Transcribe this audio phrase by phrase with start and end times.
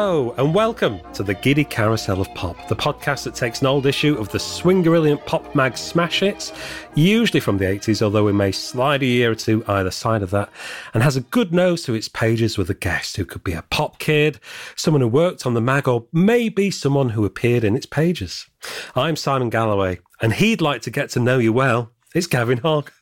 [0.00, 3.84] Hello, and welcome to the Giddy Carousel of Pop, the podcast that takes an old
[3.84, 6.52] issue of the swingorilliant pop mag smash hits,
[6.94, 10.30] usually from the 80s, although we may slide a year or two either side of
[10.30, 10.50] that,
[10.94, 13.62] and has a good nose to its pages with a guest who could be a
[13.70, 14.38] pop kid,
[14.76, 18.46] someone who worked on the mag, or maybe someone who appeared in its pages.
[18.94, 21.90] I'm Simon Galloway, and he'd like to get to know you well.
[22.14, 22.92] It's Gavin Hogg.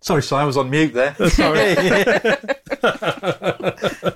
[0.00, 1.14] Sorry, Si, I was on mute there.
[1.28, 1.76] Sorry.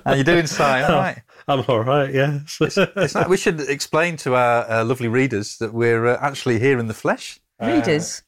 [0.05, 0.61] How you doing, Si?
[0.61, 1.21] All oh, right.
[1.47, 2.57] I'm all right, yes.
[2.61, 6.77] It's like we should explain to our uh, lovely readers that we're uh, actually here
[6.79, 7.39] in the flesh.
[7.61, 8.23] Readers.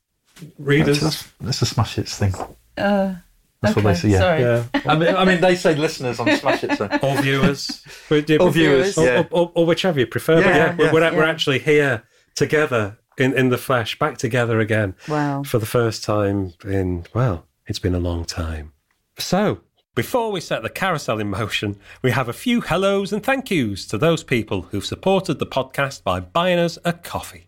[0.58, 1.02] Readers.
[1.02, 2.34] That's, that's a Smash Hits thing.
[2.78, 3.16] Uh,
[3.62, 4.10] That's okay, what they say.
[4.10, 4.20] Yeah.
[4.20, 4.42] Sorry.
[4.42, 4.64] Yeah.
[4.86, 6.78] I mean, I mean, they say listeners on Smash Hits.
[6.78, 6.86] So.
[7.04, 9.24] or viewers, or, Or viewers, or, yeah.
[9.32, 10.42] or, or whichever you prefer.
[10.42, 11.12] but Yeah, yeah, we're, yeah.
[11.12, 12.04] we're, we're actually here
[12.36, 15.44] together in, in the flesh, back together again Wow.
[15.44, 18.72] for the first time in well, it's been a long time.
[19.18, 19.60] So.
[19.96, 23.88] Before we set the carousel in motion, we have a few hellos and thank yous
[23.88, 27.48] to those people who've supported the podcast by buying us a coffee.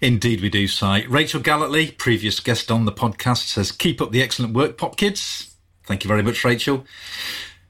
[0.00, 1.06] Indeed, we do, Si.
[1.08, 5.56] Rachel Galletley, previous guest on the podcast, says, Keep up the excellent work, Pop Kids.
[5.84, 6.86] Thank you very much, Rachel.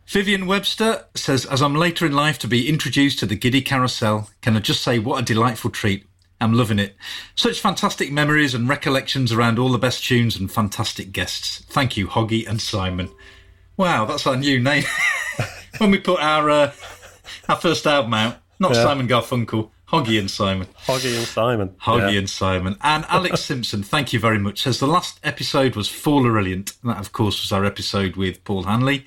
[0.06, 4.28] Vivian Webster says, As I'm later in life to be introduced to the Giddy Carousel,
[4.42, 6.06] can I just say what a delightful treat?
[6.42, 6.94] I'm loving it.
[7.36, 11.64] Such fantastic memories and recollections around all the best tunes and fantastic guests.
[11.70, 13.10] Thank you, Hoggy and Simon.
[13.76, 14.84] Wow, that's our new name.
[15.78, 16.72] when we put our uh,
[17.48, 18.84] our first album out, not Yeah.
[18.84, 20.66] Simon Garfunkel, Hoggy and Simon.
[20.86, 21.68] Hoggy and Simon.
[21.82, 22.18] Hoggy Yeah.
[22.20, 22.76] and Simon.
[22.82, 24.62] And Alex Simpson, thank you very much.
[24.62, 26.74] Says the last episode was Fallerilliant.
[26.84, 29.06] That, of course, was our episode with Paul Hanley.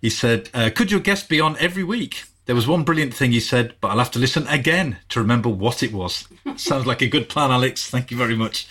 [0.00, 2.24] He said, uh, Could your guest be on every week?
[2.46, 5.50] There was one brilliant thing he said, but I'll have to listen again to remember
[5.50, 6.26] what it was.
[6.56, 7.90] Sounds like a good plan, Alex.
[7.90, 8.66] Thank you very much.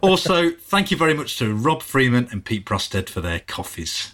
[0.00, 4.12] also, thank you very much to Rob Freeman and Pete Prosted for their coffees.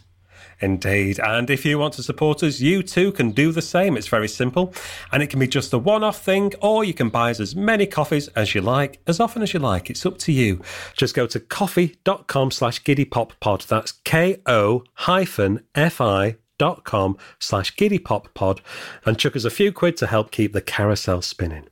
[0.63, 1.19] Indeed.
[1.19, 3.97] And if you want to support us, you too can do the same.
[3.97, 4.73] It's very simple.
[5.11, 7.57] And it can be just a one off thing, or you can buy us as
[7.57, 9.91] many coffees as you like, as often as you like.
[9.91, 10.63] It's up to you.
[10.97, 13.67] Just go to ko-fi.com slash giddypoppod.
[13.67, 18.61] That's K O hyphen F I dot com slash giddypoppod
[19.05, 21.67] and chuck us a few quid to help keep the carousel spinning.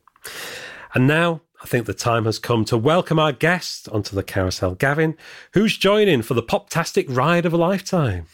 [0.94, 4.74] And now I think the time has come to welcome our guest onto the carousel,
[4.74, 5.16] Gavin,
[5.52, 8.26] who's joining for the poptastic ride of a lifetime.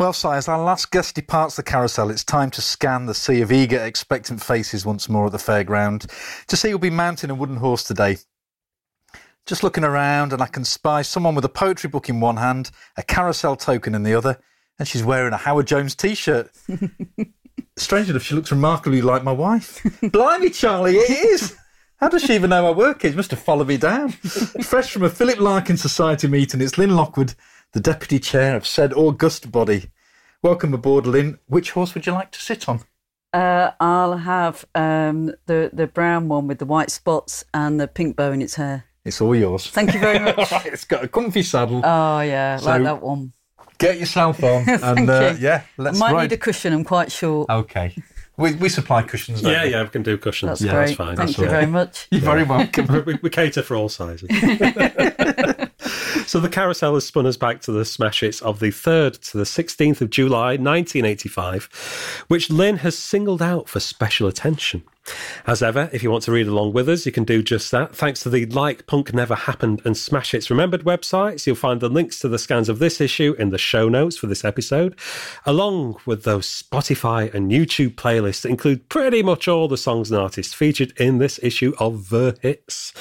[0.00, 3.42] Well, Si, as our last guest departs the carousel, it's time to scan the sea
[3.42, 6.10] of eager, expectant faces once more at the fairground
[6.46, 8.16] to see who'll be mounting a wooden horse today.
[9.44, 12.70] Just looking around, and I can spy someone with a poetry book in one hand,
[12.96, 14.40] a carousel token in the other,
[14.78, 16.50] and she's wearing a Howard Jones t shirt.
[17.76, 19.86] Strange enough, she looks remarkably like my wife.
[20.00, 21.58] Blimey, Charlie, it is!
[21.96, 23.14] How does she even know my work is?
[23.14, 24.08] Must have followed me down.
[24.62, 27.34] Fresh from a Philip Larkin Society meeting, it's Lyn Lockwood,
[27.72, 29.90] the deputy chair of said august body.
[30.42, 31.38] Welcome aboard, Lyn.
[31.46, 32.80] Which horse would you like to sit on?
[33.32, 38.16] Uh, I'll have um, the the brown one with the white spots and the pink
[38.16, 38.84] bow in its hair.
[39.04, 39.66] It's all yours.
[39.68, 40.50] Thank you very much.
[40.50, 41.80] Right, it's got a comfy saddle.
[41.84, 43.32] oh yeah, So- like that one.
[43.78, 45.38] Get yourself on, and Thank uh, you.
[45.40, 46.22] yeah, let's might ride.
[46.24, 46.74] need a cushion.
[46.74, 47.48] I'm quite short.
[47.48, 47.94] Okay,
[48.36, 49.40] we, we supply cushions.
[49.40, 49.70] Don't Yeah, we?
[49.70, 50.50] yeah, we can do cushions.
[50.50, 50.86] That's yeah, great.
[50.88, 51.16] that's fine.
[51.16, 52.06] Thank That's you all very much.
[52.10, 53.04] You're very welcome.
[53.06, 54.28] we, we cater for all sizes.
[56.30, 59.36] So the carousel has spun us back to the smash hits of the 3rd to
[59.36, 64.84] the 16th of July 1985, which Lyn has singled out for special attention.
[65.44, 67.96] As ever, if you want to read along with us, you can do just that.
[67.96, 71.88] Thanks to the Like Punk Never Happened and Smash Hits Remembered websites, you'll find the
[71.88, 74.96] links to the scans of this issue in the show notes for this episode,
[75.44, 80.20] along with those Spotify and YouTube playlists that include pretty much all the songs and
[80.20, 82.92] artists featured in this issue of The Hits.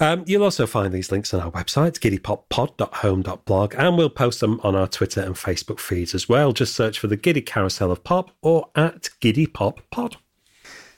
[0.00, 4.74] Um, you'll also find these links on our website, giddypoppod.home.blog, and we'll post them on
[4.74, 6.52] our Twitter and Facebook feeds as well.
[6.52, 10.16] Just search for the Giddy Carousel of Pop or at Giddy Pop Pod.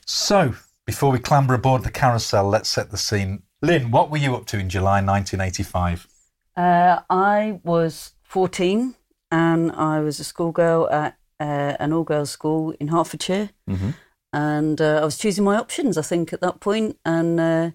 [0.07, 0.55] so,
[0.87, 3.43] before we clamber aboard the carousel, let's set the scene.
[3.63, 6.07] Lyn, what were you up to in July 1985?
[6.57, 8.95] Uh, I was 14
[9.31, 13.51] and I was a schoolgirl at uh, an all girls school in Hertfordshire.
[14.33, 17.71] And uh, I was choosing my options, I think, at that point, and uh,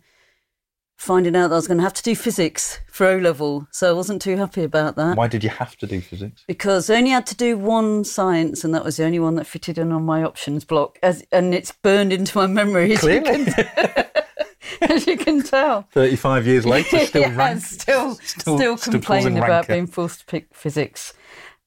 [1.00, 3.66] finding out that I was going to have to do physics for O level.
[3.72, 6.44] So I wasn't too happy about that Why did you have to do physics?
[6.46, 9.48] because I only had to do one science, and that was the only one that
[9.48, 11.00] fitted in on my options block.
[11.02, 14.06] As, and it's burned into my memory, as, you Clearly, can,
[14.82, 15.88] as you can tell.
[15.94, 17.62] 35 years later, still yeah, rank.
[17.62, 21.14] still, Still- still, complaining about being forced to pick physics.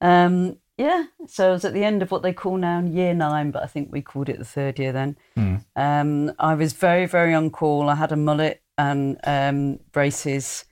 [0.02, 3.50] Um, yeah, so I was at the end of what they call now year nine,
[3.50, 5.16] but I think we called it the third year then.
[5.36, 5.56] Hmm.
[5.76, 7.88] Um, I was very, very on call.
[7.88, 10.64] I had a mullet and um, braces,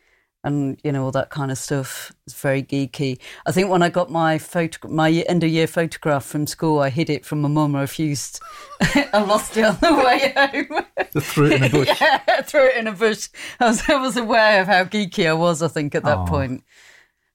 [0.43, 2.13] and you know all that kind of stuff.
[2.27, 3.19] It's very geeky.
[3.47, 6.91] I think when I got my photo, my end of year photograph from school, I
[6.91, 7.77] hid it from my mum.
[7.77, 8.41] I refused.
[8.81, 11.21] I lost it on the way home.
[11.23, 11.89] threw it in a bush.
[12.01, 13.29] yeah, I threw it in a bush.
[13.59, 15.63] I was, I was aware of how geeky I was.
[15.63, 16.27] I think at that Aw.
[16.27, 16.65] point.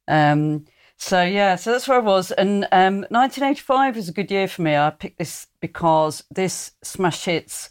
[0.07, 0.65] Um,
[0.97, 4.61] so yeah, so that's where I was, and um, 1985 was a good year for
[4.61, 4.75] me.
[4.75, 7.69] I picked this because this smash hits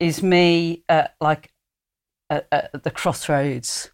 [0.00, 1.53] is me at like
[2.30, 3.90] at, at the crossroads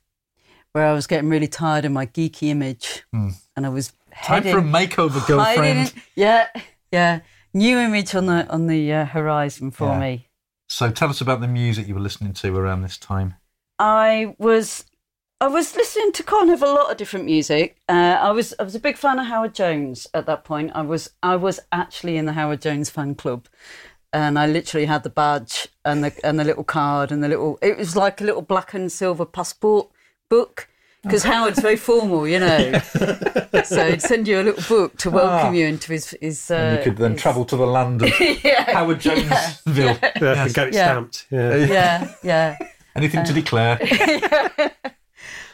[0.73, 3.93] where I was getting really tired of my geeky image, and I was
[4.23, 5.93] Time heading, for a makeover, girlfriend.
[5.95, 6.47] in- yeah,
[6.93, 7.21] yeah,
[7.55, 10.01] new image on the on the uh, horizon for Yeah.
[10.01, 10.29] me.
[10.69, 13.35] So tell us about the music you were listening to around this time.
[13.81, 14.85] I was
[15.41, 17.77] I was listening to kind of a lot of different music.
[17.89, 20.71] Uh, I was I was a big fan of Howard Jones at that point.
[20.75, 23.49] I was I was actually in the Howard Jones fan club,
[24.13, 27.59] and I literally had the badge and the and the little card and the little.
[27.63, 29.89] It was like a little black and silver passport
[30.29, 30.67] book.
[31.03, 32.79] Because Howard's very formal, you know,
[33.65, 35.51] so he'd send you a little book to welcome Ah.
[35.53, 36.15] you into his.
[36.21, 38.13] his uh, And you could then his- travel to the land of
[38.45, 39.97] yeah, Howard Jonesville.
[40.21, 40.85] Yeah, and get it Yeah.
[40.93, 41.27] stamped.
[41.31, 41.55] Yeah.
[41.57, 42.59] yeah, yeah.
[42.97, 43.79] Anything to declare?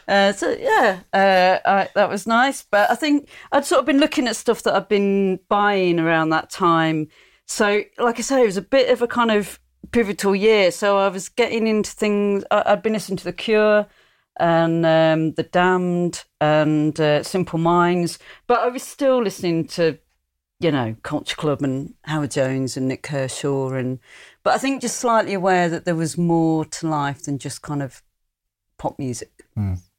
[0.07, 2.63] Uh, so yeah, uh, I, that was nice.
[2.63, 6.29] But I think I'd sort of been looking at stuff that I'd been buying around
[6.29, 7.07] that time.
[7.47, 9.59] So, like I say, it was a bit of a kind of
[9.91, 10.71] pivotal year.
[10.71, 12.43] So I was getting into things.
[12.51, 13.87] I'd been listening to The Cure
[14.39, 19.97] and um, The Damned and uh, Simple Minds, but I was still listening to,
[20.59, 23.99] you know, Culture Club and Howard Jones and Nik Kershaw and.
[24.43, 27.83] But I think just slightly aware that there was more to life than just kind
[27.83, 28.01] of
[28.77, 29.45] pop music.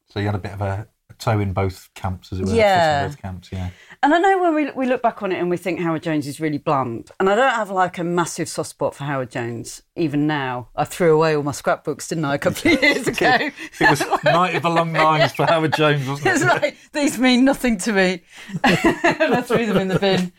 [0.07, 0.89] so you had a bit of a
[1.19, 2.53] toe in both camps, as it were.
[2.53, 3.05] Yeah.
[3.05, 3.71] in both camps, yeah.
[4.03, 6.27] And I know when we we look back on it and we think Howard Jones
[6.27, 9.83] is really bland, and I don't have like a massive soft spot for Howard Jones
[9.97, 10.69] even now.
[10.77, 13.51] I threw away all my scrapbooks, didn't I, a couple of years ago?
[13.81, 16.47] It was Night of the Long Knives for Howard Jones, wasn't it's it?
[16.47, 18.23] like these mean nothing to me,
[18.65, 20.33] and I threw them in the bin.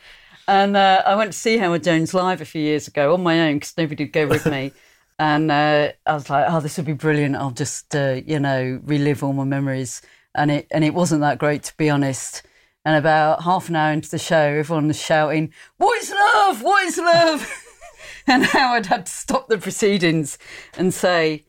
[0.47, 3.39] And uh, I went to see Howard Jones live a few years ago on my
[3.49, 4.71] own because nobody would go with me.
[5.19, 7.35] And uh, I was like, "Oh, this would be brilliant!
[7.35, 10.01] I'll just, uh, you know, relive all my memories."
[10.35, 12.43] And it and it wasn't that great, to be honest.
[12.85, 16.61] And about half an hour into the show, everyone was shouting, "What is love?
[16.61, 17.51] What is love?"
[18.27, 20.37] and Howard had to stop the proceedings
[20.77, 21.45] and say,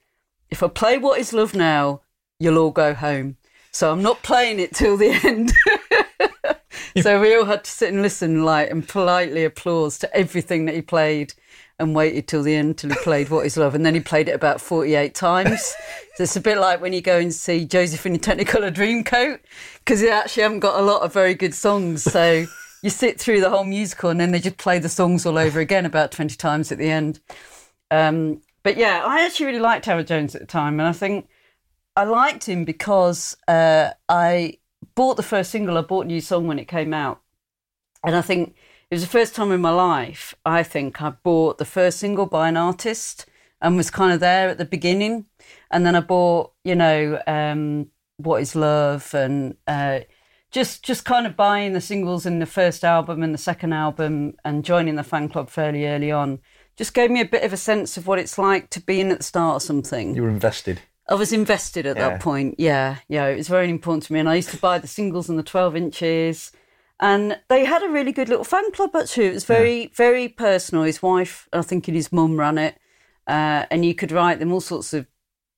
[0.50, 2.02] "If I play What Is Love now,
[2.38, 3.36] you'll all go home."
[3.72, 5.52] So I'm not playing it till the end.
[7.02, 10.74] so we all had to sit and listen, like, and politely applause to everything that
[10.74, 11.34] he played,
[11.80, 14.28] and waited till the end till he played "What Is Love," and then he played
[14.28, 15.74] it about forty-eight times.
[16.14, 19.40] so it's a bit like when you go and see Joseph in Technicolor Dreamcoat,
[19.78, 22.02] because they actually haven't got a lot of very good songs.
[22.04, 22.46] So
[22.82, 25.58] you sit through the whole musical, and then they just play the songs all over
[25.58, 27.20] again about twenty times at the end.
[27.90, 31.28] Um, but yeah, I actually really liked Howard Jones at the time, and I think
[31.96, 34.58] I liked him because uh, I
[34.94, 35.78] bought the first single.
[35.78, 37.20] I bought new song when it came out,
[38.04, 38.54] and I think
[38.90, 40.34] it was the first time in my life.
[40.44, 43.26] I think I bought the first single by an artist
[43.62, 45.26] and was kind of there at the beginning,
[45.70, 50.00] and then I bought, you know, um, "What Is Love" and uh,
[50.50, 54.34] just just kind of buying the singles in the first album and the second album,
[54.44, 56.40] and joining the fan club fairly early on.
[56.76, 59.10] Just gave me a bit of a sense of what it's like to be in
[59.10, 60.14] at the start of something.
[60.14, 60.80] You were invested.
[61.08, 62.08] I was invested at Yeah.
[62.10, 62.54] that point.
[62.58, 64.20] Yeah, yeah, it was very important to me.
[64.20, 66.52] And I used to buy the singles and the 12 inches.
[67.00, 69.26] And they had a really good little fan club actually.
[69.26, 70.84] It was very, very personal.
[70.84, 72.76] His wife, I think, and his mum ran it.
[73.26, 75.06] Uh, and you could write them all sorts of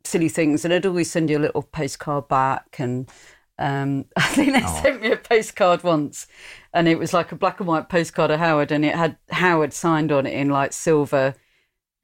[0.05, 0.65] silly things.
[0.65, 2.77] And they'd always send you a little postcard back.
[2.79, 3.11] And
[3.59, 6.29] um, I think they sent me a postcard once.
[6.73, 8.71] And it was like a black and white postcard of Howard.
[8.71, 11.35] And it had Howard signed on it in like silver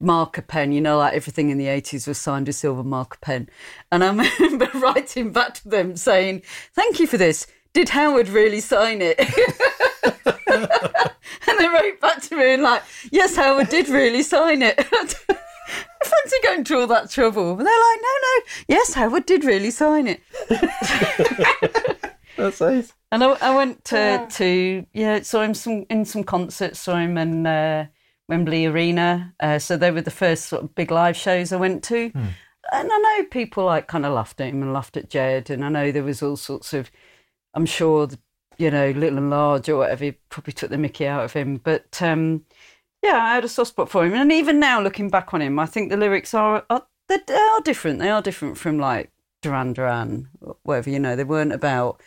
[0.01, 3.49] marker pen, you know, like everything in the 80s was signed with silver marker pen.
[3.91, 6.43] And I remember writing back to them saying,
[6.73, 7.47] Thank you for this.
[7.73, 9.19] Did Howard really sign it?
[10.47, 14.75] and they wrote back to me and like, Yes, Howard did really sign it.
[14.79, 17.55] I fancy going through all that trouble.
[17.55, 20.21] But they're like, No, no, yes, Howard did really sign it.
[22.37, 22.93] That's nice.
[23.11, 27.17] And I, I went to, to yeah, saw him some in some concerts, saw him
[27.17, 27.87] in uh,
[28.27, 29.33] Wembley Arena.
[29.39, 32.11] Uh, so they were the first sort of big live shows I went to.
[32.71, 35.65] And I know people like kind of laughed at him and laughed at Jed, and
[35.65, 36.91] I know there was all sorts of,
[37.53, 38.19] I'm sure, the,
[38.57, 41.57] you know, little and large or whatever, he probably took the Mickey out of him.
[41.63, 42.45] But um,
[43.03, 45.57] yeah, I had a soft spot for him, and even now looking back on him,
[45.59, 47.99] I think the lyrics are, are they, are different.
[47.99, 51.15] They are different from like Duran Duran, or whatever you know.
[51.15, 52.01] They weren't about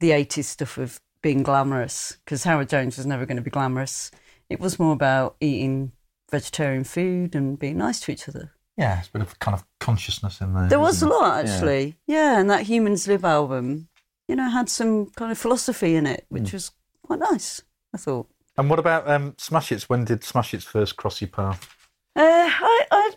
[0.00, 4.10] the 80s stuff of being glamorous because Howard Jones was never going to be glamorous.
[4.48, 5.92] It was more about eating
[6.30, 8.52] vegetarian food and being nice to each other.
[8.76, 10.68] Yeah, it's a bit of kind of consciousness in there.
[10.68, 11.50] There was a lot Yeah.
[11.52, 11.96] actually.
[12.06, 12.38] Yeah.
[12.38, 13.88] and that Humans Live album,
[14.28, 17.62] you know, had some kind of philosophy in it, which was quite nice.
[17.94, 18.28] I thought.
[18.58, 19.88] And what about um, Smash Hits?
[19.88, 21.68] When did Smash Hits first cross your path?
[22.16, 23.12] Uh, I, I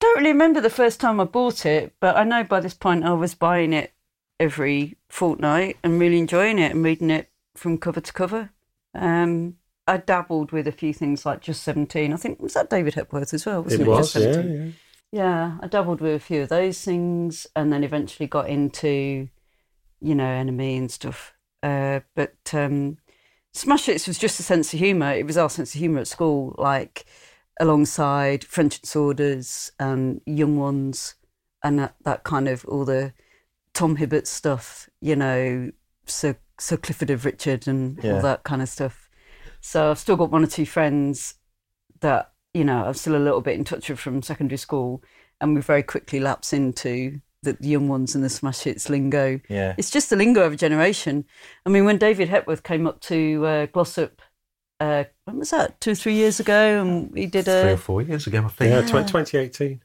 [0.00, 3.04] don't really remember the first time I bought it, but I know by this point
[3.04, 3.92] I was buying it
[4.38, 8.50] every fortnight and really enjoying it and reading it from cover to cover.
[8.94, 9.56] Um,
[9.86, 12.12] I dabbled with a few things like Just 17.
[12.12, 13.62] I think, was that David Hepworth as well?
[13.62, 14.56] Wasn't It it, was, Just yeah, 17?
[14.56, 14.70] yeah.
[15.12, 19.28] Yeah, I dabbled with a few of those things and then eventually got into,
[20.04, 21.32] you know, NME and stuff.
[21.62, 22.98] Uh, but um,
[23.52, 25.12] Smash Hits was just a sense of humour.
[25.12, 27.06] It was our sense of humour at school, like
[27.60, 31.14] alongside French and and Young Ones
[31.62, 33.12] and that, that kind of all the
[33.72, 35.70] Tom Hibbert stuff, you know,
[36.06, 38.16] Sir, Sir Clifford of Richard and Yeah.
[38.16, 39.08] all that kind of stuff.
[39.60, 41.34] So I've still got one or two friends
[42.00, 45.02] that you know I'm still a little bit in touch with from secondary school,
[45.40, 49.40] and we very quickly lapse into the, the young ones and the smash hits lingo.
[49.48, 49.74] Yeah.
[49.78, 51.24] It's just the lingo of a generation.
[51.64, 54.20] I mean, when David Hepworth came up to uh, Glossop,
[54.80, 55.80] uh, when was that?
[55.80, 58.44] Two or three years ago, and he did a Three or a four years ago,
[58.44, 58.70] I think.
[58.70, 59.80] Yeah, tw- 2018.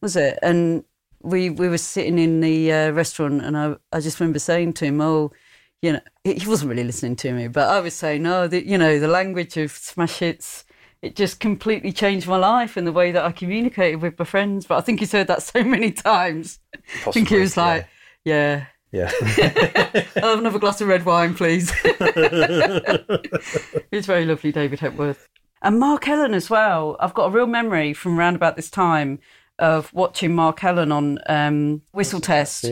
[0.00, 0.38] was it?
[0.42, 0.84] And
[1.22, 4.84] we we were sitting in the uh, restaurant, and I I just remember saying to
[4.84, 5.32] him, "Oh,
[5.80, 8.64] you know," he he wasn't really listening to me, but I was saying, "Oh, the,
[8.64, 10.64] you know, the language of smash hits."
[11.04, 14.64] It just completely changed my life and the way that I communicated with my friends.
[14.64, 16.60] But I think he's heard that so many times.
[17.06, 17.86] I think he was like,
[18.24, 19.10] "Yeah, yeah.
[19.20, 19.22] I'll
[20.30, 21.70] have another glass of red wine, please."
[23.90, 25.28] He's very lovely, David Hepworth.
[25.60, 26.96] And Mark Ellen as well.
[27.00, 29.18] I've got a real memory from around about this time
[29.58, 32.64] of watching Mark Ellen on um, Whistle Test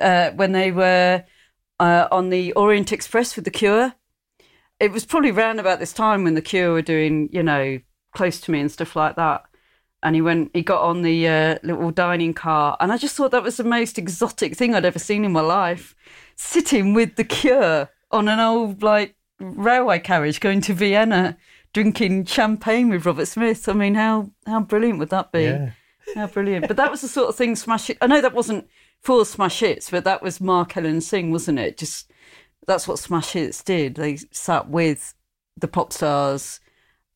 [0.00, 1.22] uh, when they were
[1.80, 3.92] uh, on the Orient Express with The Cure.
[4.84, 7.80] It was probably round about this time when The Cure were doing, you know,
[8.14, 9.44] Close to Me and stuff like that.
[10.02, 13.30] And he went, he got on the uh, little dining car, and I just thought
[13.30, 15.94] that was the most exotic thing I'd ever seen in my life.
[16.36, 21.38] Sitting with The Cure on an old like railway carriage going to Vienna,
[21.72, 23.66] drinking champagne with Robert Smith.
[23.66, 25.44] I mean, how how brilliant would that be?
[25.44, 25.70] Yeah.
[26.14, 26.68] How brilliant!
[26.68, 28.68] But that was the sort of thing Smash Hits, I know that wasn't
[29.00, 31.78] for Smash Hits, but that was Mark Ellen Sing, wasn't it?
[31.78, 32.12] Just
[32.66, 33.96] that's what Smash Hits did.
[33.96, 35.14] They sat with
[35.56, 36.60] the pop stars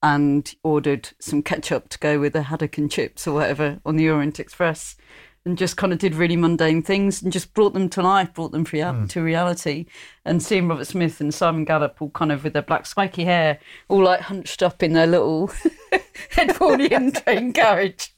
[0.03, 4.09] and ordered some ketchup to go with the haddock and chips or whatever on the
[4.09, 4.97] Orient Express,
[5.45, 8.53] and just kind of did really mundane things and just brought them to life, brought
[8.53, 9.07] them rea- hmm.
[9.07, 9.87] to reality.
[10.25, 13.59] And seeing Robert Smith and Simon Gallup all kind of with their black spiky hair,
[13.89, 15.51] all like hunched up in their little
[16.39, 18.15] Edwardian train carriage,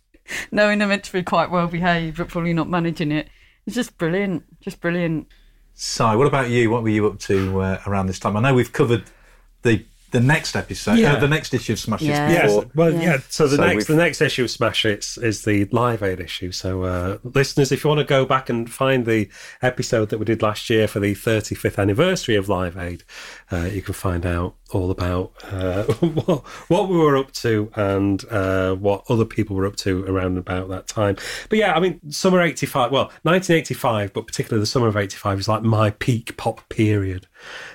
[0.51, 3.29] knowing they're meant to be quite well behaved, but probably not managing it.
[3.67, 5.29] It's just brilliant, just brilliant.
[5.75, 6.71] So, what about you?
[6.71, 8.37] What were you up to uh, around this time?
[8.37, 9.05] I know we've covered
[9.63, 11.13] the the next episode, Yeah.
[11.15, 12.31] uh, the next issue of Smash Hits Yeah.
[12.33, 13.01] Yes, well, Yeah.
[13.01, 13.19] yeah.
[13.29, 16.19] So the So next, we've- the next issue of Smash Hits is the Live Aid
[16.19, 16.51] issue.
[16.51, 19.29] So, uh, listeners, if you want to go back and find the
[19.63, 23.05] episode that we did last year for the 35th anniversary of Live Aid,
[23.53, 25.85] uh, you can find out all about uh,
[26.69, 30.69] what, we were up to and uh, what other people were up to around about
[30.69, 31.17] that time.
[31.49, 35.49] But yeah, I mean, summer '85, well, 1985, but particularly the summer of '85 is
[35.49, 37.27] like my peak pop period.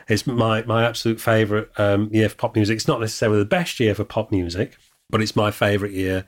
[0.08, 2.76] It's my my absolute favourite um, year for pop music.
[2.76, 4.78] It's not necessarily the best year for pop music,
[5.10, 6.26] but it's my favourite year.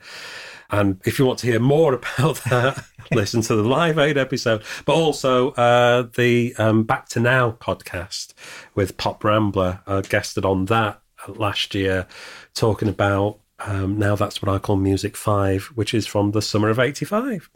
[0.70, 4.62] And if you want to hear more about that, listen to the Live Aid episode,
[4.84, 8.34] but also uh, the um, Back to Now podcast
[8.74, 9.80] with Pop Rambler.
[9.86, 12.06] I guested on that last year,
[12.54, 16.68] talking about um, Now That's What I Call Music 5, which is from the summer
[16.68, 17.50] of 85.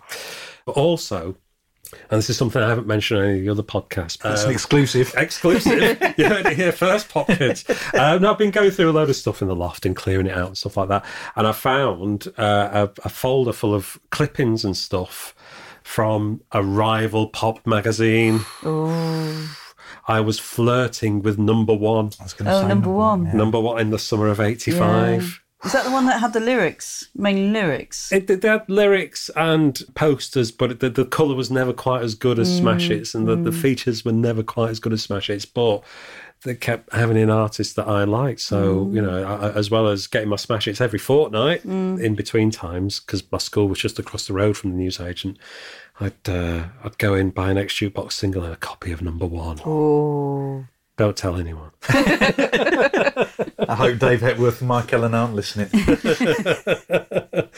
[0.64, 1.36] But also,
[2.10, 4.16] and this is something I haven't mentioned on any of the other podcasts.
[4.30, 5.12] It's um, an exclusive.
[5.16, 5.74] exclusive.
[6.18, 7.64] you heard it here first, Pop Kids.
[7.94, 10.36] Um, I've been going through a load of stuff in the loft and clearing it
[10.36, 11.04] out and stuff like that.
[11.36, 15.34] And I found uh, a, a folder full of clippings and stuff
[15.82, 18.40] from a rival pop magazine.
[18.64, 19.56] Oh,
[20.08, 22.10] I was flirting with number one.
[22.20, 23.26] I was going to Oh, say number one.
[23.26, 23.32] yeah.
[23.34, 25.41] Number one in the summer of 85.
[25.64, 28.10] Is that the one that had the lyrics, mainly lyrics?
[28.10, 32.38] It, they had lyrics and posters, but the, the colour was never quite as good
[32.38, 33.60] as mm, Smash Hits, and the, the mm.
[33.60, 35.44] features were never quite as good as Smash Hits.
[35.44, 35.84] But
[36.42, 38.40] they kept having an artist that I liked.
[38.40, 38.94] So mm.
[38.94, 42.50] you know, I, I- as well as getting my Smash Hits every fortnight in between
[42.50, 45.38] times, because my school was just across the road from the newsagent.
[46.00, 49.26] I'd uh, I'd go in buy an ex jukebox single and a copy of Number
[49.26, 49.60] One.
[49.64, 50.66] Oh,
[50.96, 51.70] Don't tell anyone.
[53.82, 55.68] I hope Dave Hepworth and Mike Ellen aren't listening.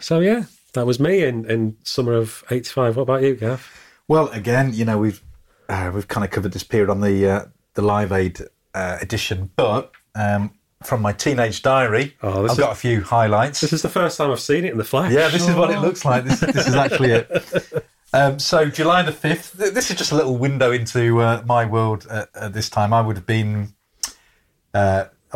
[0.00, 2.96] So yeah, that was me in, in summer of '85.
[2.96, 3.68] What about you, Gav?
[4.08, 5.22] Well, again, you know, we've
[5.68, 8.40] uh, we've kind of covered this period on the uh, the Live Aid
[8.74, 10.52] uh, edition, but um,
[10.82, 12.14] from my teenage diary.
[12.22, 13.60] Oh, I've is- got a few highlights.
[13.60, 15.12] This is the first time I've seen it in the flesh.
[15.12, 16.24] Yeah, this is what it looks like.
[16.24, 17.86] This, this is actually it.
[18.12, 19.52] Um, so July the fifth.
[19.54, 22.94] This is just a little window into uh, my world at, at this time.
[22.94, 23.74] I would have been.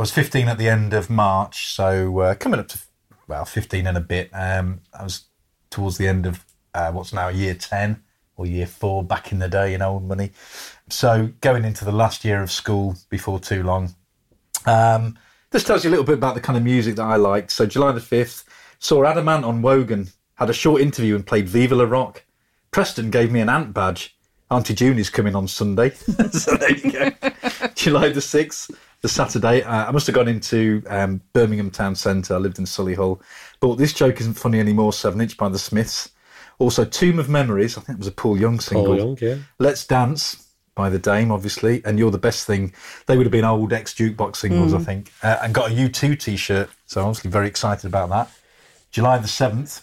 [0.01, 2.81] I was 15 at the end of March, so uh, coming up to
[3.29, 4.31] well 15 and a bit.
[4.33, 5.25] Um, I was
[5.69, 6.43] towards the end of
[6.73, 8.03] uh, what's now year 10
[8.39, 10.31] or year four back in the day in old money.
[10.89, 13.95] So going into the last year of school before too long.
[14.65, 15.19] Um,
[15.51, 17.51] this tells you a little bit about the kind of music that I liked.
[17.51, 18.45] So July the 5th,
[18.79, 22.25] saw Adam Ant on Wogan, had a short interview and played Vive Le Rock.
[22.71, 24.17] Preston gave me an ant badge.
[24.51, 25.91] Auntie June is coming on Sunday.
[26.31, 27.11] so there you go.
[27.75, 29.63] July the 6th, the Saturday.
[29.63, 32.35] Uh, I must have gone into um, Birmingham Town Centre.
[32.35, 33.21] I lived in Solihull.
[33.61, 34.93] But this joke isn't funny anymore.
[34.93, 36.11] Seven Inch by the Smiths.
[36.59, 37.79] Also, Tomb of Memories.
[37.79, 38.87] I think it was a Paul Young single.
[38.87, 39.37] Paul Young, yeah.
[39.59, 42.75] Let's Dance by the Dame, obviously, and You're the Best Thing.
[43.07, 46.19] They would have been old ex jukebox singles, I think, uh, and got a U2
[46.19, 46.69] t shirt.
[46.87, 48.31] So, obviously, very excited about that.
[48.91, 49.83] July the 7th,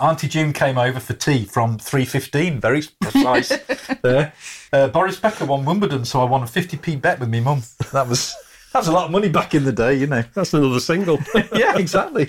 [0.00, 3.48] Auntie June came over for tea from 3.15, very precise
[4.02, 4.32] there.
[4.72, 7.62] Uh, Boris Becker won Wimbledon, so I won a 50p bet with me mum.
[7.92, 8.34] That was.
[8.72, 10.22] That was a lot of money back in the day, you know.
[10.34, 11.18] That's another single.
[11.54, 12.28] yeah, exactly.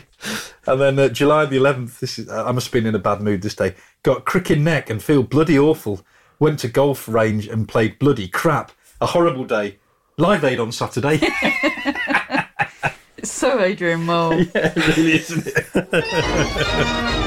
[0.65, 3.21] And then uh, July the 11th, this is, I must have been in a bad
[3.21, 3.75] mood this day.
[4.03, 5.99] Got cricket neck and feel bloody awful.
[6.39, 8.71] Went to golf range and played bloody crap.
[9.01, 9.79] A horrible day.
[10.15, 11.19] Live Aid on Saturday.
[13.19, 14.43] It's so Adrian Mole.
[14.55, 17.25] yeah, really isn't it?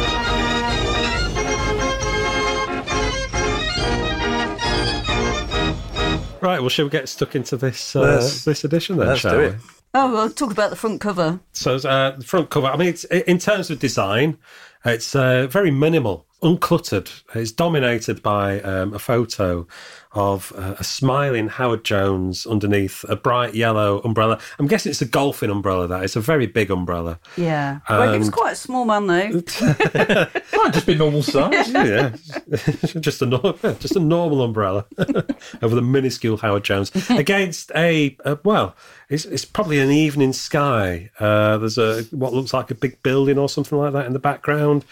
[6.42, 9.38] Right, well, shall we get stuck into this uh, this edition then, let's shall do
[9.38, 9.44] we?
[9.46, 9.54] it.
[9.94, 11.40] Oh, well, talk about the front cover.
[11.52, 12.66] So uh, the front cover.
[12.66, 14.38] I mean, it's in terms of design,
[14.84, 17.22] it's uh, very minimal, uncluttered.
[17.34, 19.66] It's dominated by um, a photo
[20.14, 24.38] of uh, a smiling Howard Jones underneath a bright yellow umbrella.
[24.58, 25.88] I'm guessing it's a golfing umbrella.
[25.88, 27.18] That it's a very big umbrella.
[27.36, 27.78] Yeah.
[27.88, 29.30] well, he was And- quite a small man, though.
[30.54, 31.70] Might just be normal size.
[31.72, 32.14] yeah,
[33.00, 34.84] just a nor- just a normal umbrella
[35.62, 38.76] over the minuscule Howard Jones against a, a well,
[39.08, 41.10] it's it's probably an evening sky.
[41.18, 44.18] Uh, there's a what looks like a big building or something like that in the
[44.18, 44.84] background,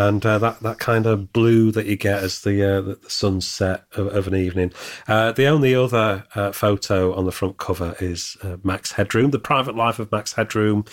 [0.00, 3.84] and uh, that that kind of blue that you get as the uh, the, sunset
[3.96, 4.72] of, of an evening.
[5.06, 9.38] Uh, the only other uh, photo on the front cover is uh, Max Headroom, the
[9.38, 10.86] private life of Max Headroom,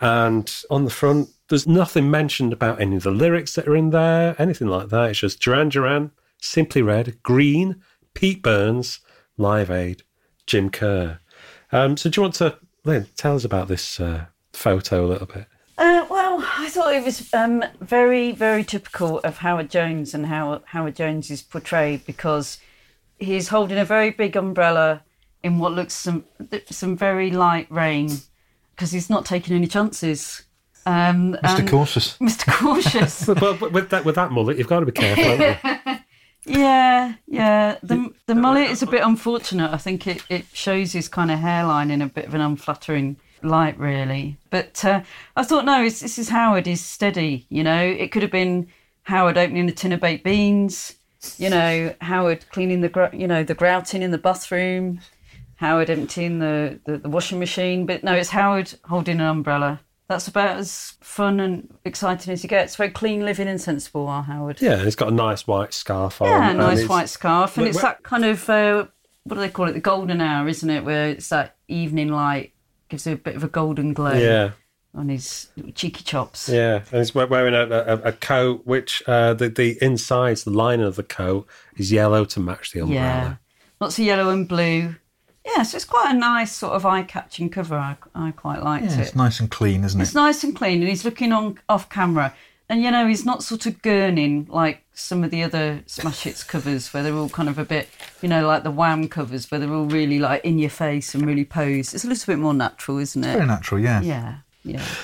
[0.00, 3.90] and on the front there's nothing mentioned about any of the lyrics that are in
[3.90, 5.10] there, anything like that.
[5.10, 7.82] It's just Duran Duran, Simply Red, Green,
[8.14, 9.00] Pete Burns,
[9.38, 10.02] Live Aid,
[10.46, 11.20] Jim Kerr.
[11.70, 15.26] Um, so do you want to, Lyn, tell us about this uh, photo a little
[15.26, 15.46] bit?
[16.76, 20.96] Uh, I thought it was um, very, very typical of Howard Jones and how Howard
[20.96, 22.58] Jones is portrayed because
[23.18, 25.02] he's holding a very big umbrella
[25.42, 26.24] in what looks some
[26.70, 28.10] some very light rain
[28.74, 30.42] because he's not taking any chances.
[30.86, 31.58] Um, Mr.
[31.60, 32.18] and- Cautious.
[32.20, 32.52] Mr.
[32.52, 33.26] Cautious.
[33.26, 35.24] But, but with that with that mullet, you've got to be careful.
[35.24, 35.98] haven't you?
[36.44, 37.76] Yeah, yeah.
[37.84, 39.72] The the mullet is a bit unfortunate.
[39.72, 43.16] I think it, it shows his kind of hairline in a bit of an unflattering
[43.44, 44.36] light, really.
[44.50, 45.02] But uh,
[45.36, 46.66] I thought, no, it's, this is Howard.
[46.66, 47.46] He's steady.
[47.48, 48.68] You know, it could have been
[49.04, 50.94] Howard opening the tin of baked beans.
[51.38, 55.00] You know, Howard cleaning the gr- you know the grouting in the bathroom.
[55.56, 57.86] Howard emptying the, the, the washing machine.
[57.86, 59.80] But no, it's Howard holding an umbrella.
[60.08, 62.64] That's about as fun and exciting as you get.
[62.64, 64.60] It's very clean living and sensible, our Howard.
[64.60, 66.28] yeah, and he's got a nice white scarf on.
[66.28, 68.86] Yeah, and nice white scarf, and it's that kind of uh,
[69.24, 69.72] what do they call it?
[69.72, 70.84] The golden hour, isn't it?
[70.84, 72.51] Where it's that evening light
[72.92, 74.50] gives a bit of a golden glow Yeah,
[74.94, 76.48] on his cheeky chops.
[76.48, 80.86] yeah, and he's wearing a, a, a coat which uh, the the insides, the lining
[80.86, 83.00] of the coat is yellow to match the umbrella.
[83.02, 83.40] Yeah, umbrella.
[83.80, 84.94] lots of yellow and blue.
[85.44, 87.74] Yeah, so it's quite a nice sort of eye-catching cover.
[87.76, 89.00] I, I quite liked Yeah, it.
[89.00, 90.04] it's nice and clean, isn't it?
[90.04, 92.32] It's nice and clean, and he's looking on off camera.
[92.68, 96.44] And you know, he's not sort of gurning like some of the other Smash Hits
[96.44, 97.88] covers, where they're all kind of a bit,
[98.20, 101.26] you know, like the Wham covers, where they're all really like in your face and
[101.26, 101.94] really posed.
[101.94, 103.28] It's a little bit more natural, isn't it?
[103.28, 104.02] It's Very natural, yeah.
[104.02, 104.36] Yeah,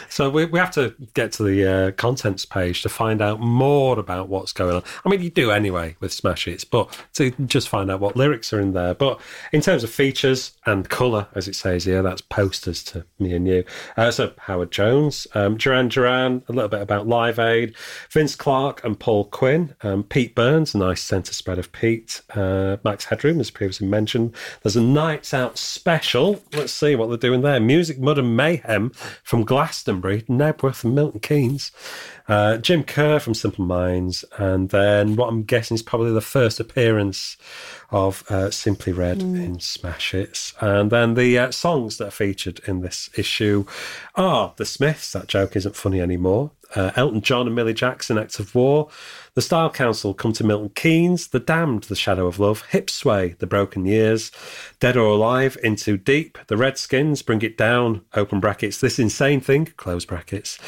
[0.09, 3.99] So we, we have to get to the uh, contents page to find out more
[3.99, 4.83] about what's going on.
[5.05, 8.53] I mean, you do anyway with Smash Hits, but to just find out what lyrics
[8.53, 8.95] are in there.
[8.95, 9.21] But
[9.53, 13.47] in terms of features and colour, as it says here, that's posters to me and
[13.49, 13.65] you.
[13.97, 17.75] Uh, so Howard Jones, um, Duran Duran, a little bit about Live Aid,
[18.11, 22.77] Vince Clarke and Paul Quinn, um, Pete Burns, a nice centre spread of Pete, uh,
[22.85, 24.35] Max Headroom, as previously mentioned.
[24.63, 26.43] There's a Nights Out special.
[26.53, 27.61] Let's see what they're doing there.
[27.61, 28.91] Music, Mud and Mayhem
[29.23, 31.73] from Glastonbury, Knebworth and Milton Keynes,
[32.29, 36.61] uh, Jim Kerr from Simple Minds, and then what I'm guessing is probably the first
[36.61, 37.39] appearance
[37.91, 40.53] of uh, Simply Red in Smash Hits.
[40.61, 43.65] And then the uh, songs that are featured in this issue
[44.17, 48.39] are The Smiths, that joke isn't funny anymore, uh, Elton John and Millie Jackson, Act
[48.39, 48.91] of War,
[49.39, 53.47] The Style Council, Come to Milton Keynes, The Damned, The Shadow of Love, Hipsway, The
[53.47, 54.33] Broken Years,
[54.81, 59.41] Dead or Alive, In Too Deep, The Redskins, Bring It Down, open brackets, This Insane
[59.41, 60.59] Thing, close brackets,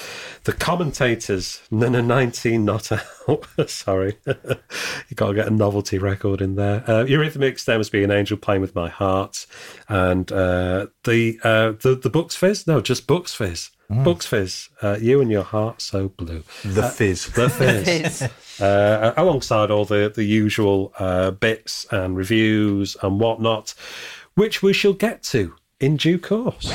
[0.44, 6.54] The Commentators, Nana 19 Not Out, sorry, you got to get a novelty record in
[6.54, 9.46] there, uh, Eurythmics, There Must Be an Angel Playing With My Heart,
[9.88, 13.70] and uh, the, uh, the, the Bucks Fizz, no, just Bucks Fizz.
[13.90, 16.44] Bucks Fizz, uh, you and your heart so blue.
[16.64, 17.26] The Fizz.
[17.32, 23.74] The Fizz It's- uh, alongside all the, the usual uh, bits and reviews and whatnot,
[24.34, 26.70] which we shall get to in due course.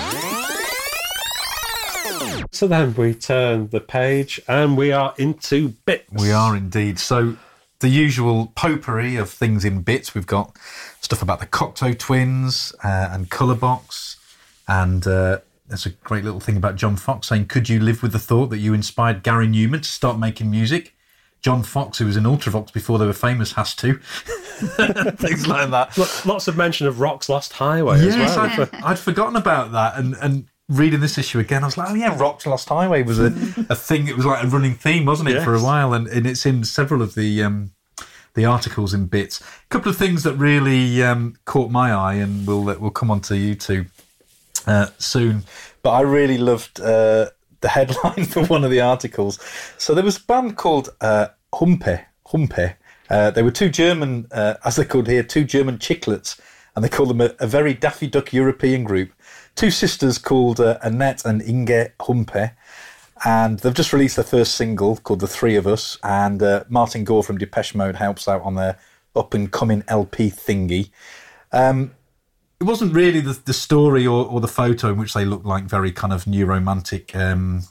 [2.51, 6.09] So then we turn the page and we are into bits.
[6.11, 6.99] We are indeed.
[6.99, 7.37] So,
[7.81, 10.15] the usual potpourri of things in bits.
[10.15, 10.55] We've got
[11.01, 14.15] stuff about the Cocteau twins uh, and Colourbox.
[14.67, 18.11] And uh, there's a great little thing about John Foxx saying, Could you live with
[18.11, 20.95] the thought that you inspired Gary Numan to start making music?
[21.41, 23.93] John Foxx, who was in Ultravox before they were famous, has to.
[25.17, 26.25] things like that.
[26.25, 28.67] Lots of mention of Rock's Lost Highway as Yes, well.
[28.73, 31.93] I'd, I'd forgotten about that, and and reading this issue again, I was like, oh
[31.93, 33.25] yeah, Rock's Lost Highway was a,
[33.69, 34.07] a thing.
[34.07, 36.63] It was like a running theme, wasn't it, for a while, and, and it's in
[36.63, 37.71] several of the um,
[38.33, 39.39] the articles in bits.
[39.41, 43.21] A couple of things that really um, caught my eye, and we'll we'll come on
[43.21, 43.87] to U2
[44.67, 45.43] uh, soon.
[45.81, 47.29] But I really loved uh,
[47.61, 49.39] the headline for one of the articles.
[49.77, 52.05] So there was a band called uh, Humpe.
[52.27, 52.75] Humpe.
[53.09, 56.39] Uh, they were two German, uh, as they're called here, two German chicklets,
[56.75, 59.11] and they call them a, a very Daffy Duck European group.
[59.55, 62.51] Two sisters called uh, Annette and Inge Humpe.
[63.23, 65.97] And they've just released their first single called The Three of Us.
[66.03, 68.77] And Martin Gore from Depeche Mode helps out on their
[69.15, 70.89] up and coming LP thingy
[72.59, 75.65] it wasn't really the, the story or, or the photo in which they looked like
[75.65, 77.63] very kind of new romantic um,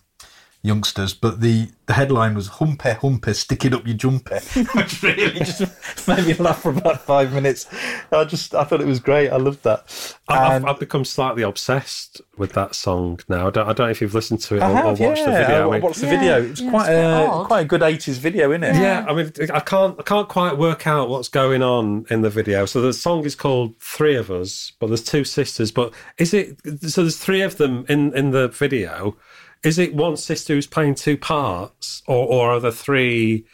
[0.65, 4.41] youngsters, but the, the headline was "Humpe Humpe, stick it up your jumper,"
[4.75, 5.61] which really just
[6.09, 7.67] made me laugh for about five minutes.
[8.11, 9.29] I just I thought it was great.
[9.31, 10.17] I loved that.
[10.29, 13.47] I- I've, I've become slightly obsessed with that song now.
[13.49, 15.21] I don't, I don't know if you've listened to it I or, or have, watched
[15.21, 15.27] yeah.
[15.27, 15.69] the video.
[15.69, 16.43] I mean- watched the Yeah, video.
[16.43, 18.75] It was yeah, quite it's quite a quite a good eighties video, isn't it?
[18.77, 22.31] Yeah, I mean, I can't, I can't quite work out what's going on in the
[22.31, 22.65] video.
[22.65, 25.71] So the song is called Three of Us, but there's two sisters.
[25.71, 26.59] But is it?
[26.89, 29.17] So there's three of them in in the video.
[29.65, 33.47] Is it one sister who's playing two parts, or or are there three?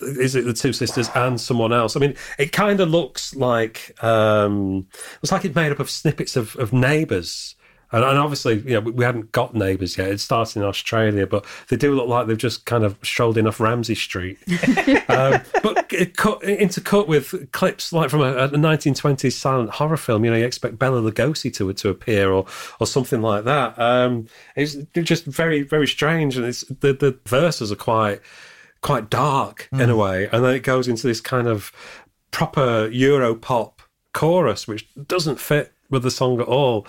[0.00, 1.94] Is it the two sisters and someone else?
[1.94, 4.86] I mean, it kind of looks like um,
[5.22, 7.54] it's like it's made up of snippets of, of neighbours.
[7.92, 10.08] And, and obviously, you know, we, we hadn't got neighbours yet.
[10.08, 13.46] It started in Australia, but they do look like they've just kind of strolled in
[13.46, 14.38] off Ramsay Street.
[15.08, 20.24] um, but it cut, intercut with clips like from a, a 1920s silent horror film.
[20.24, 22.46] You know, you expect Bela Lugosi to to appear or
[22.80, 23.78] or something like that.
[23.78, 24.26] Um,
[24.56, 28.20] it's just very very strange, and it's the the verses are quite
[28.82, 31.72] quite dark in a way, and then it goes into this kind of
[32.30, 36.86] proper Euro pop chorus, which doesn't fit with the song at all.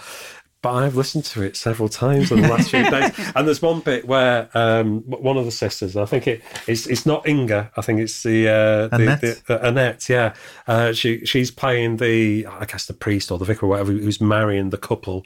[0.62, 3.80] But I've listened to it several times in the last few days, and there's one
[3.80, 7.82] bit where um, one of the sisters, I think it, it's it's not Inge, I
[7.82, 9.22] think it's the, uh, Annette?
[9.22, 10.34] the uh, Annette, yeah.
[10.68, 14.22] Uh, she she's playing the I guess the priest or the vicar or whatever who's
[14.22, 15.24] marrying the couple,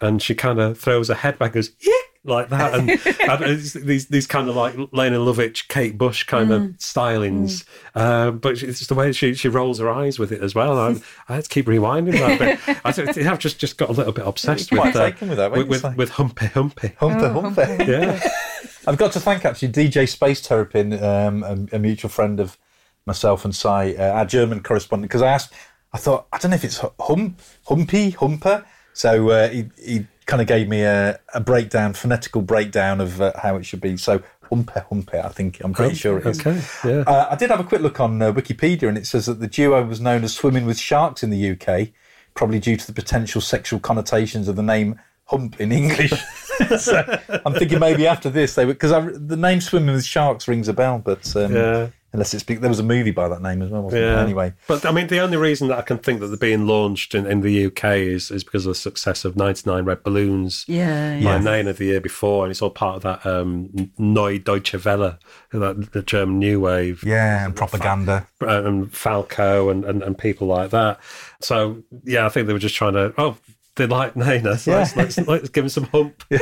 [0.00, 1.92] and she kind of throws her head back, and goes yeah
[2.24, 2.90] like that, and,
[3.44, 8.62] and these these kind of like Lene Lovich, Kate Bush kind of stylings, uh, but
[8.62, 10.78] it's just the way she she rolls her eyes with it as well.
[10.78, 10.96] I,
[11.28, 12.78] I had to keep rewinding that bit.
[12.84, 15.50] I, I've just just got a little bit obsessed Quite with uh, taken with that,
[15.50, 16.88] weren't with, you, with, with Humpy Humpy.
[16.90, 17.88] Humpe Humpe.
[17.88, 18.20] Yeah.
[18.86, 22.58] I've got to thank actually DJ Space Terrapin, um, a, a mutual friend of
[23.06, 25.52] myself and Si, uh, our German correspondent, because I asked,
[25.92, 28.64] I thought, I don't know if it's hum, humpy, humper.
[28.92, 33.32] So uh, he, he kind of gave me a, a breakdown, phonetical breakdown of uh,
[33.40, 33.96] how it should be.
[33.96, 36.40] So humpe, humpe, I think, I'm pretty sure it is.
[36.40, 36.60] Okay.
[36.84, 37.04] Yeah.
[37.06, 39.46] Uh, I did have a quick look on uh, Wikipedia, and it says that the
[39.46, 41.88] duo was known as swimming with sharks in the UK,
[42.34, 46.12] probably due to the potential sexual connotations of the name hump in English.
[46.78, 50.72] so I'm thinking maybe after this they because the name swimming with sharks rings a
[50.72, 51.88] bell, but um, Yeah.
[52.14, 53.82] Unless it's big, there was a movie by that name as well.
[53.84, 54.16] Wasn't Yeah.
[54.16, 54.18] there?
[54.24, 57.14] Anyway, But I mean, the only reason that I can think that they're being launched
[57.14, 60.66] in, in the UK is, is because of the success of 99 Red Balloons.
[60.68, 61.38] Yeah, My yeah.
[61.38, 65.18] name of the year before, and it's all part of that um, Neue Deutsche Welle,
[65.52, 68.26] that, the German new wave, yeah, and propaganda.
[68.42, 71.00] uh, and Falco and, and, and people like that.
[71.40, 73.38] So, yeah, I think they were just trying to, oh,
[73.76, 74.76] they like Nena, so Yeah.
[74.80, 76.24] let's, let's, let's give them some hump.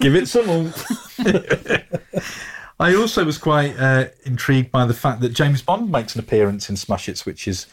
[0.00, 0.84] Give it some oomph.
[2.78, 6.68] I also was quite uh, intrigued by the fact that James Bond makes an appearance
[6.68, 7.66] in Smash Hits, which is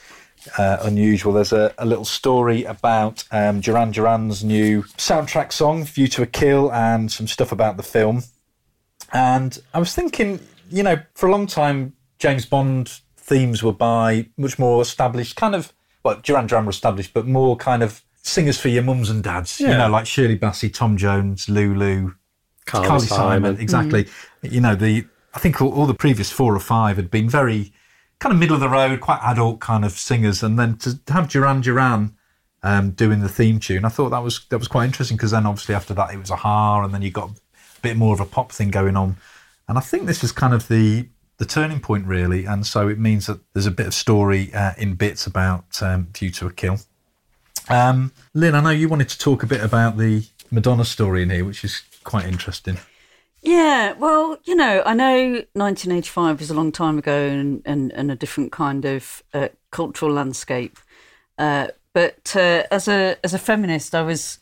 [0.58, 1.34] uh, unusual.
[1.34, 6.26] There's a, a, little story about um, Duran Duran's new soundtrack song, View to a
[6.26, 8.24] Kill, and some stuff about the film.
[9.12, 10.40] And I was thinking,
[10.70, 15.56] you know, for a long time, James Bond themes were by much more established, kind
[15.56, 19.24] of, well, Duran Duran were established, but more kind of singers for your mums and
[19.24, 19.72] dads, yeah.
[19.72, 22.14] you know, like Shirley Bassey, Tom Jones, Lulu,
[22.66, 23.44] Carly, Carly Simon.
[23.44, 23.62] Simon.
[23.62, 24.04] Exactly.
[24.06, 24.52] Mm.
[24.52, 27.74] You know, the I think all, all, the previous four or five had been very
[28.20, 31.28] kind of middle of the road, quite adult kind of singers, and then to have
[31.30, 32.16] Duran Duran
[32.62, 35.46] um, doing the theme tune, I thought that was that was quite interesting because then
[35.46, 37.34] obviously after that it was a-ha, and then you got a
[37.82, 39.18] bit more of a pop thing going on,
[39.68, 43.00] and I think this is kind of the the turning point really, and so it
[43.00, 46.54] means that there's a bit of story uh, in bits about um, View to a
[46.54, 46.78] Kill.
[47.70, 51.30] Um, Lyn, I know you wanted to talk a bit about the Madonna story in
[51.30, 52.78] here, which is quite interesting.
[53.42, 58.10] Yeah, well, you know, I know 1985 was a long time ago and, and, and
[58.10, 60.80] a different kind of uh, cultural landscape.
[61.38, 64.40] Uh, but uh, as a as a feminist, I was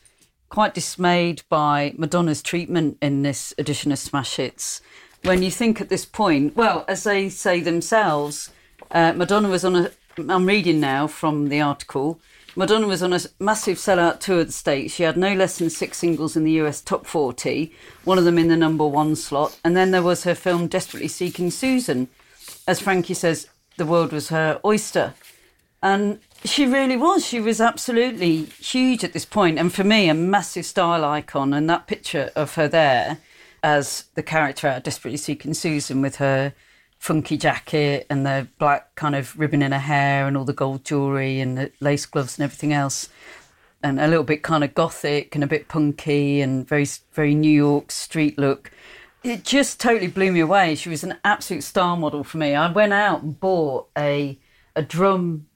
[0.48, 4.80] quite dismayed by Madonna's treatment in this edition of Smash Hits.
[5.24, 8.50] When you think at this point, well, as they say themselves,
[8.90, 9.90] uh, Madonna was on a.
[10.16, 12.20] I'm reading now from the article.
[12.54, 14.94] Madonna was on a massive sellout tour of the States.
[14.94, 17.72] She had no less than six singles in the US top 40,
[18.04, 19.58] one of them in the number one slot.
[19.64, 22.08] And then there was her film Desperately Seeking Susan.
[22.68, 25.14] As Frankie says, the world was her oyster.
[25.82, 27.24] And she really was.
[27.24, 29.58] She was absolutely huge at this point.
[29.58, 31.54] And for me, a massive style icon.
[31.54, 33.18] And that picture of her there
[33.62, 36.52] as the character out Desperately Seeking Susan with her
[37.02, 40.84] funky jacket and the black kind of ribbon in her hair and all the gold
[40.84, 43.08] jewelry and the lace gloves and everything else
[43.82, 47.50] and a little bit kind of gothic and a bit punky and very very New
[47.50, 48.70] York street look.
[49.24, 50.76] It just totally blew me away.
[50.76, 52.54] She was an absolute star model for me.
[52.54, 54.38] I went out and bought a
[54.76, 55.48] a drum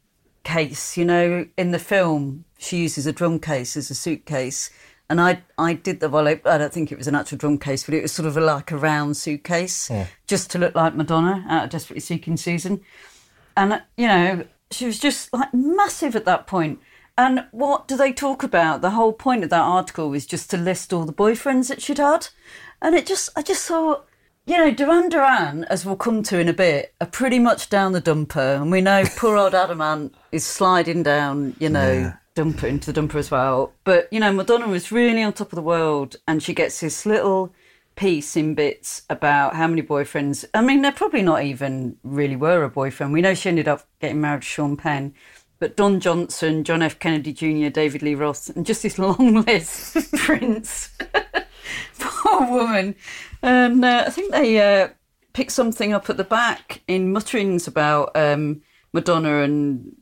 [0.43, 0.97] case.
[0.97, 4.69] You know, in the film, she uses a drum case as a suitcase,
[5.09, 6.27] and I I did the well.
[6.27, 8.41] I don't think it was an actual drum case, but it was sort of a,
[8.41, 10.07] like a round suitcase, yeah.
[10.27, 12.81] just to look like Madonna out of Desperately Seeking Susan.
[13.57, 16.81] And you know, she was just like massive at that point.
[17.19, 18.83] And what do they talk about?
[18.83, 21.99] The whole point of that article was just to list all the boyfriends that she'd
[21.99, 22.29] had,
[22.83, 24.07] and it just I just thought.
[24.49, 27.91] You know, Duran Duran, as we'll come to in a bit, are pretty much down
[27.91, 28.63] the dumper.
[28.63, 32.93] And we know poor old Adam Ant is sliding down, you know, yeah dumper into
[32.93, 33.73] the dumper as well.
[33.83, 37.05] But you know, Madonna was really on top of the world, and she gets this
[37.05, 37.53] little
[37.97, 40.45] piece in bits about how many boyfriends.
[40.55, 43.13] I mean, they're probably not even really were a boyfriend.
[43.13, 45.15] We know she ended up getting married to Sean Penn,
[45.59, 46.99] but Don Johnson, John F.
[46.99, 49.97] Kennedy Jr., David Lee Roth, and just this long list.
[50.15, 50.91] Prince,
[51.99, 52.95] poor woman,
[53.43, 54.89] and uh, I think they uh,
[55.33, 58.61] picked something up at the back in mutterings about um,
[58.93, 59.97] Madonna and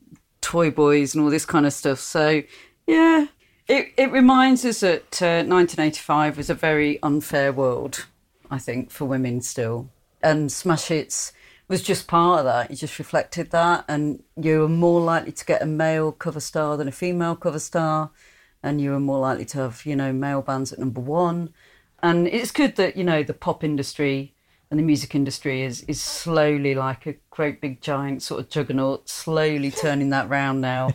[0.45, 1.99] toy boys and all this kind of stuff.
[1.99, 2.43] So,
[2.85, 3.25] yeah,
[3.67, 8.05] it, it reminds us that uh, 1985 was a very unfair world,
[8.51, 9.89] I think, for women still.
[10.21, 11.33] And Smash Hits
[11.67, 12.69] was just part of that.
[12.69, 13.85] It just reflected that.
[13.87, 17.59] And you were more likely to get a male cover star than a female cover
[17.59, 18.11] star.
[18.61, 21.51] And you were more likely to have, you know, male bands at number one.
[22.03, 24.34] And it's good that, you know, the pop industry
[24.69, 29.09] and the music industry is is slowly like a great big giant sort of juggernaut,
[29.09, 30.89] slowly turning that round now.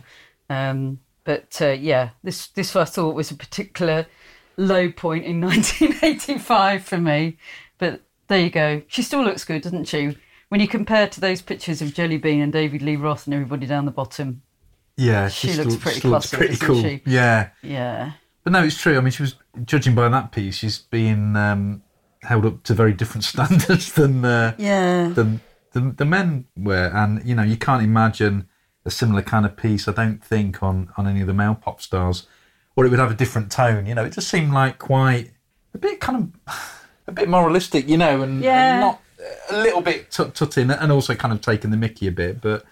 [0.48, 4.06] Um, but uh, yeah, this this I thought was a particular
[4.56, 7.36] low point in 1985 for me.
[7.78, 8.82] But there you go.
[8.88, 10.16] She still looks good, doesn't she?
[10.48, 13.66] When you compare to those pictures of Jelly Bean and David Lee Roth and everybody
[13.66, 14.42] down the bottom.
[14.96, 16.82] Yeah, she, looks pretty classy, pretty cool.
[16.82, 17.00] She?
[17.06, 18.12] Yeah, yeah.
[18.44, 18.98] But no, it's true.
[18.98, 20.56] I mean, she was judging by that piece.
[20.56, 21.82] She's being um,
[22.22, 25.40] held up to very different standards than uh, yeah than
[25.72, 28.48] the, the men were, and you know you can't imagine
[28.84, 29.88] a similar kind of piece.
[29.88, 32.26] I don't think on on any of the male pop stars,
[32.76, 33.86] or it would have a different tone.
[33.86, 35.30] You know, it just seemed like quite
[35.74, 38.72] a bit kind of a bit moralistic, you know, and, yeah.
[38.72, 39.00] and not
[39.50, 42.40] a little bit tut tut in, and also kind of taking the Mickey a bit,
[42.40, 42.64] but.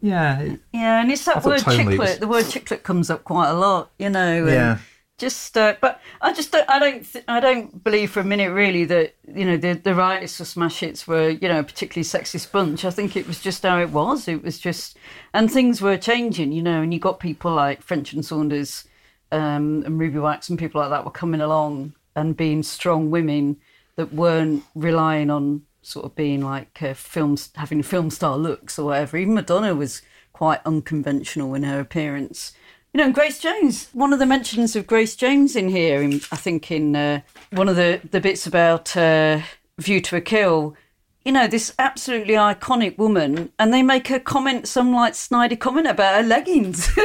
[0.00, 1.98] Yeah, it, yeah, and it's that word chicklet.
[1.98, 2.18] Was...
[2.18, 4.46] The word chicklet comes up quite a lot, you know.
[4.46, 4.78] yeah,
[5.16, 8.50] just uh, but i just don't i don't th- i don't believe for a minute
[8.50, 12.04] really that you know the the writers for smash hits were you know a particularly
[12.04, 12.84] sexist bunch.
[12.84, 14.26] I think it was just how it was.
[14.26, 14.96] It was just
[15.32, 18.84] and things were changing you know and you got people like french and saunders
[19.30, 23.56] um, and ruby wax and people like that were coming along and being strong women
[23.96, 28.86] that weren't relying on sort of being like uh, films having film star looks or
[28.86, 29.16] whatever.
[29.16, 32.52] Even madonna was quite unconventional in her appearance
[32.94, 33.88] You know, Grace Jones.
[33.92, 37.68] One of the mentions of Grace Jones in here, in, I think, in uh, one
[37.68, 39.40] of the the bits about uh,
[39.78, 40.76] View to a Kill.
[41.24, 45.88] You know, this absolutely iconic woman, and they make her comment some like snidey comment
[45.88, 46.88] about her leggings.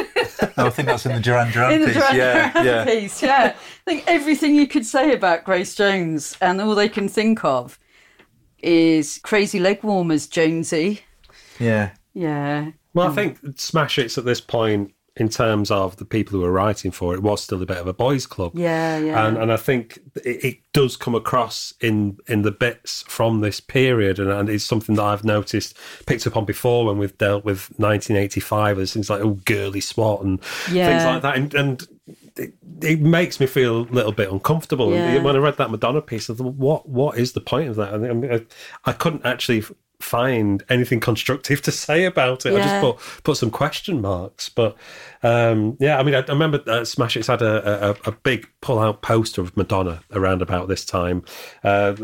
[0.57, 1.95] Oh, I think that's in the Duran Duran in the piece.
[1.95, 2.85] Duran yeah, Duran yeah.
[2.85, 3.23] piece.
[3.23, 7.45] Yeah, I think everything you could say about Grace Jones, and all they can think
[7.45, 7.79] of
[8.57, 11.01] is crazy leg warmers, Jonesy.
[11.59, 11.91] Yeah.
[12.13, 16.39] Yeah, Well, I think Smash Hits at this point, in terms of the people who
[16.39, 18.53] were writing for it, was still a bit of a boys' club.
[18.55, 19.27] yeah, yeah.
[19.27, 23.59] And, and I think it, it does come across in in the bits from this
[23.59, 27.43] period, and, and it's something that I've noticed, picked up on before when we've dealt
[27.43, 28.79] with 1985.
[28.79, 31.87] as things like oh, girly swat and things like that, and, and
[32.37, 34.93] it, it makes me feel a little bit uncomfortable.
[34.93, 35.15] Yeah.
[35.15, 37.75] And when I read that Madonna piece, I thought, what what is the point of
[37.75, 37.93] that?
[37.93, 38.45] I, mean, I,
[38.85, 39.63] I couldn't actually
[39.99, 42.53] find anything constructive to say about it.
[42.53, 44.49] I just put put some question marks.
[44.49, 44.75] But
[45.23, 48.47] um, yeah, I mean, I, I remember uh, Smash Hits had a, a, a big
[48.61, 51.23] pull out poster of Madonna around about this time.
[51.63, 51.95] Uh,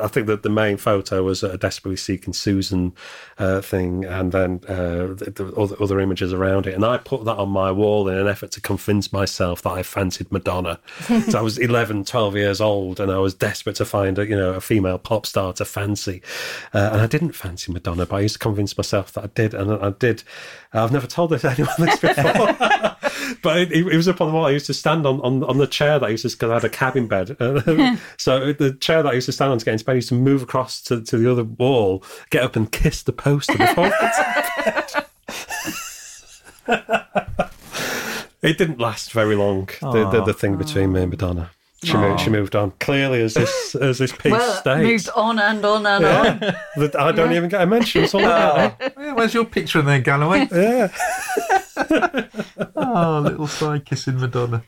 [0.00, 2.92] I think that the main photo was a desperately seeking Susan
[3.38, 6.74] uh, thing, and then uh, the, the other, other images around it.
[6.74, 9.82] And I put that on my wall in an effort to convince myself that I
[9.82, 10.80] fancied Madonna.
[11.28, 14.36] so I was 11, 12 years old, and I was desperate to find a you
[14.36, 16.22] know a female pop star to fancy,
[16.72, 19.54] uh, and I didn't fancy Madonna, but I used to convince myself that I did,
[19.54, 20.22] and I did.
[20.72, 22.56] I've never told this anyone this before,
[23.42, 24.46] but it, it was up on the wall.
[24.46, 26.54] I used to stand on, on, on the chair that I used to because I
[26.54, 27.36] had a cabin bed.
[28.16, 30.08] so the chair that I used to stand on to get into bed, I used
[30.08, 33.90] to move across to, to the other wall, get up and kiss the poster before.
[33.92, 35.06] I went
[38.42, 39.68] it didn't last very long.
[39.80, 41.50] The, the, the thing between me and Madonna.
[41.84, 42.70] She moved, she moved on.
[42.80, 46.40] Clearly, as this as this piece well, states, moved on and on and on.
[46.76, 48.04] that I don't even get a mention.
[48.04, 48.76] It's all about.
[48.80, 50.48] Yeah, Where's your picture in there, Galloway?
[50.50, 50.88] Yeah.
[51.76, 54.62] Oh, little side kissing Madonna.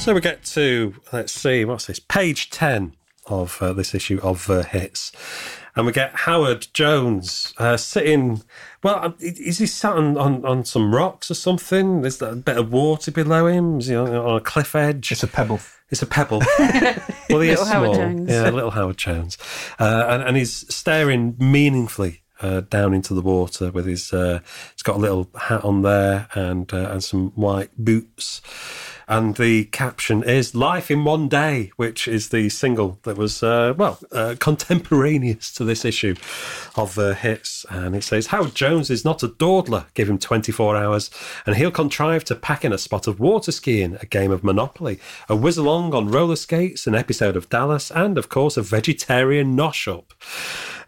[0.00, 2.00] So we get to let's see, what's this?
[2.00, 2.94] Page ten
[3.26, 5.12] of uh, this issue of uh, hits,
[5.76, 8.42] and we get Howard Jones uh, sitting.
[8.82, 12.00] Well, uh, is he sat on, on, on some rocks or something?
[12.00, 13.78] There's a bit of water below him.
[13.78, 15.12] Is he on, on a cliff edge?
[15.12, 15.60] It's a pebble.
[15.90, 16.40] It's a pebble.
[16.58, 17.94] well, he is Little Howard small.
[17.94, 18.30] Jones.
[18.30, 19.38] Yeah, little Howard Jones.
[19.78, 24.12] Uh, and, and he's staring meaningfully uh, down into the water with his.
[24.12, 24.40] Uh,
[24.72, 28.40] he's got a little hat on there and uh, and some white boots.
[29.10, 33.74] And the caption is "Life in One Day," which is the single that was uh,
[33.76, 36.14] well uh, contemporaneous to this issue
[36.76, 37.66] of uh, hits.
[37.68, 39.86] And it says, "Howard Jones is not a dawdler.
[39.94, 41.10] Give him 24 hours,
[41.44, 45.00] and he'll contrive to pack in a spot of water skiing, a game of Monopoly,
[45.28, 49.56] a whiz along on roller skates, an episode of Dallas, and of course a vegetarian
[49.56, 50.14] nosh up.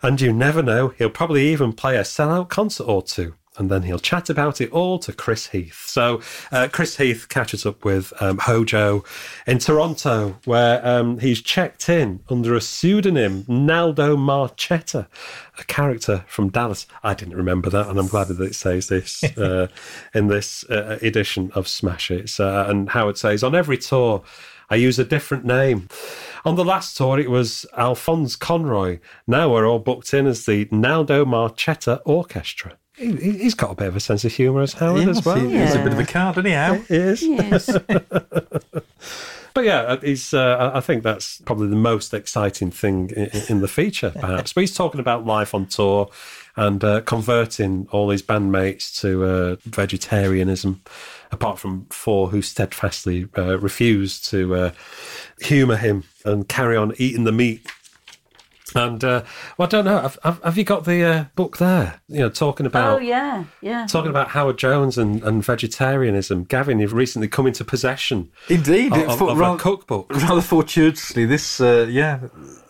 [0.00, 3.82] And you never know, he'll probably even play a sellout concert or two." And then
[3.82, 5.84] he'll chat about it all to Chris Heath.
[5.86, 9.04] So uh, Chris Heath catches up with um, Hojo
[9.46, 15.06] in Toronto, where um, he's checked in under a pseudonym, Naldo Marchetta,
[15.58, 16.86] a character from Dallas.
[17.02, 19.68] I didn't remember that, and I'm glad that it says this uh,
[20.14, 22.40] in this uh, edition of Smash Hits.
[22.40, 24.24] Uh, and Howard says, on every tour,
[24.70, 25.88] I use a different name.
[26.46, 29.00] On the last tour, it was Alphonse Conroy.
[29.26, 32.78] Now we're all booked in as the Naldo Marchetta Orchestra.
[33.02, 35.36] He, he- he's got a bit of a sense of humour as Howard as well.
[35.38, 36.74] He's a bit of a card, anyhow.
[36.88, 37.22] He is.
[37.22, 37.68] Yes.
[39.54, 40.32] But yeah, uh, he's.
[40.32, 44.54] Uh, I think that's probably the most exciting thing in, in the feature, perhaps.
[44.54, 46.08] but he's talking about life on tour
[46.56, 50.80] and uh, converting all his bandmates to uh, vegetarianism,
[51.32, 54.70] apart from four who steadfastly uh, refused to uh,
[55.42, 57.66] humour him and carry on eating the meat.
[58.74, 59.22] And uh,
[59.58, 60.00] well, I don't know.
[60.00, 62.00] Have, have, have you got the uh, book there?
[62.08, 63.86] You know, talking about oh yeah, yeah.
[63.86, 66.44] talking about Howard Jones and, and vegetarianism.
[66.44, 68.92] Gavin, you've recently come into possession Indeed.
[68.92, 70.10] of, it- of, for- of a cookbook.
[70.12, 72.20] rather fortuitously, this, uh, yeah,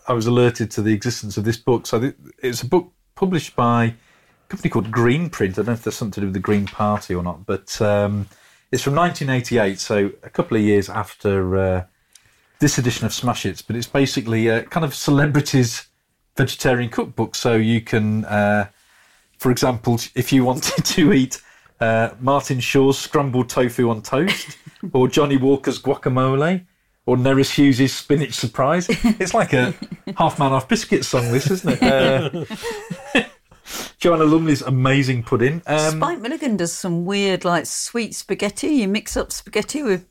[0.08, 1.86] I was alerted to the existence of this book.
[1.86, 3.94] So th- it's a book published by a
[4.48, 5.54] company called Green Print.
[5.54, 7.80] I don't know if there's something to do with the Green Party or not, but
[7.80, 8.26] um,
[8.70, 11.84] it's from 1988, so a couple of years after uh,
[12.58, 13.62] this edition of Smash Hits.
[13.62, 15.86] But it's basically a kind of celebrities
[16.36, 17.34] vegetarian cookbook.
[17.34, 18.68] So you can, uh,
[19.38, 21.40] for example, if you wanted to eat
[21.80, 24.56] uh, Martin Shaw's scrambled tofu on toast,
[24.92, 26.64] or Johnnie Walker's guacamole,
[27.06, 28.88] or Nerys Hughes' spinach surprise.
[29.18, 29.74] It's like a
[30.16, 32.44] half man, half biscuit song, this, isn't it?
[33.14, 33.24] Uh,
[33.98, 35.62] Joanna Lumley's amazing pudding.
[35.66, 38.68] Um, Spike Milligan does some weird, like sweet spaghetti.
[38.68, 40.06] You mix up spaghetti with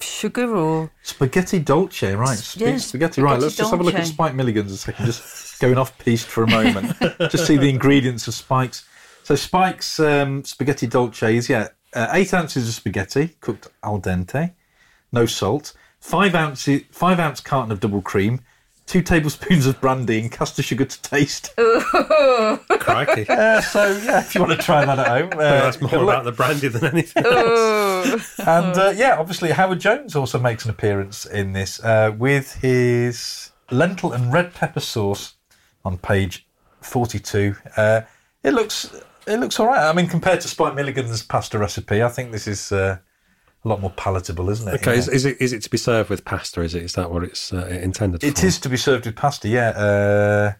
[0.00, 2.38] sugar or Spaghetti Dolce, right?
[2.38, 3.32] Sp- Yeah, spaghetti, right.
[3.32, 4.06] spaghetti Let's just have a look at.
[4.06, 6.96] Spike Milligan's a second, just going off piste for a moment.
[7.30, 8.86] just see the ingredients of Spike's.
[9.24, 14.52] So Spike's um, Spaghetti Dolce is, yeah, uh, eight ounces of spaghetti, cooked al dente,
[15.12, 18.40] no salt, five ounce, five ounce carton of double cream,
[18.86, 21.50] two tablespoons of brandy and caster sugar to taste.
[21.56, 23.26] Crikey.
[23.28, 25.28] Uh, so, yeah, if you want to try that at home.
[25.38, 26.14] Uh, That's more good luck.
[26.22, 27.34] about the brandy than anything else.
[28.38, 33.52] And uh, yeah, obviously Howard Jones also makes an appearance in this uh, with his
[33.70, 35.34] lentil and red pepper sauce
[35.84, 36.46] on page
[36.80, 37.54] forty-two.
[37.76, 38.02] Uh,
[38.42, 38.90] it looks
[39.26, 39.88] it looks all right.
[39.88, 42.98] I mean, compared to Spike Milligan's pasta recipe, I think this is uh,
[43.64, 44.74] a lot more palatable, isn't it?
[44.76, 46.62] Okay, is, is it is it to be served with pasta?
[46.62, 48.46] Is it is that what it's uh, intended It for?
[48.46, 49.48] is to be served with pasta.
[49.48, 50.52] Yeah, uh,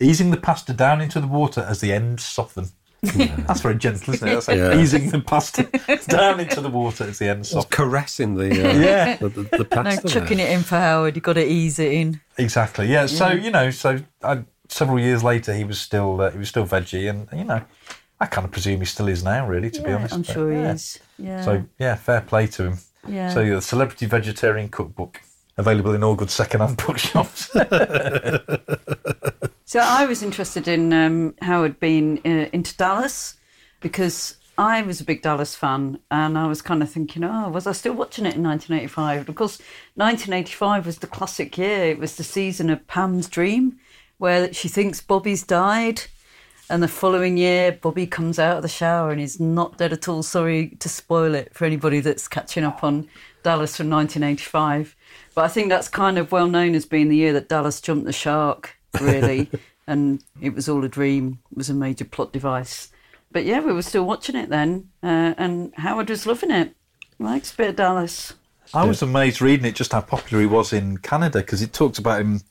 [0.00, 2.68] easing the pasta down into the water as the ends soften.
[3.46, 4.32] That's very gentle, isn't it?
[4.34, 4.78] That's like Yeah.
[4.80, 5.62] easing the pasta
[6.08, 7.70] down into the water as the ends soften.
[7.70, 9.16] caressing the uh, Yeah.
[9.16, 10.08] the, the, the no pasta.
[10.08, 10.48] chucking there.
[10.48, 11.16] it in for Howard.
[11.16, 12.20] You've got to ease it in.
[12.38, 12.86] Exactly.
[12.86, 13.06] Yeah.
[13.06, 16.66] So you know, so I, several years later, he was still uh, he was still
[16.66, 17.62] veggie, and you know,
[18.20, 19.46] I kind of presume he still is now.
[19.46, 20.72] Really, to be honest, I'm But, sure he yeah.
[20.72, 20.98] is.
[21.18, 21.42] Yeah.
[21.44, 22.78] So yeah, fair play to him.
[23.08, 23.32] yeah.
[23.32, 25.20] So yeah, the Celebrity Vegetarian Cookbook
[25.58, 27.48] available in all good second-hand bookshops.
[29.68, 33.34] So I was interested in um, Howard being uh, into Dallas
[33.80, 37.66] because I was a big Dallas fan, and I was kind of thinking, oh, was
[37.66, 39.28] I still watching it in 1985?
[39.28, 39.58] Of course,
[39.96, 41.86] 1985 was the classic year.
[41.86, 43.80] It was the season of Pam's Dream,
[44.18, 46.02] where she thinks Bobby's died.
[46.70, 50.08] And the following year, Bobby comes out of the shower and he's not dead at
[50.08, 50.22] all.
[50.22, 53.08] Sorry to spoil it for anybody that's catching up on
[53.42, 54.94] Dallas from 1985.
[55.34, 58.06] But I think that's kind of well known as being the year that Dallas jumped
[58.06, 59.50] the shark, really.
[59.86, 62.90] and it was all a dream, it was a major plot device.
[63.32, 64.90] But yeah, we were still watching it then.
[65.02, 66.74] Uh, and Howard was loving it.
[67.18, 68.34] Likes a bit of Dallas.
[68.74, 71.98] I was amazed reading it just how popular he was in Canada because it talks
[71.98, 72.42] about him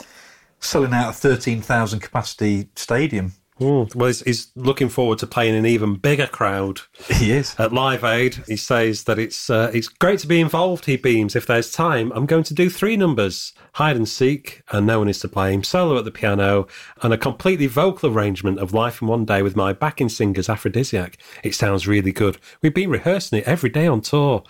[0.59, 3.33] selling out a thirteen thousand capacity stadium.
[3.59, 6.81] Mm, well, he's, he's looking forward to playing an even bigger crowd
[7.13, 7.55] He is.
[7.57, 8.43] at Live Aid.
[8.47, 10.85] He says that it's uh, it's great to be involved.
[10.85, 11.37] He beams.
[11.37, 15.07] If there's time, I'm going to do three numbers: hide and seek, and no one
[15.07, 15.63] is to blame.
[15.63, 16.67] Solo at the piano,
[17.01, 21.17] and a completely vocal arrangement of Life in One Day with my backing singers, Aphrodisiac.
[21.41, 22.37] It sounds really good.
[22.61, 24.43] We've been rehearsing it every day on tour.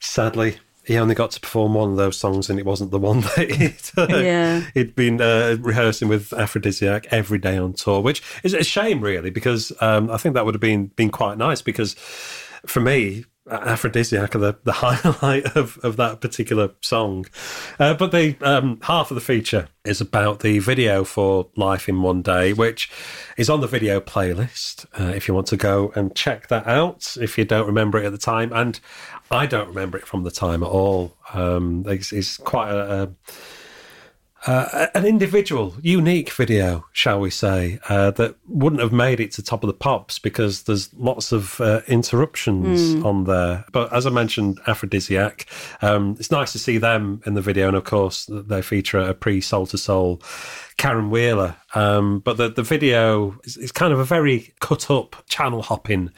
[0.00, 0.56] Sadly.
[0.84, 3.50] He only got to perform one of those songs, and it wasn't the one that
[3.50, 4.66] he'd, uh, Yeah.
[4.74, 9.30] he'd been uh, rehearsing with Aphrodisiac every day on tour, which is a shame, really,
[9.30, 11.62] because um, I think that would have been been quite nice.
[11.62, 11.94] Because
[12.66, 17.26] for me, Aphrodisiac are the, the highlight of, of that particular song.
[17.78, 22.02] Uh, but the um, half of the feature is about the video for Life in
[22.02, 22.88] One Day, which
[23.36, 24.86] is on the video playlist.
[24.98, 28.06] Uh, if you want to go and check that out, if you don't remember it
[28.06, 28.78] at the time, and
[29.32, 31.16] I don't remember it from the time at all.
[31.32, 33.10] Um, it's, it's quite a, a
[34.44, 39.42] uh, an individual, unique video, shall we say, uh, that wouldn't have made it to
[39.42, 43.64] top of the pops because there's lots of uh, interruptions on there.
[43.70, 45.46] But as I mentioned, Aphrodisiac,
[45.80, 49.14] um, it's nice to see them in the video, and of course they feature a
[49.14, 50.22] pre Soul II Soul
[50.76, 51.56] Caron Wheeler.
[51.76, 56.10] Um, but the the video is, is kind of a very cut up, channel hopping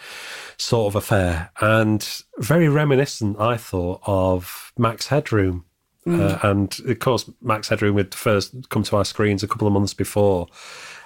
[0.57, 5.65] sort of affair, and very reminiscent, I thought, of Max Headroom.
[6.07, 9.73] Uh, and of course, Max Headroom had first come to our screens a couple of
[9.73, 10.49] months before,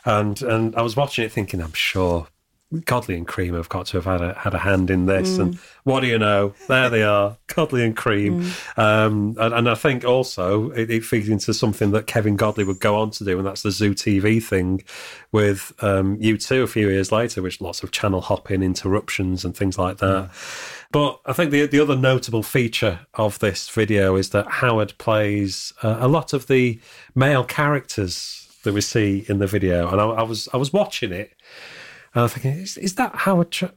[0.05, 2.26] and and I was watching it thinking, I'm sure
[2.84, 5.38] Godley and Creme have got to have had a had a hand in this.
[5.38, 5.54] And
[5.84, 6.54] what do you know?
[6.68, 8.42] There they are, Godley and Creme.
[8.76, 12.78] Um, and, and I think also it, it feeds into something that Kevin Godley would
[12.78, 14.82] go on to do, and that's the Zoo TV thing
[15.32, 19.78] with um, U2 a few years later, which lots of channel hopping, interruptions, and things
[19.78, 20.30] like that.
[20.92, 25.72] But I think the the other notable feature of this video is that Howard plays
[25.82, 26.78] uh, a lot of the
[27.14, 31.12] male characters that we see in the video, and I, I was I was watching
[31.12, 31.32] it,
[32.14, 33.50] and I'm thinking, is, is that Howard?
[33.50, 33.70] Jo-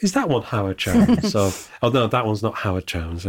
[0.00, 1.30] is that one Howard Jones?
[1.32, 3.26] so, oh no, that one's not Howard Jones.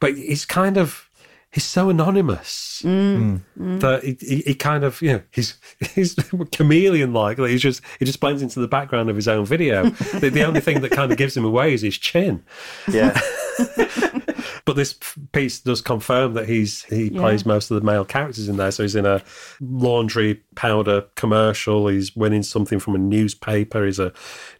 [0.00, 1.10] But he's kind of
[1.56, 3.40] he's so anonymous mm.
[3.56, 3.76] Hmm.
[3.76, 3.80] Mm.
[3.80, 5.56] that he, he, he kind of you know he's
[5.94, 6.14] he's
[6.52, 9.84] chameleon like he just he just blends into the background of his own video.
[10.20, 12.44] the, the only thing that kind of gives him away is his chin.
[12.88, 13.18] Yeah.
[14.64, 14.98] But this
[15.32, 17.20] piece does confirm that he's he Yeah.
[17.20, 18.72] plays most of the male characters in there.
[18.72, 19.22] So he's in a
[19.60, 21.86] laundry powder commercial.
[21.86, 23.86] He's winning something from a newspaper.
[23.86, 24.12] He's a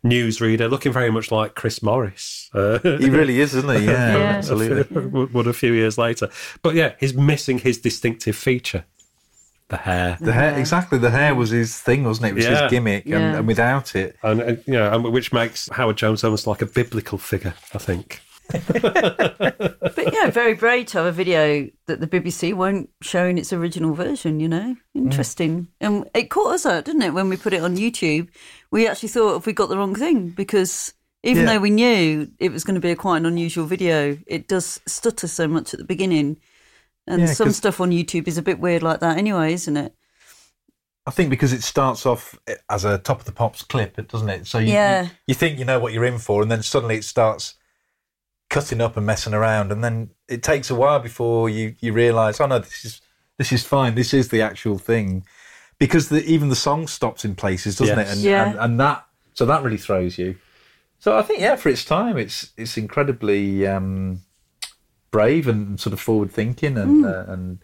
[0.05, 2.49] newsreader, looking very much like Chris Morris.
[2.55, 3.84] Uh, he really is, isn't he?
[3.86, 4.22] Yeah, Yeah.
[4.36, 5.01] absolutely.
[5.11, 6.28] would would a few years later.
[6.62, 8.84] But yeah, he's missing his distinctive feature,
[9.70, 10.18] the hair.
[10.20, 10.99] The hair, exactly.
[10.99, 12.30] The hair was his thing, wasn't it?
[12.30, 12.62] It was Yeah.
[12.62, 16.22] his gimmick, and, and without it, And, and you know, and which makes Howard Jones
[16.22, 18.20] almost like a biblical figure, I think.
[18.53, 23.53] But yeah, very brave to have a video that the BBC won't show in its
[23.53, 24.76] original version, you know?
[24.97, 25.05] Mm.
[25.05, 25.68] Interesting.
[25.80, 28.28] And it caught us out, didn't it, when we put it on YouTube?
[28.70, 30.92] We actually thought if we got the wrong thing because
[31.22, 31.55] even Yeah.
[31.55, 34.80] though we knew it was going to be a quite an unusual video, it does
[34.86, 36.38] stutter so much at the beginning.
[37.07, 39.94] And Yeah, some stuff on YouTube is a bit weird like that anyway, isn't it?
[41.09, 44.09] I think because it starts off eh, as a top of the pops clip, it
[44.09, 44.47] doesn't it?
[44.49, 45.03] So you, Yeah.
[45.05, 47.55] you, you think you know what you're in for, and then suddenly it starts
[48.49, 52.40] cutting up and messing around, and then it takes a while before you you realise,
[52.40, 53.01] oh no, this is
[53.38, 53.94] this is fine.
[53.94, 55.24] This is the actual thing,
[55.78, 58.09] because the, even the song stops in places, doesn't Yes.
[58.09, 58.12] it?
[58.12, 58.44] And, Yeah.
[58.51, 60.36] and and that so that really throws you.
[60.99, 64.22] So I think yeah, for its time, it's it's incredibly um,
[65.11, 67.59] brave and sort of forward thinking and uh, and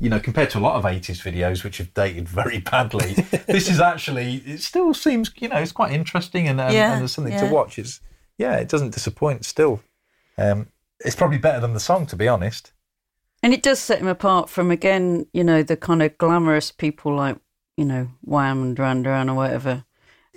[0.00, 3.12] you know, compared to a lot of 80s videos which have dated very badly,
[3.46, 7.00] this is actually, it still seems, you know, it's quite interesting and, and, Yeah, and
[7.02, 7.46] there's something yeah.
[7.46, 7.78] to watch.
[7.78, 8.00] It's,
[8.38, 9.80] yeah, it doesn't disappoint still.
[10.40, 10.68] Um,
[11.04, 12.72] it's probably better than the song, to be honest.
[13.42, 17.14] And it does set him apart from, again, you know, the kind of glamorous people
[17.14, 17.36] like,
[17.76, 19.84] you know, Wham and Duran Duran or whatever.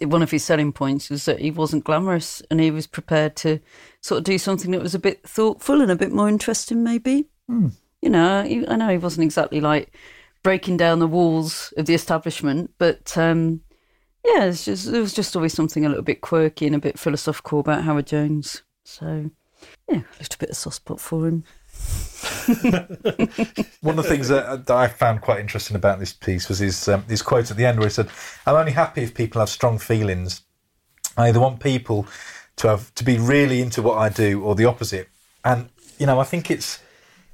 [0.01, 3.59] One of his selling points was that he wasn't glamorous and he was prepared to
[4.01, 7.25] sort of do something that was a bit thoughtful and a bit more interesting, maybe.
[8.01, 9.95] You know, I know he wasn't exactly like
[10.41, 13.61] breaking down the walls of the establishment, but um,
[14.25, 17.59] yeah, just, there was just always something a little bit quirky and a bit philosophical
[17.59, 18.63] about Howard Jones.
[18.83, 19.31] So,
[19.89, 21.43] yeah, a bit of soft spot for him.
[23.81, 26.87] One of the things that, that I found quite interesting about this piece was his,
[26.87, 28.09] um, his quote at the end where he said,
[28.45, 30.41] I'm only happy if people have strong feelings.
[31.17, 32.07] I either want people
[32.57, 35.09] to have to be really into what I do or the opposite.
[35.43, 36.79] And, you know, I think it's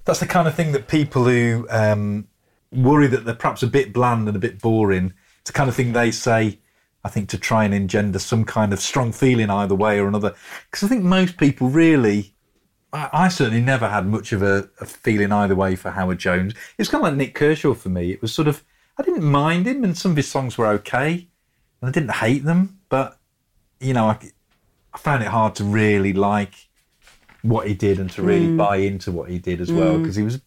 [0.05, 2.27] that's the kind of thing that people who um,
[2.71, 5.75] worry that they're perhaps a bit bland and a bit boring, it's the kind of
[5.75, 6.59] thing they say,
[7.03, 10.35] I think, to try and engender some kind of strong feeling either way or another.
[10.69, 12.33] Because I think most people really,
[12.91, 16.53] I, I certainly never had much of a, a feeling either way for Howard Jones.
[16.77, 18.11] It's kind of like Nik Kershaw for me.
[18.11, 18.63] It was sort of,
[18.97, 21.27] I didn't mind him and some of his songs were okay
[21.81, 23.17] and I didn't hate them, but,
[23.79, 24.19] you know, I,
[24.93, 26.69] I found it hard to really like
[27.41, 28.57] what he did and to really hmm.
[28.57, 30.01] buy into what he did as well hmm.
[30.01, 30.41] because he was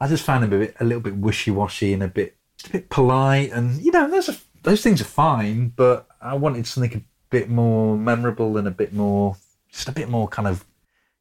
[0.00, 2.72] I just found him a bit a little bit wishy-washy and a bit just a
[2.72, 6.98] bit polite and you know there's are, those things are fine but I wanted something
[6.98, 9.36] a bit more memorable and a bit more
[9.70, 10.64] just a bit more kind of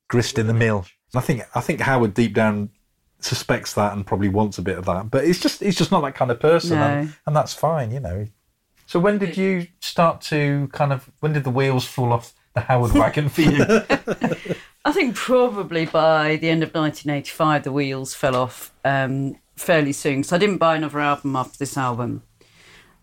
[0.08, 2.70] grist in the mill and I think I think Howard deep down
[3.20, 6.02] suspects that and probably wants a bit of that but it's just he's just not
[6.02, 8.28] that kind of person and, and that's fine you know
[8.86, 12.62] so when did you start to kind of when did the wheels fall off the
[12.62, 13.64] Howard wagon for you
[14.86, 20.24] I think probably by the end of 1985, the wheels fell off um, fairly soon.
[20.24, 22.24] So I didn't buy another album after this album.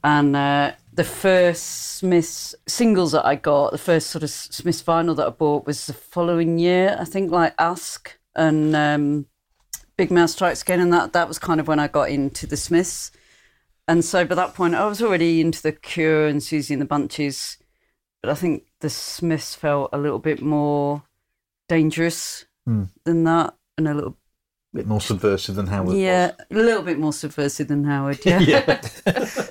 [0.02, 5.16] And uh, the first Smiths singles that I got, the first sort of Smiths vinyl
[5.16, 6.96] that I bought was the following year.
[6.98, 9.26] I think like Ask and um,
[9.96, 10.80] Big Mouth Strikes Again.
[10.80, 13.10] And that, that was kind of when I got into the Smiths.
[13.86, 16.86] And so by that point, I was already into The Cure and Siouxsie and the
[16.86, 17.58] Banshees.
[18.22, 21.02] But I think the Smiths felt a little bit more
[21.68, 22.46] dangerous
[23.04, 24.16] than that and a little
[24.72, 28.80] bit more subversive than Howard yeah a little bit more subversive than howard yeah, yeah.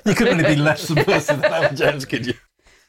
[0.06, 2.34] you couldn't really be less subversive than Howard Jones, could you?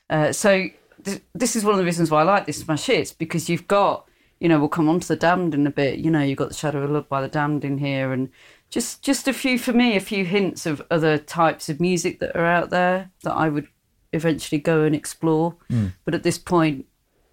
[0.09, 0.67] Uh, so
[1.03, 3.67] th- this is one of the reasons why i like this smash hits because you've
[3.67, 4.07] got
[4.39, 5.99] you know we'll come on to the damned in a bit.
[5.99, 8.29] You know you've got the shadow of love by the damned in here and
[8.69, 12.35] just just a few for me a few hints of other types of music that
[12.35, 13.67] are out there that i would
[14.13, 15.55] eventually go and explore.
[16.03, 16.85] But at this point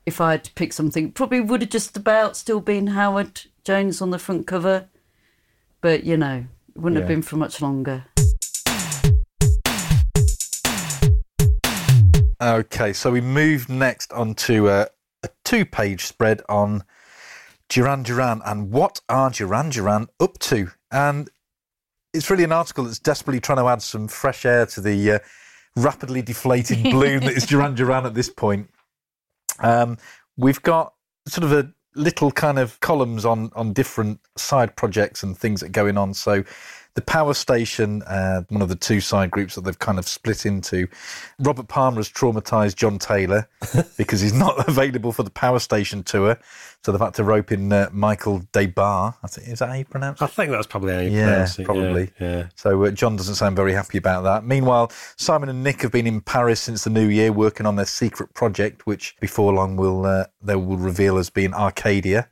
[0.07, 4.01] if i had to pick something probably would have just about still been howard jones
[4.01, 4.89] on the front cover
[5.83, 8.05] but you know it wouldn't have been for much longer
[12.41, 14.87] Okay, so we move next on to a,
[15.25, 16.85] a two page spread on
[17.69, 20.71] Duran Duran and what are Duran Duran up to?
[20.93, 21.29] And
[22.15, 25.19] it's really an article that's desperately trying to add some fresh air to the uh,
[25.75, 28.71] rapidly deflated balloon that is Duran Duran at this point.
[29.59, 29.99] Um,
[30.37, 30.95] we've got
[31.27, 35.67] sort of a little kind of columns on on different side projects and things that
[35.67, 36.15] are going on.
[36.15, 36.45] So
[36.99, 40.45] the Power Station, uh, one of the two side groups that they've kind of split
[40.45, 40.89] into.
[41.39, 43.49] Robert Palmer has traumatized John Taylor
[43.97, 46.37] because he's not available for the Power Station tour.
[46.83, 49.15] So they've had to rope in uh, Michael Des Barres.
[49.23, 50.25] I think is that how you pronounce it?
[50.25, 51.65] I think that's probably how you Yeah, pronounce it.
[51.67, 52.11] probably.
[52.21, 52.37] Yeah.
[52.37, 52.47] yeah.
[52.57, 54.45] So uh, John doesn't sound very happy about that.
[54.45, 57.87] Meanwhile, Simon and Nick have been in Paris since the new year, working on their
[57.87, 62.29] secret project, which before long will uh, they will reveal as being Arcadia.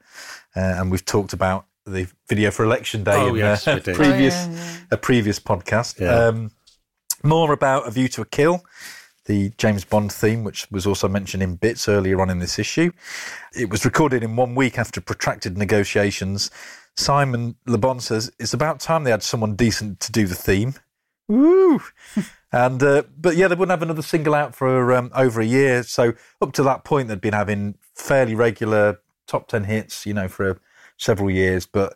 [0.56, 3.92] Uh, and we've talked about the video for Election Day Oh, in yes, uh, we
[3.94, 4.80] previous Oh, yeah, yeah.
[4.90, 6.00] a previous podcast.
[6.00, 6.12] Yeah.
[6.26, 6.50] Um,
[7.22, 8.64] more about A View to a Kill.
[9.26, 12.92] the James Bond theme, which was also mentioned in bits earlier on in this issue.
[13.54, 16.48] It was recorded in one week after protracted negotiations.
[16.94, 20.74] Simon Le Bon says it's about time they had someone decent to do the theme.
[21.28, 21.80] Woo!
[22.52, 25.82] and uh, but yeah, they wouldn't have another single out for um, over a year.
[25.82, 30.28] So up to that point, they'd been having fairly regular top ten hits, you know,
[30.28, 30.60] for
[30.96, 31.66] several years.
[31.66, 31.94] But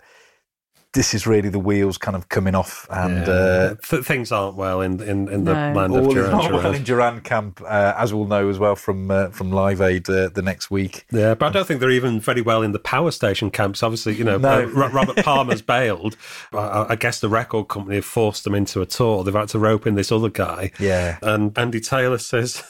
[0.93, 3.33] this is really the wheels kind of coming off, and Yeah.
[3.33, 5.73] uh, Th- things aren't well in in, in the No.
[5.73, 6.75] land of all is Duran not well Duran.
[6.75, 10.31] in Duran camp, uh, as we'll know as well from uh, from Live Aid uh,
[10.35, 11.07] the next week.
[11.13, 13.85] Yeah, but I don't think they're even very well in the power station camps.
[13.85, 14.63] Obviously, you know, No.
[14.65, 16.17] uh, Robert Palmer's bailed.
[16.53, 19.23] I, I guess the record company have forced them into a tour.
[19.23, 20.73] They've had to rope in this other guy.
[20.81, 21.19] Yeah.
[21.23, 22.65] And Andy Taylor says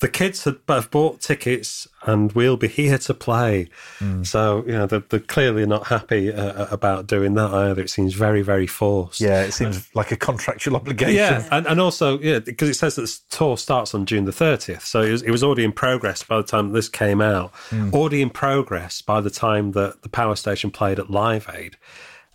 [0.00, 3.68] the kids had, have bought tickets and we'll be here to play.
[3.98, 4.22] Hmm.
[4.24, 7.82] So, you know, they're, they're clearly not happy uh, about doing that either.
[7.82, 9.20] It seems very, very forced.
[9.20, 11.14] Yeah, it seems like a contractual obligation.
[11.16, 14.32] Yeah, and, and also, yeah, because it says that the tour starts on June the
[14.32, 14.82] 30th.
[14.82, 17.52] So it was, it was already in progress by the time this came out,
[17.92, 21.76] already in progress by the time that the power station played at Live Aid.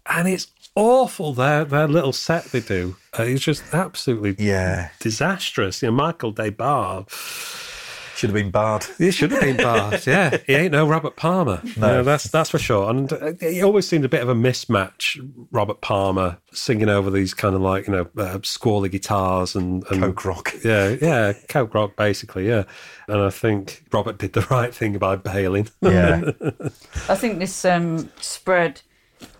[0.05, 2.95] And it's awful, their, their little set they do.
[3.17, 4.89] Uh, it's just absolutely Yeah.
[4.99, 5.81] disastrous.
[5.81, 7.05] You know, Michael Des Barres,
[8.15, 8.85] Should have been barred.
[8.97, 10.05] he should have been barred.
[10.05, 11.61] Yeah, he ain't no Robert Palmer.
[11.77, 12.89] No, that's that's for sure.
[12.89, 15.19] And uh, he always seemed a bit of a mismatch.
[15.51, 20.01] Robert Palmer singing over these kind of like you know uh, squally guitars and, and
[20.01, 20.53] Coke rock.
[20.63, 22.47] Yeah, yeah, coke rock basically.
[22.47, 22.63] Yeah,
[23.07, 25.69] and I think Robert did the right thing by bailing.
[25.81, 26.31] Yeah.
[27.09, 28.81] I think this um, spread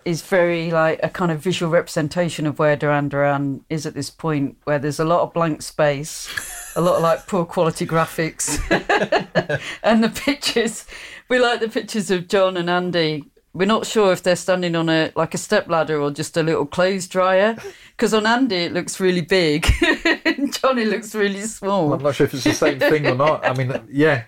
[0.04, 4.10] is very like a kind of visual representation of where Duran Duran is at this
[4.10, 6.28] point, where there's a lot of blank space,
[6.76, 8.58] a lot of like poor quality graphics,
[9.82, 10.86] and the pictures.
[11.28, 13.24] We like the pictures of John and Andy.
[13.52, 16.42] We're not sure if they're standing on a like a step ladder or just a
[16.42, 17.56] little clothes dryer.
[17.96, 19.66] Because on Andy it looks really big,
[20.24, 21.92] and Johnny looks really small.
[21.92, 23.44] I'm not sure if it's the same thing or not.
[23.44, 24.24] I mean, yeah.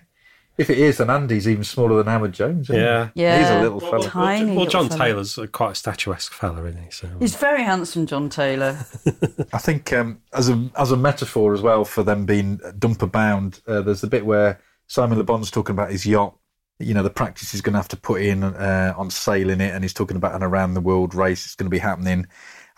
[0.58, 2.70] If it is, then Andy's even smaller than Howard Jones.
[2.70, 2.80] isn't he?
[2.82, 3.10] Yeah.
[3.14, 4.08] Yeah, He's a little fella.
[4.08, 4.44] Tiny.
[4.46, 4.98] well, little John fella.
[5.04, 6.90] Taylor's quite a statuesque fella, isn't he?
[6.90, 8.78] So He's very handsome, John Taylor.
[9.52, 13.60] I think um, as a as a metaphor as well for them being dumper bound,
[13.66, 16.34] uh, there's the bit where Simon Le Bon's talking about his yacht.
[16.78, 19.74] You know, the practice he's going to have to put in uh, on sailing it,
[19.74, 22.26] and he's talking about an around the world race that's going to be happening.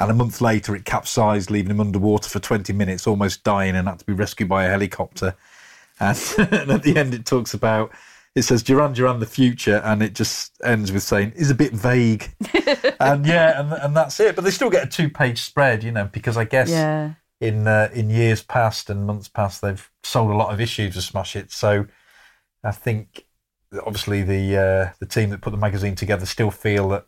[0.01, 3.89] And a month later, it capsized, leaving him underwater for 20 minutes, almost dying, and
[3.89, 5.35] had to be rescued by a helicopter.
[6.01, 6.19] And,
[6.53, 7.93] and at the end, it talks about
[8.35, 11.73] it says Duran Duran the future, and it just ends with saying is a bit
[11.73, 12.31] vague.
[13.01, 14.37] and yeah, and and that's it.
[14.37, 17.15] But they still get a two page spread, you know, because I guess Yeah.
[17.41, 21.03] in uh, in years past and months past, they've sold a lot of issues of
[21.03, 21.57] Smash Hits.
[21.57, 21.87] So
[22.63, 23.25] I think
[23.85, 27.07] obviously the uh, the team that put the magazine together still feel that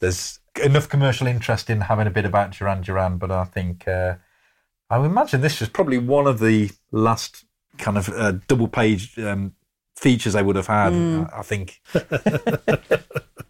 [0.00, 3.18] there's enough commercial interest in having a bit about Duran Duran.
[3.18, 4.16] But I think uh,
[4.90, 7.44] I would imagine this is probably one of the last
[7.80, 9.54] kind of uh, double page um,
[9.96, 10.92] features they would have had.
[10.92, 11.80] I, I think.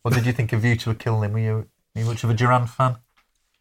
[0.02, 1.20] what did you think of View to a Kill?
[1.20, 1.52] Then were you,
[1.94, 2.96] were you much of a Duran fan?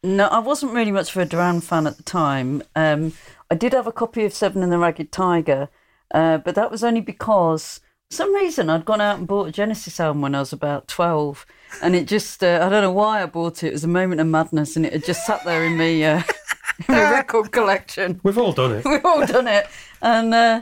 [0.04, 2.64] No, I wasn't really much of a Duran fan at the time.
[2.76, 3.14] Um,
[3.52, 5.70] I did have a copy of Seven and the Ragged Tiger,
[6.14, 9.52] uh, but that was only because for some reason I'd gone out and bought a
[9.52, 11.46] Genesis album when I was about 12.
[11.82, 13.68] And it just, uh, I don't know why I bought it.
[13.68, 16.24] It was a moment of madness and it had just sat there in me, uh,
[16.90, 18.20] in my record collection.
[18.24, 18.86] we've all done it.
[18.90, 19.68] We've all done it.
[20.02, 20.62] And uh,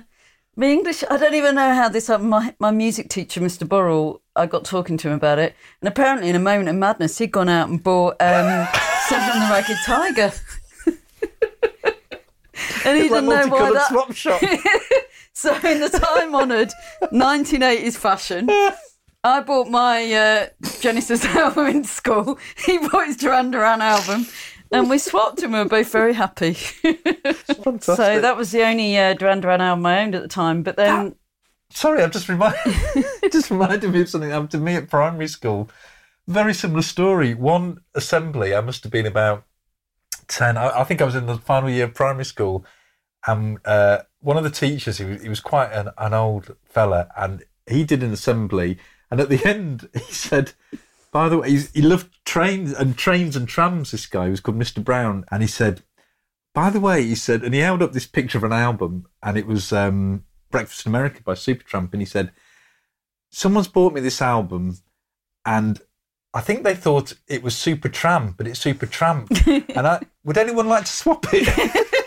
[0.57, 2.29] my English, I don't even know how this happened.
[2.29, 3.67] My, my music teacher, Mr.
[3.67, 5.55] Burrell, I got talking to him about it.
[5.81, 8.67] And apparently, in a moment of madness, he'd gone out and bought um,
[9.07, 10.33] Seven and the Ragged Tiger.
[12.85, 13.87] and he didn't know why that.
[13.87, 14.41] swap shop.
[15.41, 16.71] So, in the time honoured
[17.03, 18.49] 1980s fashion,
[19.23, 20.47] I bought my uh,
[20.79, 22.39] Genesis album in school.
[22.65, 24.25] He bought his Duran Duran album.
[24.71, 26.53] And we swapped and we were both very happy.
[26.53, 27.83] Fantastic.
[27.83, 30.63] So that was the only uh, Duran Duran album I owned at the time.
[30.63, 31.15] But then,
[31.69, 34.89] Sorry, I've just reminded it just reminded me of something that happened to me at
[34.89, 35.69] primary school.
[36.27, 37.35] Very similar story.
[37.35, 39.43] One assembly, I must have been about
[40.27, 40.57] ten.
[40.57, 42.65] I, I think I was in the final year of primary school,
[43.27, 47.09] and uh, one of the teachers, he was, he was quite an, an old fella,
[47.15, 48.77] and he did an assembly,
[49.11, 50.53] and at the end he said.
[51.09, 53.91] By the way, he's, he loved trains and trains and trams.
[53.91, 54.83] This guy he was called Mr.
[54.83, 55.81] Brown, and he said,
[56.53, 59.37] by the way, he said, and he held up this picture of an album, and
[59.37, 62.31] it was um, Breakfast in America by Supertramp, and he said,
[63.29, 64.77] someone's bought me this album,
[65.45, 65.79] and
[66.33, 69.29] I think they thought it was Supertramp, but it's Supertramp,
[69.75, 72.06] and I would anyone like to swap it?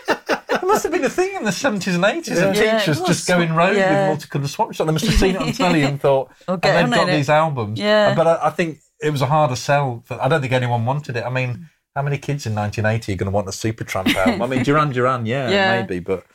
[0.71, 2.99] It must have been a thing in the seventies and eighties, and Yeah, it teachers
[2.99, 3.07] was.
[3.09, 4.09] just going round Yeah.
[4.09, 4.85] with multicolour swap shops.
[4.87, 7.09] They must have seen it on telly and thought, Or and get they've on got
[7.09, 7.11] it.
[7.11, 7.77] these albums.
[7.79, 8.15] Yeah.
[8.15, 10.01] But I, I think it was a harder sell.
[10.05, 11.25] For, I don't think anyone wanted it.
[11.25, 14.41] I mean, How many kids in 1980 are going to want a Supertramp album?
[14.41, 15.81] I mean, Duran Duran, yeah, Yeah.
[15.81, 16.25] maybe, but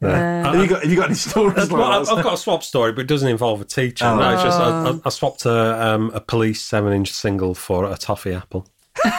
[0.00, 0.44] Yeah.
[0.52, 2.08] have you got have you got any stories like Well, I've.
[2.08, 4.04] I've got a swap story, but it doesn't involve a teacher.
[4.04, 4.16] Oh.
[4.16, 7.96] No, it's just I, I, I swapped a, um, a police seven-inch single for a
[7.96, 8.68] toffee apple.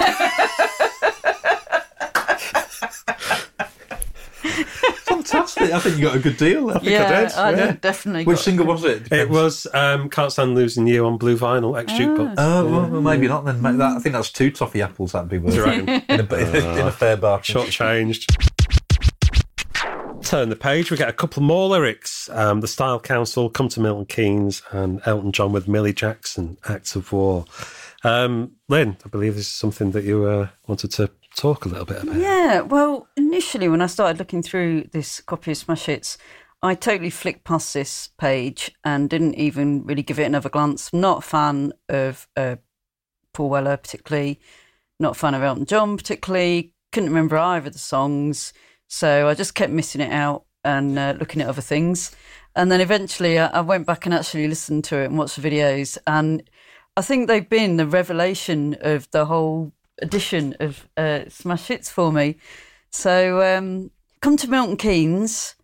[5.24, 5.72] Fantastic!
[5.72, 6.70] I think you got a good deal.
[6.70, 7.32] I think yeah, I did.
[7.34, 7.66] I yeah.
[7.68, 8.26] did, definitely.
[8.26, 9.12] Which single was it?
[9.12, 12.36] It was um, "Can't Stand Losing You" on blue vinyl, ex jukebox.
[12.38, 13.62] Oh, well, well, maybe not then.
[13.62, 15.90] Maybe that, I think that's two toffee apples that'd be worth Do you reckon?
[15.90, 17.56] in a, in a, in a fair bargain.
[17.56, 18.26] Shortchanged.
[20.24, 20.90] Turn the page.
[20.90, 22.30] We get a couple more lyrics.
[22.30, 26.96] Um, the Style Council, "Come to Milton Keynes," and Elton John with Millie Jackson, "Acts
[26.96, 27.46] of War."
[28.04, 31.86] Um, Lyn, I believe this is something that you uh, wanted to talk a little
[31.86, 32.16] bit about.
[32.16, 36.18] Yeah, well, initially when I started looking through this copy of Smash Hits,
[36.62, 40.94] I totally flicked past this page and didn't even really give it another glance.
[40.94, 42.56] Not a fan of uh,
[43.34, 44.40] Paul Weller particularly,
[45.00, 46.74] not a fan of Elton John particularly.
[46.92, 48.54] Couldn't remember either of the songs,
[48.88, 52.16] so I just kept missing it out and uh, looking at other things.
[52.56, 55.50] And then eventually, I, I went back and actually listened to it and watched the
[55.50, 56.44] videos, and
[56.96, 59.74] I think they've been the revelation of the whole
[60.04, 62.38] edition of uh, Smash Hits for me.
[62.92, 63.92] So, um,
[64.22, 65.56] come to Milton Keynes.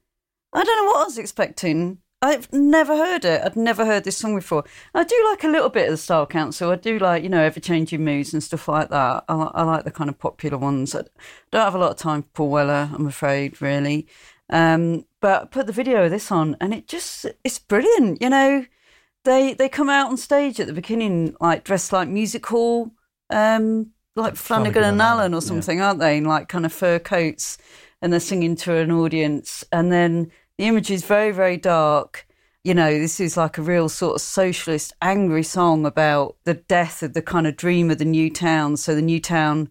[0.54, 2.00] I don't know what I was expecting.
[2.22, 3.42] I've never heard it.
[3.46, 4.66] I'd never heard this song before.
[4.94, 6.70] I do like a little bit of the Style Council.
[6.72, 9.24] I do like, you know, ever changing moods and stuff like that.
[9.30, 10.96] I, I like the kind of popular ones.
[10.96, 11.04] I
[11.52, 14.08] don't have a lot of time for Paul Weller, I'm afraid, really.
[14.50, 18.22] Um, but I put the video of this on and it just, it's brilliant.
[18.22, 18.66] You know,
[19.24, 22.92] they they come out on stage at the beginning like dressed like music hall
[23.30, 25.42] um like Flanagan, Flanagan and Allen or yeah.
[25.42, 27.58] something aren't they in like kind of fur coats
[28.02, 32.28] and they're singing to an audience and then the image is very very dark
[32.64, 37.02] you know this is like a real sort of socialist angry song about the death
[37.04, 39.70] of the kind of dream of the new town so the new town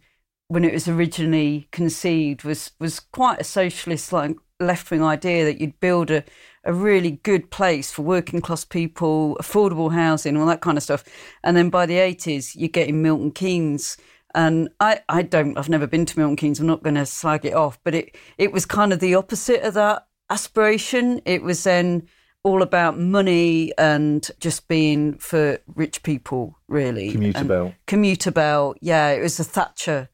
[0.49, 5.61] when it was originally conceived was was quite a socialist like left wing idea that
[5.61, 6.25] you'd build a,
[6.65, 11.05] a really good place for working class people, affordable housing, all that kind of stuff.
[11.45, 13.97] And then by the eighties you're getting Milton Keynes.
[14.39, 17.55] And I, I don't I've never been to Milton Keynes, I'm not gonna slag it
[17.55, 21.21] off, but it, it was kind of the opposite of that aspiration.
[21.25, 22.07] It was then
[22.45, 27.11] all about money and just being for rich people, really.
[27.11, 27.75] Commuter And- belt.
[27.89, 29.09] Commuter belt, yeah.
[29.09, 30.09] It was a Thatcher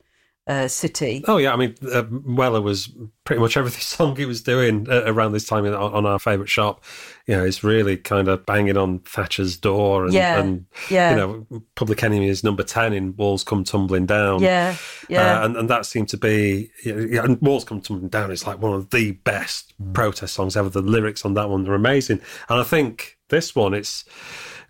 [0.47, 1.25] uh, city.
[1.27, 2.91] Oh yeah, I mean, uh, Weller was
[3.25, 6.51] pretty much every song he was doing uh, around this time in, on our favourite
[6.51, 6.85] shop.
[7.27, 11.11] You know, it's really kind of banging on Thatcher's door, and, Yeah, and yeah.
[11.11, 14.41] you know, Public Enemy is number ten in Walls Come Tumbling Down.
[14.43, 14.77] Yeah,
[15.09, 15.41] yeah.
[15.41, 18.61] Uh, and, and that seemed to be, yeah, and Walls Come Tumbling Down is like
[18.61, 20.69] one of the best protest songs ever.
[20.69, 22.21] The lyrics on that one are amazing.
[22.49, 24.05] And I think this one, it's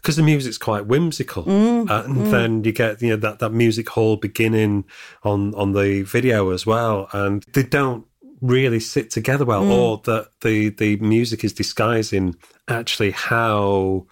[0.05, 1.45] because the music's quite whimsical.
[1.45, 4.85] Mm, uh, and then you get, you know, that, that music hall beginning
[5.23, 7.09] on, on the video as well.
[7.13, 8.05] And they don't
[8.43, 9.71] really sit together well, Mm.
[9.71, 12.37] or that the, the music is disguising
[12.69, 14.07] actually how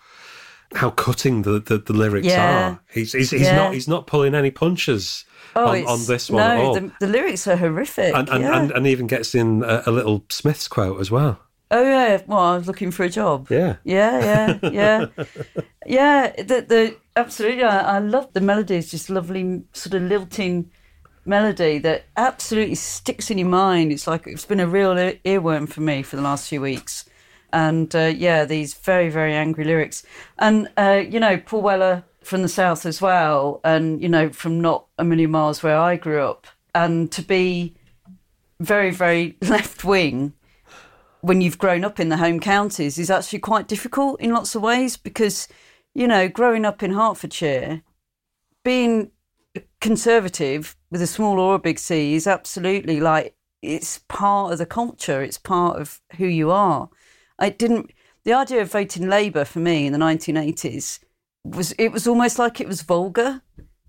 [0.74, 2.70] how cutting the, the, the lyrics Yeah.
[2.70, 2.80] are.
[2.90, 3.56] He's he's, he's Yeah.
[3.56, 6.74] not he's not pulling any punches oh, on, on this one at no, all.
[6.74, 8.14] The, the lyrics are horrific.
[8.14, 8.58] and, and, yeah.
[8.58, 11.38] and and even gets in a, a little Smith's quote as well.
[11.72, 13.50] Oh yeah, well, I was looking for a job.
[13.50, 13.76] Yeah.
[13.82, 15.06] Yeah, yeah, yeah,
[15.86, 16.32] yeah.
[16.36, 18.76] The the absolutely, I, I love the melody.
[18.76, 20.70] It's just lovely, sort of lilting
[21.24, 23.90] melody that absolutely sticks in your mind.
[23.90, 27.06] It's like it's been a real ear- earworm for me for the last few weeks.
[27.52, 30.04] And uh, yeah, these very very angry lyrics,
[30.38, 34.60] and uh, you know Paul Weller from the south as well, and you know from
[34.60, 37.74] not a million miles where I grew up, and to be
[38.60, 40.34] very very left wing
[41.22, 44.62] when you've grown up in the home counties is actually quite difficult in lots of
[44.62, 45.48] ways because,
[45.94, 47.82] you know, growing up in Hertfordshire,
[48.64, 49.12] being
[49.80, 54.66] conservative with a small or a big C is absolutely like it's part of the
[54.66, 56.90] culture, it's part of who you are.
[57.38, 57.92] I didn't,
[58.24, 60.98] the idea of voting Labour for me in the 1980s
[61.44, 63.42] was, it was almost like it was vulgar.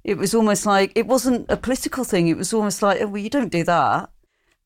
[0.04, 2.28] It was almost like, it wasn't a political thing.
[2.28, 4.12] It was almost like, oh, well, you don't do that.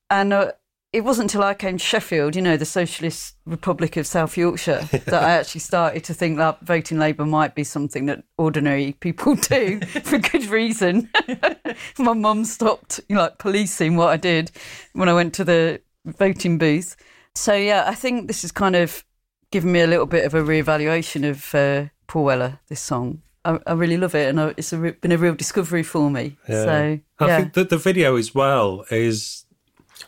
[0.10, 0.52] And uh,
[0.98, 4.90] it wasn't until I came to Sheffield, you know, the Socialist Republic of South Yorkshire,
[4.92, 9.36] that I actually started to think that voting Labour might be something that ordinary people
[9.36, 11.08] do for good reason.
[12.00, 14.50] My mum stopped, you know, like policing what I did
[14.94, 16.96] when I went to the voting booth.
[17.36, 19.06] So yeah, I think this has kind of
[19.52, 22.60] given me a little bit of a reevaluation of uh, Paul Weller.
[22.70, 25.84] This song, I, I really love it, and it's a, re- been a real discovery
[25.84, 26.38] for me.
[26.48, 29.46] So I think that the video as well is,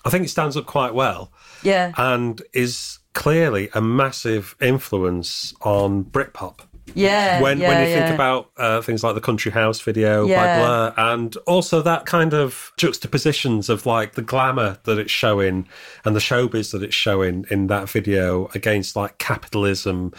[0.05, 1.31] I think it stands up quite well
[1.63, 6.59] yeah, and is clearly a massive influence on Britpop.
[6.95, 8.03] Yeah, when yeah, when you yeah.
[8.05, 10.59] think about uh, things like the Country House video by Yeah.
[10.59, 15.67] Blur, and also that kind of juxtapositions of like the glamour that it's showing
[16.05, 20.13] and the showbiz that it's showing in that video against like capitalism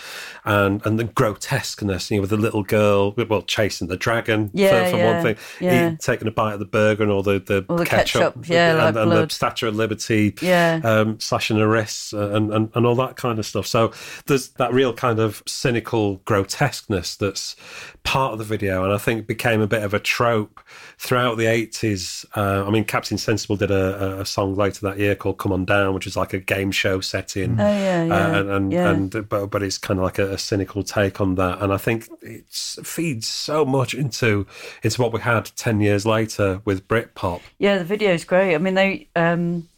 [0.45, 4.85] and and the grotesqueness, you know, with the little girl, well, chasing the dragon Yeah,
[4.87, 5.87] for, for yeah, one thing, yeah.
[5.87, 8.71] eating- taking a bite of the burger and all the the, All the ketchup, yeah,
[8.71, 9.29] and, like and the.
[9.31, 10.81] Statue of Liberty, Yeah.
[10.85, 13.67] um, slashing her wrists and, and, and all that kind of stuff.
[13.67, 13.93] So
[14.27, 16.17] there's that real kind of cynical
[16.61, 17.57] grotesqueness that's
[18.03, 20.61] part of the video, and I think became a bit of a trope
[20.99, 22.25] throughout the 80s.
[22.37, 25.65] Uh, I mean, Captain Sensible did a, a song later that year called "Come On
[25.65, 27.59] Down," which is like a game show setting.
[27.59, 28.91] Oh, yeah, yeah, Uh, and and, yeah.
[28.91, 31.77] and but, but it's kind of like a, a cynical take on that, and I
[31.79, 34.47] think it feeds so much into
[34.83, 37.41] into what we had ten years later with Britpop.
[37.59, 38.55] Yeah, the video is great.
[38.55, 39.69] I mean, they um,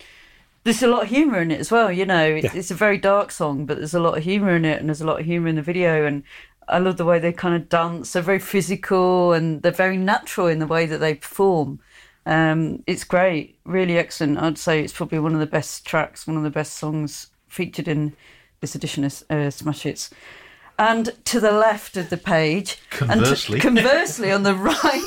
[0.65, 1.91] there's a lot of humour in it as well.
[1.91, 2.53] You know, it's, Yeah.
[2.55, 5.01] it's a very dark song, but there's a lot of humour in it, and there's
[5.01, 6.07] a lot of humour in the video.
[6.07, 6.23] And
[6.69, 8.13] I love the way they kind of dance.
[8.13, 11.81] They're very physical, and they're very natural in the way that they perform.
[12.25, 14.39] Um, it's great, really excellent.
[14.39, 17.89] I'd say it's probably one of the best tracks, one of the best songs featured
[17.89, 18.15] in
[18.61, 20.11] this edition of uh, Smash Hits.
[20.79, 23.55] And to the left of the page, Conversely.
[23.57, 25.03] and to- conversely on the right,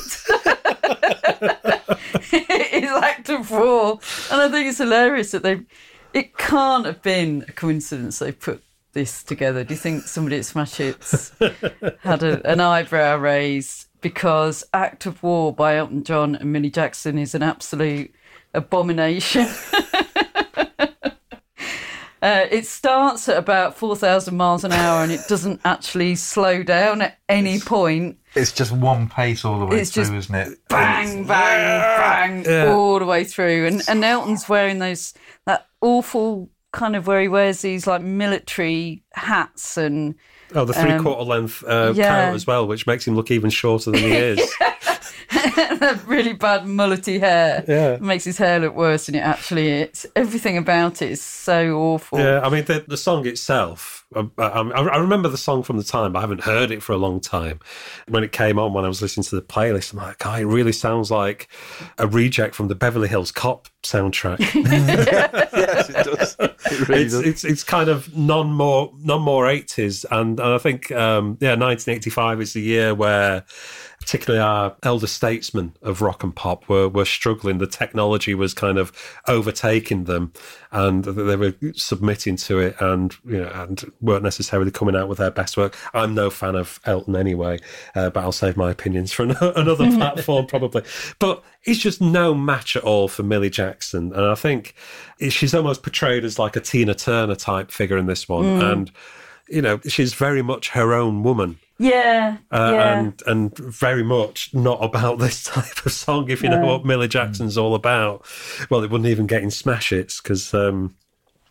[2.74, 4.00] is Act of War,
[4.32, 5.62] and I think it's hilarious that they.
[6.14, 8.64] It can't have been a coincidence they put
[8.96, 9.64] this together.
[9.64, 11.32] Do you think somebody at Smash Hits
[12.02, 17.20] had a, an eyebrow raised because Act of War by Elton John and Millie Jackson
[17.20, 18.12] is an absolute
[18.56, 19.48] abomination?
[22.22, 27.04] Uh, it starts at about 4,000 miles an hour and it doesn't actually slow down
[27.04, 28.18] at any point.
[28.34, 30.58] It's just one pace all the way It's through, isn't it?
[30.68, 33.68] Bang, bang, bang, all the way through.
[33.68, 35.14] And, and Elton's wearing those,
[35.46, 40.16] that awful kind of where he wears these like military hats and
[40.54, 42.28] Oh, the three quarter length uh, Um, yeah.
[42.30, 44.54] coat as well, which makes him look even shorter than he is.
[45.32, 47.64] that really bad mullety hair.
[47.68, 47.98] Yeah.
[48.00, 50.06] Makes his hair look worse than it actually is.
[50.16, 52.20] Everything about it is so awful.
[52.20, 54.06] Yeah, I mean the the song itself.
[54.16, 56.94] I, I, I remember the song from the time, but I haven't heard it for
[56.94, 57.60] a long time.
[58.08, 60.46] When it came on, when I was listening to the playlist, I'm like, God, it
[60.46, 61.50] really sounds like
[61.98, 64.40] a reject from the Beverly Hills Cop soundtrack.
[64.56, 66.38] yes, it does.
[66.82, 67.24] It really it's, does.
[67.24, 71.56] it's it's kind of non more non more eighties, and, and I think um, yeah,
[71.56, 73.46] 1985 is the year where
[74.06, 77.58] particularly our elder statesmen of rock and pop were were struggling.
[77.58, 78.92] The technology was kind of
[79.28, 80.32] overtaking them,
[80.72, 85.18] and they were submitting to it, and you know, and weren't necessarily coming out with
[85.18, 85.76] their best work.
[85.92, 87.60] I'm no fan of Elton anyway,
[87.96, 90.84] uh, but I'll save my opinions for an- another platform probably.
[91.18, 94.76] But it's just no match at all for Millie Jackson, and I think
[95.30, 98.92] she's almost portrayed as like a Tina Turner type figure in this one, and
[99.50, 101.58] you know she's very much her own woman.
[101.78, 102.38] Yeah.
[102.52, 103.00] Uh, yeah.
[103.00, 106.30] and and very much not about this type of song.
[106.30, 108.26] If you know what Millie Jackson's all about,
[108.70, 110.96] well, it wouldn't even get in smash hits because um,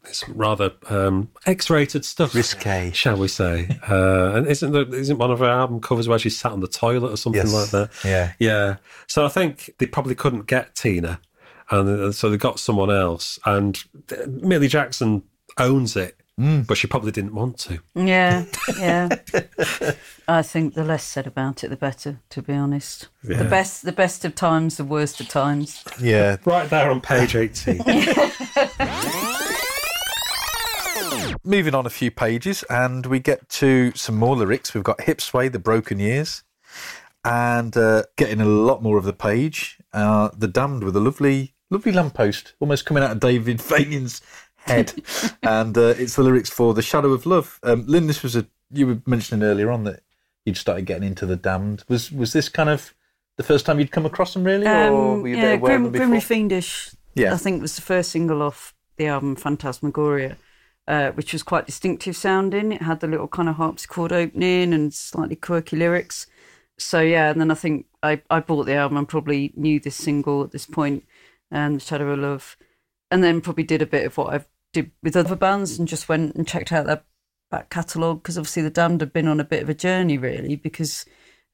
[0.07, 2.91] it's rather um, X-rated stuff, Risque.
[2.93, 3.79] shall we say?
[3.89, 6.69] Uh, and isn't there, isn't one of her album covers where she sat on the
[6.69, 7.53] toilet or something Yes.
[7.55, 7.91] like that?
[8.05, 8.33] Yeah.
[8.39, 8.77] yeah.
[9.07, 11.21] So I think they probably couldn't get Tina,
[11.71, 13.39] and uh, so they got someone else.
[13.45, 15.23] And uh, Millie Jackson
[15.59, 17.79] owns it, but she probably didn't want to.
[17.95, 18.45] Yeah,
[18.79, 19.09] yeah.
[20.29, 22.21] I think the less said about it, the better.
[22.31, 23.39] To be honest, Yeah.
[23.43, 25.85] the best, the best of times, the worst of times.
[26.01, 26.37] Yeah.
[26.45, 27.81] Right there on page eighteen.
[31.47, 34.73] Moving on a few pages, and we get to some more lyrics.
[34.73, 36.43] We've got Hipsway, The Broken Years,
[37.23, 39.79] and uh, getting a lot more of the page.
[39.93, 44.23] Uh, the Damned with a lovely, lovely lamppost, almost coming out of David Fagan's
[44.65, 44.93] head.
[45.43, 47.59] and uh, it's the lyrics for The Shadow of Love.
[47.63, 50.01] Um, Lyn, this was a, you were mentioning earlier on that
[50.45, 51.85] you'd started getting into The Damned.
[51.89, 52.95] Was was this kind of
[53.37, 54.67] the first time you'd come across them, really?
[54.67, 55.93] or were you aware Um, yeah, of Grim, them?
[55.93, 56.91] Grimly Fiendish.
[57.15, 57.33] Yeah.
[57.33, 60.37] I think was the first single off the album Phantasmagoria,
[60.87, 62.73] uh, which was quite distinctive sounding.
[62.73, 66.27] It had the little kind of harpsichord opening and slightly quirky lyrics.
[66.79, 69.95] So yeah, and then I think I, I bought the album and probably knew this
[69.97, 71.05] single at this point,
[71.51, 72.57] and Shadow of Love,
[73.11, 76.09] and then probably did a bit of what I've did with other bands and just
[76.09, 77.03] went and checked out their
[77.51, 80.57] back catalogue because obviously the Damned had been on a bit of a journey really
[80.57, 81.05] because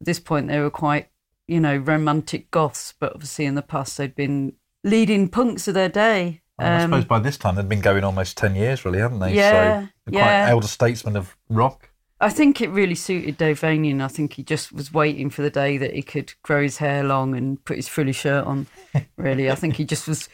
[0.01, 1.09] at this point they were quite
[1.47, 5.89] you know romantic goths, but obviously in the past they'd been leading punks of their
[5.89, 6.41] day.
[6.59, 9.19] Well, I Um, suppose by this time they'd been going almost 10 years, really, haven't
[9.19, 9.35] they?
[9.35, 10.47] Yeah, so, quite yeah.
[10.49, 11.91] elder statesmen of rock.
[12.23, 14.03] I think it really suited Dave Vanian.
[14.03, 17.03] I think he just was waiting for the day that he could grow his hair
[17.03, 18.67] long and put his frilly shirt on.
[19.17, 20.29] Really, I think he just was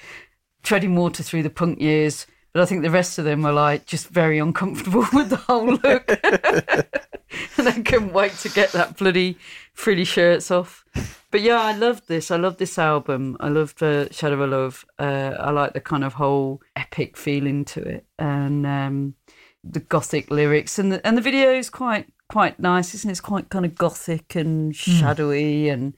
[0.65, 2.27] treading water through the punk years.
[2.57, 5.67] But I think the rest of them were like just very uncomfortable with the whole
[5.67, 6.09] look.
[7.59, 9.37] and I couldn't wait to get that bloody
[9.75, 10.83] frilly shirts off.
[11.31, 12.31] But yeah, I loved this.
[12.31, 13.37] I loved this album.
[13.41, 14.87] I loved uh, Shadow of Love.
[14.99, 19.17] Uh, I like the kind of whole epic feeling to it, and um,
[19.63, 23.13] the gothic lyrics, and the and the video is quite quite nice, isn't it?
[23.13, 25.93] It's quite kind of gothic and shadowy, and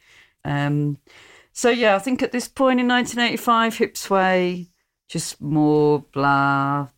[0.44, 0.98] um,
[1.52, 4.66] so yeah, I think at this point in 1985, Hipsway,
[5.08, 6.88] just more blah,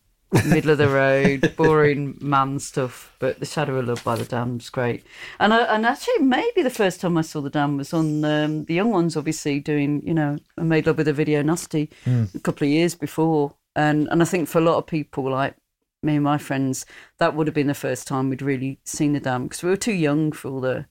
[0.45, 3.15] middle of the road, boring man stuff.
[3.19, 5.03] But the Shadow of Love by the Damned's great,
[5.39, 8.65] and I, and actually maybe the first time I saw the Dam was on um,
[8.65, 12.39] the Young Ones, obviously doing you know I made love with a video nasty a
[12.39, 15.55] couple of years before, and and I think for a lot of people like
[16.03, 16.85] me and my friends,
[17.19, 19.77] that would have been the first time we'd really seen the Dam because we were
[19.77, 20.85] too young for all the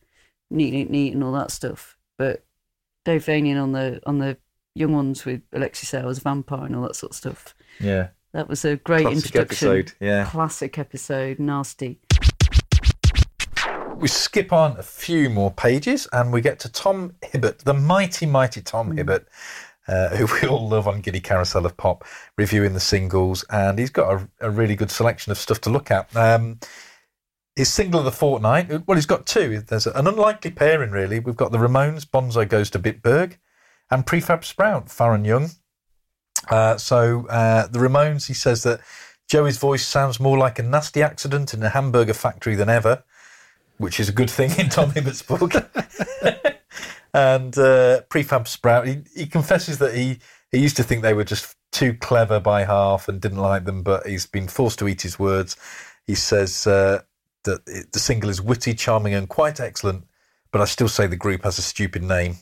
[0.50, 2.44] neat neat neat and all that stuff, but.
[3.02, 4.36] Dave Vanian on the on the
[4.74, 7.54] young ones with Alexei Sayle's, Vampire, and all that sort of stuff.
[7.78, 8.08] Yeah.
[8.32, 9.68] That was a great Classic introduction.
[9.68, 10.24] episode, yeah.
[10.26, 11.98] Classic episode, nasty.
[13.96, 18.26] We skip on a few more pages and we get to Tom Hibbert, the mighty,
[18.26, 19.26] mighty Tom Hibbert,
[19.88, 22.04] uh, who we all love on Giddy Carousel of Pop,
[22.38, 23.44] reviewing the singles.
[23.50, 26.14] And he's got a, a really good selection of stuff to look at.
[26.16, 26.60] Um,
[27.56, 29.60] his single of the fortnight, well, he's got two.
[29.60, 31.18] There's an unlikely pairing, really.
[31.18, 33.36] We've got the Ramones, Bonzo Goes to Bitburg,
[33.90, 35.50] and Prefab Sprout, Faron Young.
[36.48, 38.80] Uh, so uh, the Ramones, he says that
[39.28, 43.04] Joey's voice sounds more like a nasty accident in a hamburger factory than ever,
[43.78, 45.52] which is a good thing in Tom Hibbert's book.
[47.14, 50.18] and uh, Prefab Sprout, he, he confesses that he,
[50.50, 53.82] he used to think they were just too clever by half and didn't like them,
[53.82, 55.56] but he's been forced to eat his words.
[56.06, 57.02] He says uh,
[57.44, 60.04] that it, the single is witty, charming, and quite excellent,
[60.50, 62.36] but I still say the group has a stupid name.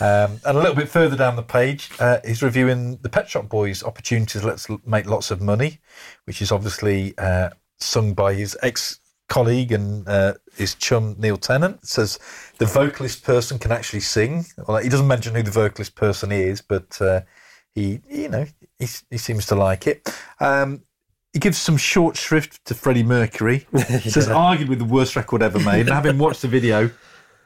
[0.00, 3.48] Um, and a little bit further down the page, uh, he's reviewing the Pet Shop
[3.48, 5.80] Boys' opportunities let's make lots of money,
[6.24, 11.78] which is obviously uh, sung by his ex colleague and uh, his chum Neil Tennant.
[11.82, 12.18] It says
[12.58, 14.46] the vocalist person can actually sing.
[14.66, 17.22] Well, he doesn't mention who the vocalist person is, but uh,
[17.74, 18.46] he, you know,
[18.78, 20.08] he, he seems to like it.
[20.40, 20.82] Um,
[21.32, 23.66] he gives some short shrift to Freddie Mercury.
[23.76, 25.80] Says arguably the worst record ever made.
[25.80, 26.90] And having watched the video,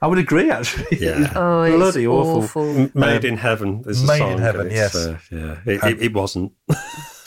[0.00, 0.50] I would agree.
[0.50, 1.32] Actually, Yeah.
[1.36, 2.42] Oh, it's Bloody awful.
[2.44, 2.90] awful.
[2.94, 4.32] Made in Heaven is Made song.
[4.32, 4.94] in Heaven, yes.
[4.94, 6.52] Uh, yeah, it, it, it wasn't.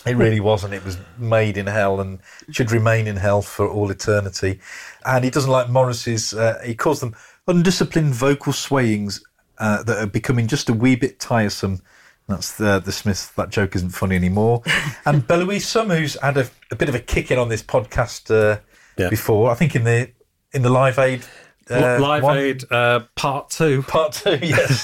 [0.03, 0.73] It really wasn't.
[0.73, 2.17] It was made in hell and
[2.49, 4.59] should remain in hell for all eternity.
[5.05, 7.15] And he doesn't like Morrissey's, uh, he calls them
[7.47, 9.21] undisciplined vocal swayings
[9.59, 11.83] uh, that are becoming just a wee bit tiresome.
[12.27, 13.27] That's the, the Smiths.
[13.33, 14.63] That joke isn't funny anymore.
[15.05, 18.31] and Belouis Some, who's had a, a bit of a kick in on this podcast
[18.31, 18.59] uh,
[18.97, 19.09] Yeah.
[19.09, 20.09] before, I think in the
[20.51, 21.25] in the Live Aid.
[21.69, 23.83] Uh, Live one- Aid uh, Part 2.
[23.83, 24.83] Part two, yes.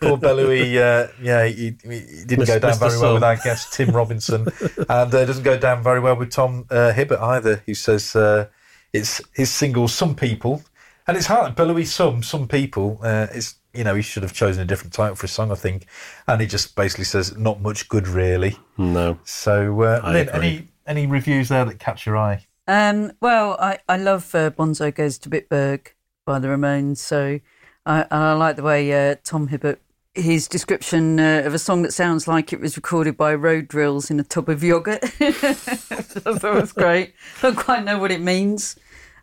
[0.00, 2.46] Poor Belouis, uh, yeah, he, he he didn't Mr.
[2.46, 2.78] go down Mr.
[2.88, 4.42] very well with our guest Tim Robinson,
[4.88, 7.62] and uh, doesn't go down very well with Tom uh, Hibbert either.
[7.66, 8.48] Who says uh,
[8.92, 10.62] it's his single "Some People,"
[11.06, 11.54] and it's hard.
[11.54, 12.98] Belouis, some some people.
[13.02, 15.54] Uh, it's you know he should have chosen a different title for his song, I
[15.54, 15.86] think,
[16.26, 18.58] and he just basically says not much good really.
[18.76, 19.18] No.
[19.24, 22.46] So, uh, Lyn, any any reviews there that catch your eye?
[22.68, 25.92] Um, well, I, I love uh, Bonzo Goes to Bitburg
[26.26, 26.98] by the Ramones.
[26.98, 27.40] So
[27.86, 29.80] I, I like the way uh, Tom Hibbert,
[30.14, 34.10] his description uh, of a song that sounds like it was recorded by road drills
[34.10, 35.02] in a tub of yogurt.
[35.20, 37.14] I thought it was great.
[37.40, 38.76] Don't quite know what it means.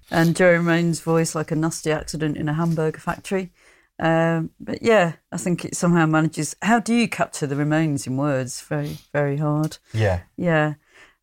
[0.09, 3.51] And Joe Ramone's voice like a nasty accident in a hamburger factory.
[3.99, 6.55] Um, but yeah, I think it somehow manages.
[6.61, 8.61] How do you capture the Ramones in words?
[8.61, 9.77] Very, very hard.
[9.93, 10.75] Yeah, Yeah.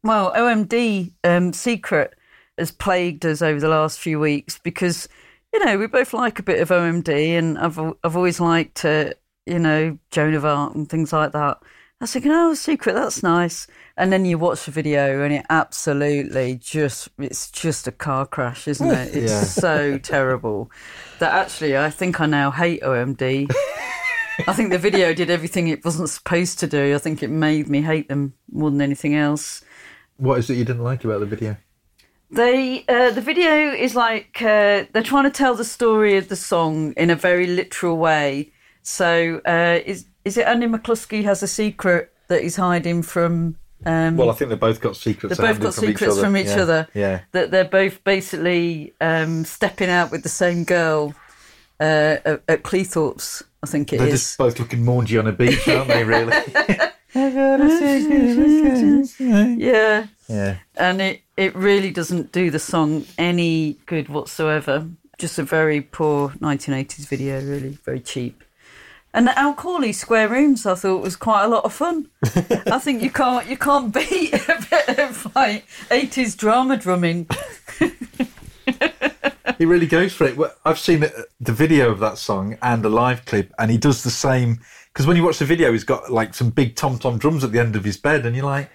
[0.02, 2.14] Well, OMD um, secret
[2.56, 5.08] has plagued us over the last few weeks because,
[5.52, 9.12] you know, we both like a bit of OMD and I've, I've always liked, uh,
[9.46, 11.58] you know, Joan of Arc and things like that.
[11.62, 13.66] I was thinking, oh, secret, that's nice.
[13.96, 18.66] And then you watch the video and it absolutely just, it's just a car crash,
[18.68, 19.14] isn't it?
[19.14, 19.42] It's Yeah.
[19.42, 20.70] so terrible
[21.18, 23.50] that actually I think I now hate OMD.
[24.48, 26.94] I think the video did everything it wasn't supposed to do.
[26.94, 29.62] I think it made me hate them more than anything else.
[30.16, 31.56] what is it you didn't like about the video?
[32.30, 36.36] They uh, the video is like uh, they're trying to tell the story of the
[36.36, 38.52] song in a very literal way.
[38.82, 43.56] So uh, is is it Andy McCluskey has a secret that he's hiding from?
[43.84, 45.36] Um, Well, I think they've both got secrets.
[45.36, 46.22] They've both got from secrets other.
[46.22, 46.88] from each Yeah, other.
[46.94, 47.20] Yeah.
[47.32, 51.14] that they're both basically um, stepping out with the same girl
[51.80, 53.42] uh, at, at Cleethorpes.
[53.62, 54.20] I think it They're is.
[54.20, 56.04] just both looking maungy on a beach, aren't they?
[56.04, 56.32] Really?
[59.58, 60.56] Yeah, yeah.
[60.76, 64.86] and it, it really doesn't do the song any good whatsoever.
[65.16, 68.44] Just a very poor 1980s video, really, very cheap.
[69.14, 72.10] And the Al Corley Square Rooms, I thought was quite a lot of fun.
[72.66, 77.26] I think you can't you can't beat a bit of like 80s drama drumming.
[79.56, 80.38] he really goes for it.
[80.66, 84.10] I've seen the video of that song and a live clip, and he does the
[84.10, 84.60] same.
[84.92, 87.52] Because when you watch the video, he's got like some big tom tom drums at
[87.52, 88.68] the end of his bed, and you're like,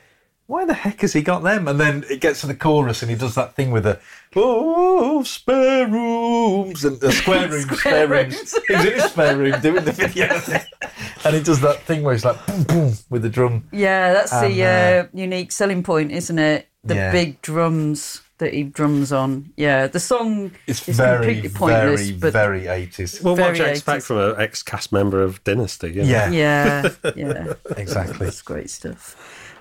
[0.47, 1.67] why the heck has he got them?
[1.67, 3.99] And then it gets to the chorus, and he does that thing with the
[4.35, 8.35] oh spare rooms and the square rooms, spare, rooms.
[8.35, 8.55] rooms.
[8.67, 10.27] He's in his spare room doing the video,
[11.25, 13.67] and he does that thing where he's like boom boom with the drum.
[13.71, 16.67] Yeah, that's the And, uh, unique selling point, isn't it?
[16.83, 17.11] The Yeah.
[17.11, 19.51] big drums that he drums on.
[19.55, 23.21] Yeah, the song It's is very, completely pointless, very, but very eighties.
[23.23, 24.05] Well, what do you expect 80s.
[24.05, 25.87] from an ex cast member of Dynasty?
[25.93, 26.09] you know?
[26.09, 28.25] Yeah, yeah, yeah, exactly.
[28.25, 29.15] that's great stuff.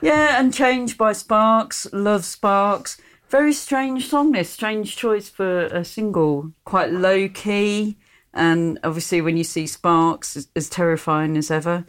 [0.04, 2.98] Yeah, and Change by Sparks, Love Sparks.
[3.30, 4.32] Very strange song.
[4.32, 7.96] This strange choice for a single, quite low key,
[8.34, 11.86] and obviously when you see Sparks, as, as terrifying as ever.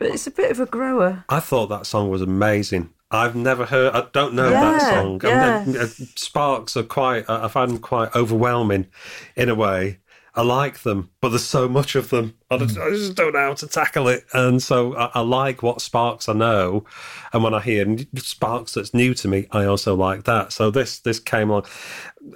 [0.00, 1.24] But it's a bit of a grower.
[1.28, 2.92] I thought that song was amazing.
[3.12, 3.94] I've never heard.
[3.94, 5.20] I don't know that song.
[5.22, 5.64] Yeah.
[5.68, 5.86] uh,
[6.16, 7.28] Sparks are quite.
[7.28, 8.88] uh, I find them quite overwhelming,
[9.36, 10.00] in a way.
[10.34, 12.34] I like them, but there's so much of them.
[12.50, 14.24] I just, I just don't know how to tackle it.
[14.32, 16.84] And so I, I like what Sparks I know,
[17.32, 20.52] and when I hear Sparks that's new to me, I also like that.
[20.52, 21.64] So this this came on.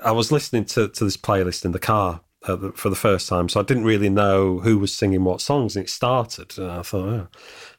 [0.05, 2.21] I was listening to to this playlist in the car.
[2.43, 5.75] Uh, for the first time, so I didn't really know who was singing what songs,
[5.75, 7.29] and it started, and I thought, oh,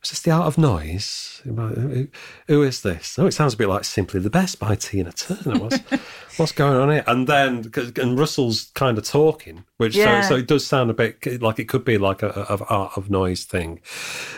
[0.07, 1.41] is this the Art of Noise?
[1.43, 3.19] Who, is this?
[3.19, 5.59] Oh, it sounds a bit like Simply the Best by Tina Turner.
[5.59, 5.77] What's,
[6.37, 7.03] what's going on here?
[7.07, 10.21] And then, and Russell's kind of talking, which Yeah.
[10.21, 12.63] so, so it does sound a bit like it could be like a, a, a
[12.69, 13.81] Art of Noise thing.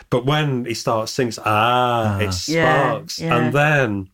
[0.09, 3.19] But when he starts singing, ah, it's Yeah, Sparks.
[3.19, 3.37] yeah.
[3.37, 4.09] And then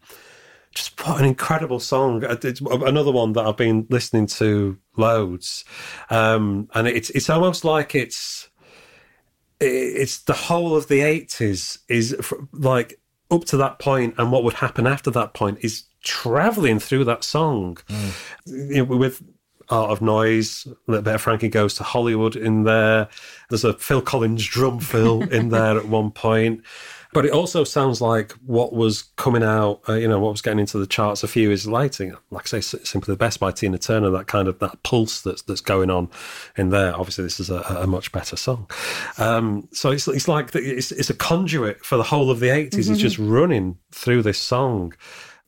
[0.74, 2.22] just what an incredible song!
[2.26, 5.64] Uh, It's another one that I've been listening to loads,
[6.10, 8.49] um, and it's it's almost like it's
[9.66, 12.99] it's the whole of the eighties is fr- like
[13.32, 17.24] up to that point, and what would happen after that point is traveling through that
[17.24, 18.13] song mm.
[18.47, 19.24] You know, with.
[19.70, 23.09] Art of Noise, a little bit of Frankie Goes to Hollywood in there.
[23.49, 26.61] There's a Phil Collins drum fill in there at one point.
[27.16, 30.59] But it also sounds like what was coming out, uh, you know, what was getting
[30.59, 32.18] into the charts a few years later.
[32.30, 35.41] Like I say, Simply the Best by Tina Turner, that kind of that pulse that's
[35.43, 36.09] that's going on
[36.57, 36.93] in there.
[36.93, 38.70] Obviously, this is a, a much better song.
[39.18, 42.47] Um, so it's it's like the, it's, it's a conduit for the whole of the
[42.47, 42.91] 80s.
[42.91, 44.93] It's just running through this song.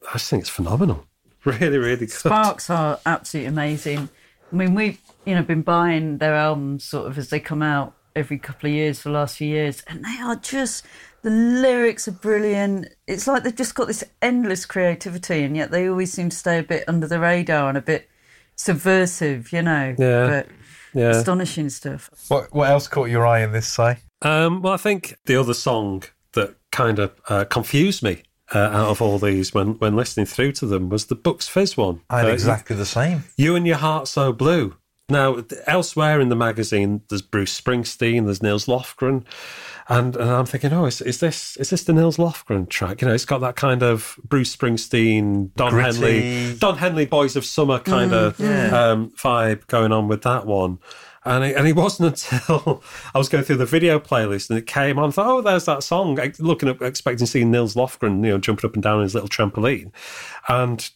[0.07, 1.05] I just think it's phenomenal.
[1.43, 2.11] Really, really good.
[2.11, 4.09] Sparks are absolutely amazing.
[4.51, 7.93] I mean, we've you know been buying their albums sort of as they come out
[8.17, 10.85] every couple of years for the last few years, and they are just
[11.27, 12.87] the lyrics are brilliant.
[13.05, 16.59] It's like they've just got this endless creativity, and yet they always seem to stay
[16.59, 18.09] a bit under the radar and a bit
[18.55, 19.95] subversive, you know.
[19.97, 20.27] Yeah.
[20.27, 20.47] But
[20.93, 21.09] Yeah.
[21.09, 22.09] astonishing stuff.
[22.29, 23.67] What what else caught your eye in this?
[23.67, 26.03] Say Um, well, I think the other song
[26.33, 28.23] that kind of uh, confused me
[28.55, 31.75] uh, out of all these when, when listening through to them was the Bucks Fizz
[31.77, 31.99] one.
[32.09, 33.25] I had Uh, exactly the same.
[33.35, 34.75] You and Your Heart So Blue.
[35.09, 39.23] Now, elsewhere in the magazine, there's Bruce Springsteen, there's Nils Lofgren,
[39.87, 43.01] and, and I'm thinking, oh, is, is this is this the Nils Lofgren track?
[43.01, 45.97] You know, it's got that kind of Bruce Springsteen, Don Gritty.
[46.21, 50.79] Henley, Don Henley, Boys of Summer kind of um, vibe going on with that one.
[51.23, 52.83] And it, and it wasn't until
[53.13, 55.09] I was going through the video playlist and it came on.
[55.09, 56.19] I thought, oh, there's that song.
[56.19, 59.03] I- Looking up, expecting to see Nils Lofgren, you know, jumping up and down on
[59.03, 59.91] his little trampoline,
[60.49, 60.89] and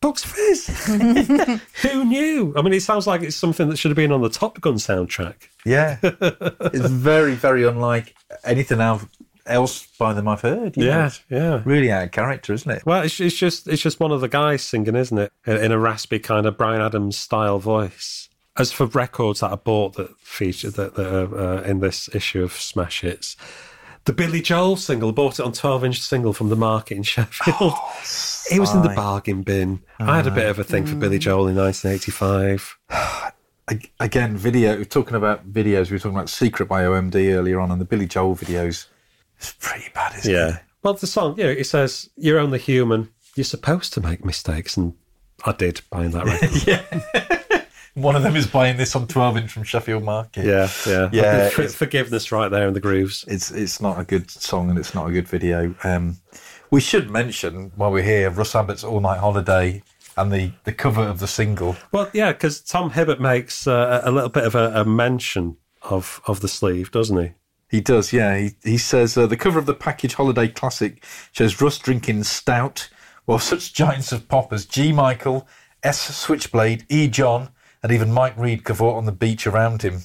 [0.00, 0.86] Bucks Fizz.
[1.82, 2.52] Who knew?
[2.56, 4.74] I mean, it sounds like it's something that should have been on the Top Gun
[4.74, 5.48] soundtrack.
[5.64, 9.04] Yeah, it's very very unlike anything else
[9.46, 10.76] else by them I've heard.
[10.76, 10.88] you know.
[10.90, 11.62] Yeah, It's yeah.
[11.64, 12.84] really out of character, isn't it?
[12.86, 15.32] Well, it's, it's just it's just one of the guys singing, isn't it?
[15.46, 18.28] In, in a raspy kind of Bryan Adams style voice.
[18.56, 22.42] As for records that I bought that feature that, that are uh, in this issue
[22.42, 23.36] of Smash Hits,
[24.08, 27.56] the Billy Joel single, bought it on 12 inch single from the market in Sheffield.
[27.60, 27.94] Oh,
[28.50, 29.82] it was in the bargain bin.
[29.98, 31.20] I had a bit of a thing for Billy mm.
[31.20, 32.78] Joel in 1985.
[34.00, 34.78] Again, video.
[34.78, 37.84] We're talking about videos, we were talking about "Secret" by OMD earlier on, and the
[37.84, 38.86] Billy Joel videos.
[39.36, 40.34] It's pretty bad, isn't it?
[40.34, 40.58] Yeah.
[40.82, 43.10] Well, the song, you know, it says, You're only human.
[43.34, 44.78] You're supposed to make mistakes.
[44.78, 44.94] And
[45.44, 47.37] I did buying that record.
[48.00, 50.44] One of them is buying this on 12 inch from Sheffield Market.
[50.44, 51.08] yeah, yeah.
[51.12, 53.24] Yeah, For- it's- forgiveness right there in the grooves.
[53.28, 55.74] It's it's not a good song and it's not a good video.
[55.84, 56.18] Um,
[56.70, 59.82] we should mention while we're here Russ Abbott's All Night Holiday
[60.16, 61.76] and the, the cover of the single.
[61.92, 66.20] Well, yeah, because Tom Hibbert makes uh, a little bit of a, a mention of,
[66.26, 67.32] of the sleeve, doesn't he?
[67.70, 68.36] He does, yeah.
[68.36, 72.88] He, he says uh, the cover of the package holiday classic shows Russ drinking stout,
[73.26, 74.90] while such giants of pop as G.
[74.92, 75.46] Michael,
[75.82, 76.00] S.
[76.16, 77.06] Switchblade, E.
[77.08, 77.50] John,
[77.82, 80.02] and even Mike Read cavort on the beach around him.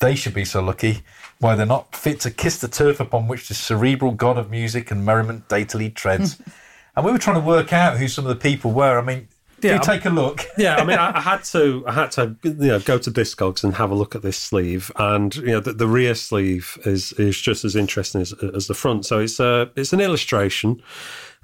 [0.00, 1.02] They should be so lucky.
[1.38, 4.90] Why they're not fit to kiss the turf upon which the cerebral god of music
[4.90, 6.40] and merriment daintily treads.
[6.96, 8.98] and we were trying to work out who some of the people were.
[8.98, 9.28] I mean,
[9.60, 10.44] Yeah, you take a look.
[10.58, 13.62] yeah, I mean, I, I had to, I had to, you know, go to Discogs
[13.62, 17.12] and have a look at this sleeve, and you know, the, the rear sleeve is
[17.12, 19.06] is just as interesting as, as the front.
[19.06, 20.82] So it's a, it's an illustration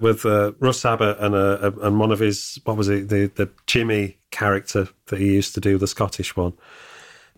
[0.00, 3.30] with uh, Russ Abbott and a, a, and one of his, what was it, the
[3.34, 6.52] the Jimmy character that he used to do, the Scottish one.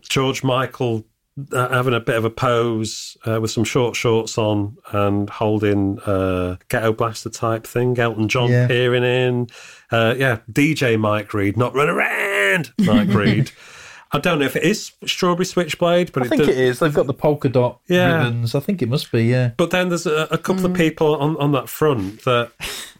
[0.09, 1.05] George Michael
[1.53, 5.99] uh, having a bit of a pose uh, with some short shorts on and holding
[6.01, 7.97] uh, ghetto blaster type thing.
[7.97, 8.67] Elton John Yeah.
[8.67, 9.47] peering in.
[9.91, 13.51] Uh, yeah, DJ Mike Read, not run around Mike Reed.
[14.13, 16.79] I don't know if it is Strawberry Switchblade, but I think does- it is.
[16.79, 18.23] They've got the polka dot Yeah.
[18.25, 18.53] ribbons.
[18.55, 19.23] I think it must be.
[19.25, 19.51] Yeah.
[19.57, 22.51] But then there's a, a couple of people on, on that front that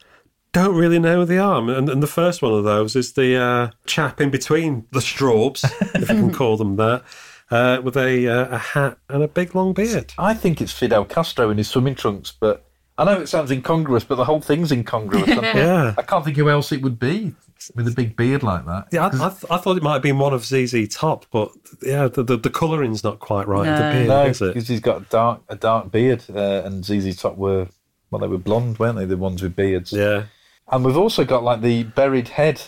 [0.53, 1.57] don't really know who they are.
[1.69, 5.63] And, and the first one of those is the uh, chap in between the Straubs,
[5.95, 7.03] if you can call them that,
[7.49, 10.13] uh, with a, uh, a hat and a big long beard.
[10.17, 12.65] I think it's Fidel Castro in his swimming trunks, but
[12.97, 15.27] I know it sounds incongruous, but the whole thing's incongruous.
[15.55, 15.93] Yeah.
[15.97, 17.33] I can't think who else it would be
[17.75, 18.88] with a big beard like that.
[18.91, 21.51] Yeah, I, I, th- I thought it might have been one of ZZ Top, but
[21.83, 23.59] yeah, the, the, the colouring's not quite right.
[23.69, 23.91] with The No.
[23.93, 24.53] beard, No, is it?
[24.53, 27.67] because he's got a dark a dark beard, uh, and ZZ Top were
[28.09, 29.05] well, they were blonde, weren't they?
[29.05, 29.91] The ones with beards.
[29.93, 30.25] Yeah.
[30.71, 32.61] And we've also got like the buried head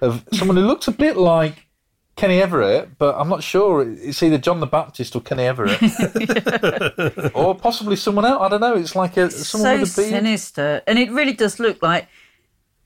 [0.00, 1.66] of someone who looks a bit like
[2.16, 3.88] Kenny Everett, but I'm not sure.
[3.88, 5.80] It's either John the Baptist or Kenny Everett,
[7.34, 8.42] or possibly someone else.
[8.42, 8.74] I don't know.
[8.76, 10.10] It's like a someone so with a beard.
[10.10, 12.08] sinister, and it really does look like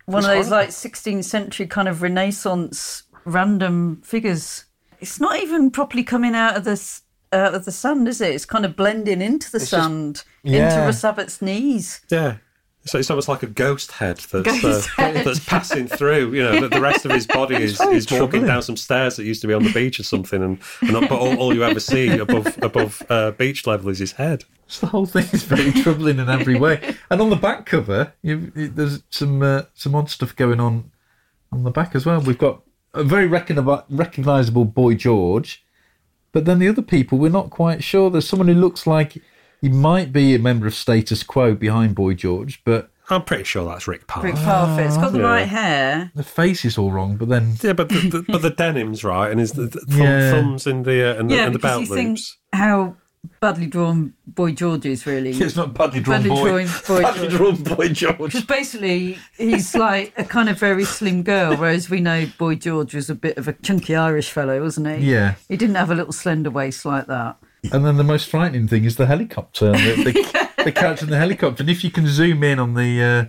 [0.06, 0.66] one of those horrible.
[0.66, 4.64] like 16th century kind of Renaissance random figures.
[5.00, 7.02] It's not even properly coming out of the s-
[7.32, 8.34] out of the sand, is it?
[8.34, 10.68] It's kind of blending into the just- sand, yeah.
[10.70, 12.00] into Russ Abbott's knees.
[12.10, 12.36] Yeah.
[12.84, 15.26] So it's almost like a ghost head that's Ghost uh, head.
[15.26, 16.32] that's passing through.
[16.34, 18.46] You know, the, the rest of his body is, very is trucking troubling.
[18.46, 21.10] down some stairs that used to be on the beach or something, and, and but
[21.10, 24.44] all, all you ever see above above uh, beach level is his head.
[24.68, 26.96] So the whole thing is very troubling in every way.
[27.10, 30.90] And on the back cover, you, you, there's some uh, some odd stuff going on
[31.52, 32.20] on the back as well.
[32.20, 32.62] We've got
[32.92, 35.64] a very recogni- recognisable Boy George,
[36.32, 38.10] but then the other people we're not quite sure.
[38.10, 39.16] There's someone who looks like
[39.60, 43.64] he might be a member of Status Quo behind Boy George, but I'm pretty sure
[43.64, 44.24] that's Rick Parr.
[44.24, 44.86] Rick Parfitt.
[44.86, 45.24] It's got the Yeah.
[45.24, 46.10] right hair.
[46.16, 47.16] the face is all wrong.
[47.16, 49.98] But then Yeah, but the, the, but the denim's right, and his the, the thumb,
[50.02, 50.30] Yeah.
[50.32, 52.36] thumbs in the uh, and the, Yeah, and the belt you think loops.
[52.52, 52.96] how
[53.40, 55.30] badly drawn Boy George is, really.
[55.30, 56.64] it's not badly drawn Badly boy.
[56.66, 57.36] drawn Boy badly George.
[57.36, 58.18] drawn Boy George.
[58.32, 62.94] Because basically, he's like a kind of very slim girl, whereas we know Boy George
[62.94, 65.10] was a bit of a chunky Irish fellow, wasn't he?
[65.12, 65.34] Yeah.
[65.48, 67.36] He didn't have a little slender waist like that.
[67.72, 69.72] And then the most frightening thing is the helicopter.
[69.72, 71.62] The, the, the character in the helicopter.
[71.62, 73.24] And if you can zoom in on the uh,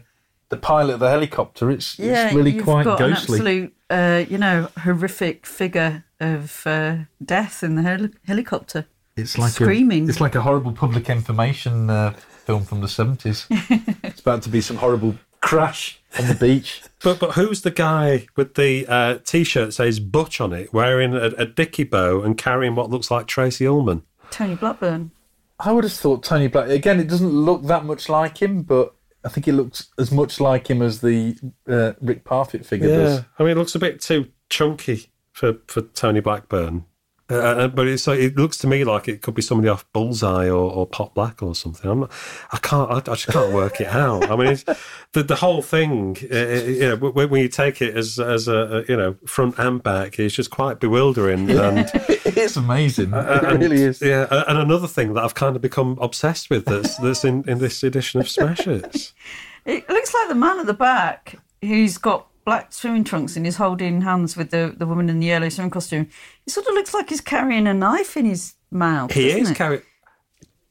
[0.49, 3.39] the pilot of the helicopter, it's, Yeah, it's really you've quite got ghostly.
[3.39, 8.85] an absolute, uh, you know, horrific figure of uh, death in the heli- helicopter.
[9.17, 10.05] It's like screaming.
[10.05, 12.11] A, it's like a horrible public information uh,
[12.45, 13.47] film from the seventies.
[13.51, 16.81] it's about to be some horrible crash on the beach.
[17.03, 21.13] But but who's the guy with the uh, t-shirt that says Butch on it, wearing
[21.13, 24.01] a, a dicky bow and carrying what looks like Tracey Ullman?
[24.31, 25.11] Tony Blackburn.
[25.59, 26.69] I would have thought Tony Black.
[26.69, 30.39] Again, it doesn't look that much like him, but I think it looks as much
[30.39, 31.37] like him as the
[31.67, 33.23] uh, Rick Parfitt figure does.
[33.37, 36.85] I mean, it looks a bit too chunky for, for Tony Blackburn.
[37.29, 39.85] Uh, uh, but it's like, it looks to me like it could be somebody off
[39.91, 41.89] Bullseye or, or Pop Black or something.
[41.91, 42.11] I'm not,
[42.53, 44.31] I can't, I, I just can't work it out.
[44.31, 44.63] I mean, it's,
[45.11, 48.47] the the whole thing, uh, uh, you know, when, when you take it as as
[48.47, 51.49] a, a you know front and back, it's just quite bewildering.
[51.57, 53.13] And, it is amazing.
[53.13, 54.01] it and- really is.
[54.01, 57.57] Yeah, and another thing that I've kind of become obsessed with that's that's in, in
[57.57, 59.13] this edition of Smash Hits.
[59.65, 63.57] It looks like the man at the back who's got black swimming trunks and is
[63.57, 66.07] holding hands with the, the woman in the yellow swimming costume.
[66.47, 69.11] It sort of looks like he's carrying a knife in his mouth.
[69.11, 69.83] He is carrying.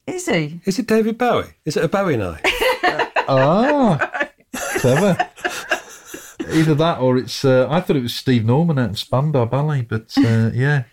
[0.07, 0.59] Is he?
[0.65, 1.45] Is it David Bowie?
[1.65, 2.41] Is it a Bowie knife?
[3.29, 4.29] Ah,
[4.77, 5.17] clever.
[6.49, 7.43] Either that or it's.
[7.43, 10.83] Uh, I thought it was Steve Norman out of Spandau Ballet, but uh, yeah,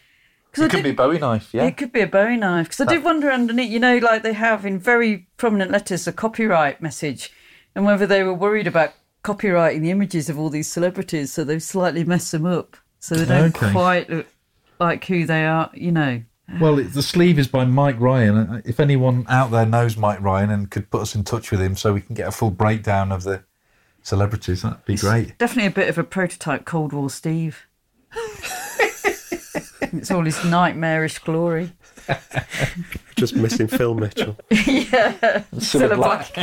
[0.51, 1.51] Because it could be a Bowie knife.
[1.55, 2.67] Yeah, It could be a Bowie knife.
[2.71, 6.13] Because I did wonder underneath, you know, like they have in very prominent letters a
[6.13, 7.33] copyright message,
[7.77, 11.63] and whether they were worried about copyrighting the images of all these celebrities, so they've
[11.63, 13.71] slightly messed them up, so they don't Okay.
[13.71, 14.27] quite look
[14.81, 15.71] like who they are.
[15.75, 16.23] You know,
[16.61, 18.37] Well, the sleeve is by Mike Ryan.
[18.37, 21.61] Uh, If anyone out there knows Mike Ryan and could put us in touch with
[21.61, 23.43] him so we can get a full breakdown of the
[24.03, 25.39] celebrities, that'd be great.
[25.39, 27.67] definitely a bit of a prototype Cold War Steve.
[29.81, 31.73] it's all his nightmarish glory.
[33.17, 34.37] Just missing Phil Mitchell.
[34.67, 36.37] yeah, Still a black.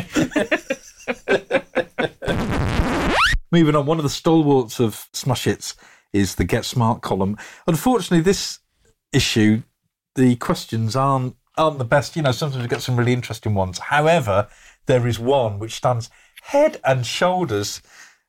[3.52, 5.76] Moving on, one of the stalwarts of Smash Hits
[6.14, 7.38] is the Get Smart column.
[7.68, 8.60] Unfortunately, this
[9.14, 9.64] issue,
[10.16, 12.16] the questions aren't aren't the best.
[12.16, 13.78] You know, sometimes we get some really interesting ones.
[13.78, 14.48] However,
[14.86, 16.10] there is one which stands
[16.44, 17.82] head and shoulders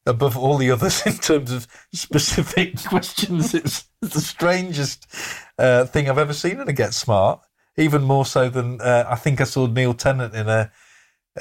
[0.04, 3.54] above all the others in terms of specific questions.
[3.54, 5.06] It's the strangest
[5.58, 7.40] uh, thing I've ever seen in a Get Smart.
[7.78, 10.70] Even more so than uh, I think I saw Neil Tennant in a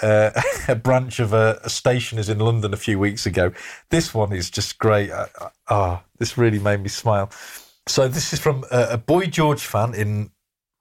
[0.01, 0.31] uh,
[0.67, 3.51] a branch of a, a stationers in London a few weeks ago.
[3.89, 5.11] This one is just great.
[5.11, 7.29] Ah, uh, oh, this really made me smile.
[7.87, 10.31] So this is from a, a Boy George fan in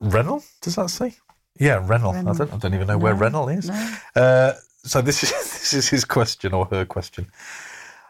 [0.00, 0.44] Rennell.
[0.60, 1.16] Does that say?
[1.58, 2.12] Yeah, Rennell.
[2.12, 3.68] I, don't, I don't even know no, where Rennell is.
[3.68, 3.96] no.
[4.14, 4.52] Uh,
[4.84, 7.30] so this is this is his question or her question.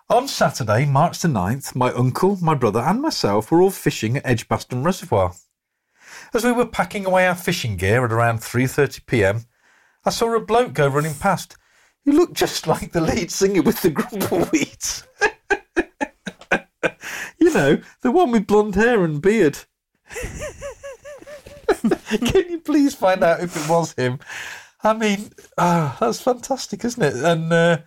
[0.09, 4.27] On Saturday, March the 9th, my uncle, my brother, and myself were all fishing at
[4.27, 5.35] Edgbaston Reservoir.
[6.35, 9.44] As we were packing away our fishing gear at around 3:30 p.m.,
[10.05, 11.56] I saw a bloke go running past.
[12.05, 15.06] He looked just like the lead singer with the Grumbleweeds.
[17.39, 19.59] you know, the one with blonde hair and beard.
[21.70, 24.18] Can you please find out if it was him?
[24.82, 27.16] I mean, oh, that's fantastic, isn't it?
[27.16, 27.78] And uh,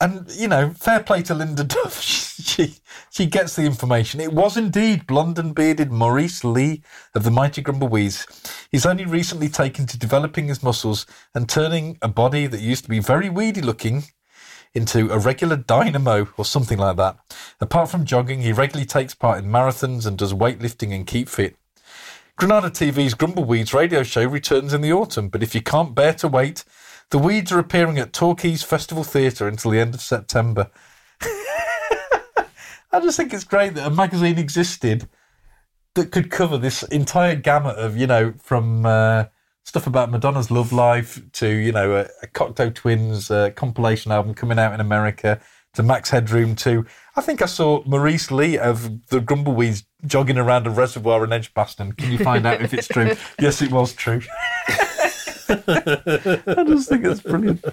[0.00, 2.22] and you know, fair play to Linda Duff.
[2.36, 2.74] She
[3.10, 4.20] she gets the information.
[4.20, 6.82] It was indeed blonde and bearded Maurice Lee
[7.14, 8.26] of the Mighty Grumbleweeds.
[8.70, 12.90] He's only recently taken to developing his muscles and turning a body that used to
[12.90, 14.04] be very weedy looking
[14.74, 17.16] into a regular dynamo or something like that.
[17.60, 21.56] Apart from jogging, he regularly takes part in marathons and does weightlifting and keep fit.
[22.36, 26.28] Granada TV's Grumbleweeds radio show returns in the autumn, but if you can't bear to
[26.28, 26.64] wait,
[27.10, 30.70] the Weeds are appearing at Torquay's Festival Theatre until the end of September.
[31.20, 35.08] I just think it's great that a magazine existed
[35.94, 39.24] that could cover this entire gamut of, you know, from uh,
[39.64, 44.34] stuff about Madonna's love life to, you know, a, a Cocteau Twins uh, compilation album
[44.34, 45.40] coming out in America
[45.74, 46.86] to Max Headroom to.
[47.16, 51.92] I think I saw Maurice Lee of the Grumbleweeds jogging around a reservoir in Edgbaston.
[51.92, 53.14] Can you find out if it's true?
[53.40, 54.22] yes, it was true.
[55.48, 57.64] I just think it's brilliant.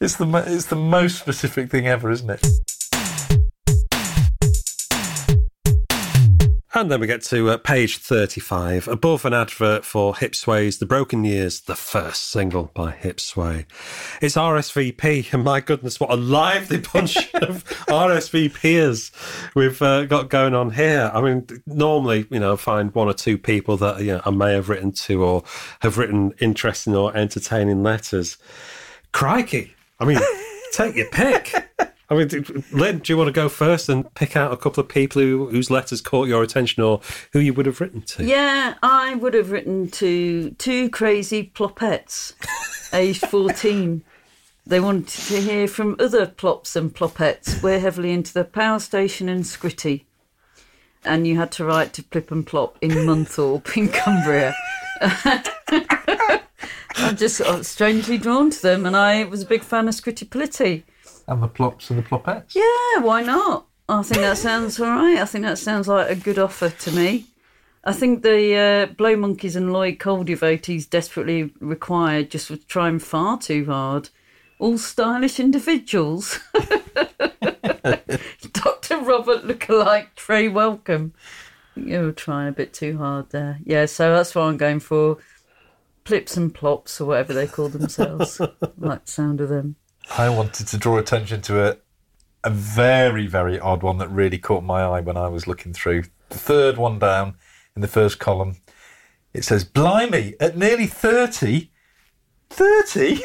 [0.00, 2.46] It's the it's the most specific thing ever, isn't it?
[6.76, 11.24] And then we get to uh, page 35, above an advert for Hipsway's The Broken
[11.24, 13.64] Years, the first single by Hipsway.
[14.20, 19.10] It's RSVP, and my goodness, what a lively bunch of RSVPers
[19.54, 21.10] we've uh, got going on here.
[21.14, 24.52] I mean, normally, you know, find one or two people that you know, I may
[24.52, 25.44] have written to or
[25.80, 28.36] have written interesting or entertaining letters.
[29.12, 29.74] Crikey.
[29.98, 30.18] I mean,
[30.72, 31.54] take your pick.
[32.08, 32.28] I mean,
[32.70, 35.48] Lyn, do you want to go first and pick out a couple of people who,
[35.48, 37.00] whose letters caught your attention or
[37.32, 38.24] who you would have written to?
[38.24, 42.34] Yeah, I would have written to two crazy plopettes,
[42.92, 44.04] aged 14.
[44.64, 47.60] They wanted to hear from other plops and plopettes.
[47.60, 50.04] We're heavily into the power station and Scritti.
[51.04, 54.54] And you had to write to Plip and Plop in Munthorpe in Cumbria.
[56.98, 60.26] I'm just uh, strangely drawn to them, and I was a big fan of Scritti
[60.26, 60.84] Politti.
[61.28, 62.54] And the plops and the plopettes.
[62.54, 63.66] Yeah, why not?
[63.88, 65.18] I think that sounds all right.
[65.18, 67.26] I think that sounds like a good offer to me.
[67.84, 72.98] I think the uh, Blow Monkeys and Lloyd Cole devotees desperately required just were trying
[72.98, 74.08] far too hard.
[74.58, 76.40] All stylish individuals.
[78.52, 78.98] Dr.
[79.02, 81.12] Robert lookalike Trey Welcome.
[81.76, 83.60] You were trying a bit too hard there.
[83.64, 85.18] Yeah, so that's what I'm going for.
[86.02, 88.40] Plips and plops, or whatever they call themselves.
[88.78, 89.76] like the sound of them.
[90.18, 91.76] I wanted to draw attention to a,
[92.44, 96.04] a very, very odd one that really caught my eye when I was looking through.
[96.30, 97.34] The third one down
[97.74, 98.56] in the first column.
[99.32, 101.70] It says, Blimey, at nearly 30.
[102.48, 103.16] 30?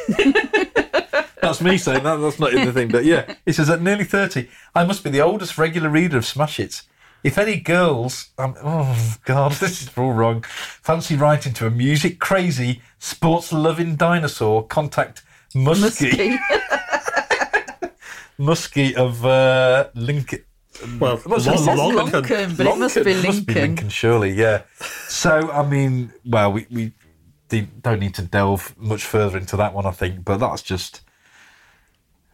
[1.41, 2.17] that's me saying that.
[2.17, 2.89] That's not in the thing.
[2.89, 6.25] But yeah, it says, at nearly 30, I must be the oldest regular reader of
[6.25, 6.83] Smash Hits.
[7.23, 12.19] If any girls, um, oh God, this is all wrong, fancy writing to a music
[12.19, 15.23] crazy, sports loving dinosaur, contact
[15.55, 16.37] Muskie.
[18.39, 20.43] Muskie of uh, Lincoln.
[20.99, 21.75] Well, What's Lon- it?
[21.77, 22.55] Lon- Lincoln, Lincoln.
[22.55, 23.61] but it must be It must be Lincoln.
[23.61, 24.63] Lincoln, surely, yeah.
[25.07, 26.91] So, I mean, well, we, we
[27.81, 31.01] don't need to delve much further into that one, I think, but that's just.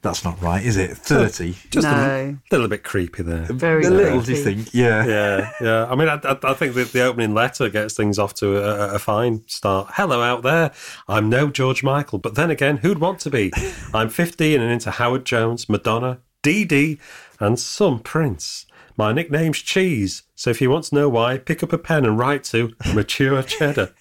[0.02, 0.95] That's not right, is it?
[0.95, 1.56] 30.
[1.72, 3.45] Just a little bit creepy there.
[3.45, 4.64] Very a little, do you creepy.
[4.64, 4.74] think?
[4.74, 5.06] Yeah.
[5.06, 5.86] Yeah, yeah.
[5.86, 8.95] I mean, I, I, I think that the opening letter gets things off to a,
[8.95, 9.90] a fine start.
[9.94, 10.72] Hello out there.
[11.07, 13.52] I'm no George Michael, but then again, who'd want to be?
[13.94, 16.99] I'm 15 and into Howard Jones, Madonna, Dee Dee,
[17.40, 18.65] and some Prince.
[18.95, 22.18] My nickname's Cheese, so if you want to know why, pick up a pen and
[22.18, 23.94] write to Mature Cheddar.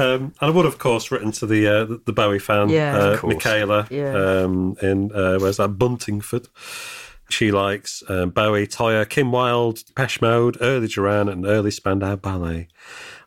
[0.00, 2.96] Um, and I would, of course, written to the uh, the, the Bowie fan, Yeah,
[3.22, 3.26] uh.
[3.26, 4.14] Michaela, Yeah.
[4.14, 6.48] um, in uh, where's that Buntingford.
[7.28, 12.66] She likes um, Bowie, Toyah, Kim Wilde, Pesh Mode, early Duran, and early Spandau Ballet.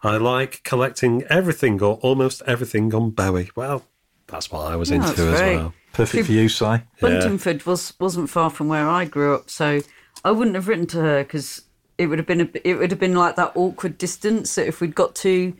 [0.01, 3.49] I like collecting everything or almost everything on Bowie.
[3.55, 3.85] Well,
[4.27, 5.55] that's what I was Yeah, into as great.
[5.55, 5.73] well.
[5.93, 6.65] Perfect for you, Si.
[6.99, 9.79] Buntingford was wasn't far from where I grew up, so
[10.25, 11.61] I wouldn't have written to her because
[11.97, 14.81] it would have been a, it would have been like that awkward distance that if
[14.81, 15.53] we'd got too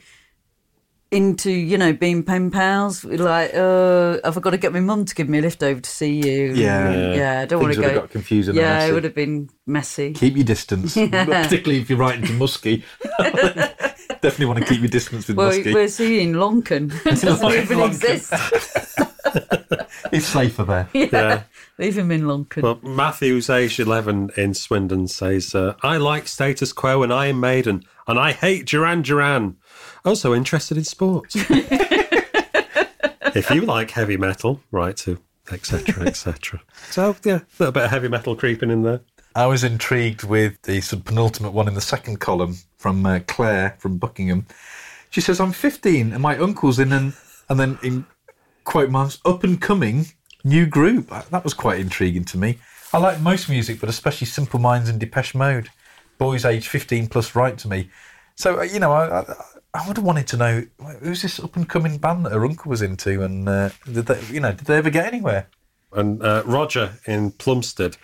[1.14, 5.06] into you know being pen pals, like, uh, have I got to get my mum
[5.06, 6.54] to give me a lift over to see you?
[6.54, 6.90] Yeah.
[6.90, 7.40] And, yeah.
[7.42, 7.94] I don't want Things to would go.
[7.94, 10.14] have got confusing Yeah, it would have been messy.
[10.14, 12.84] Keep your distance, particularly if you're writing to Muskie.
[14.22, 15.74] Definitely want to keep your distance with Well, Muskie.
[15.74, 16.90] where's he in Lonken?
[17.04, 17.88] Doesn't even Lonken.
[17.88, 18.34] exist.
[20.12, 20.90] It's safer there.
[20.94, 21.44] yeah.
[21.78, 22.62] leave him in Lonken.
[22.62, 27.84] Well, Matthews, age 11 in Swindon, says, uh, I like status quo and Iron Maiden,
[28.08, 29.58] and I hate Duran Duran.
[30.06, 31.36] Also interested in sports.
[33.36, 35.18] if you like heavy metal, write to
[35.52, 36.06] etc.
[36.06, 36.62] etc.
[36.90, 39.02] so, yeah, a little bit of heavy metal creeping in there.
[39.36, 43.20] I was intrigued with the sort of penultimate one in the second column from uh,
[43.28, 44.46] Claire from Buckingham.
[45.10, 47.14] She says, "I'm 15 and my uncle's in an
[47.50, 48.06] and then in
[48.64, 50.08] quote marks up and coming
[50.44, 52.60] new group." Uh, That was quite intriguing to me.
[52.94, 55.70] I like most music, but especially Simple Minds and Depeche Mode.
[56.20, 57.90] Boys aged 15 plus write to me.
[58.36, 59.36] So uh, you know, I, I,
[59.74, 60.64] I would have wanted to know
[61.02, 64.22] who's this up and coming band that her uncle was into, and uh, did they,
[64.32, 65.48] you know, did they ever get anywhere?
[65.92, 67.98] And uh, Roger in Plumstead,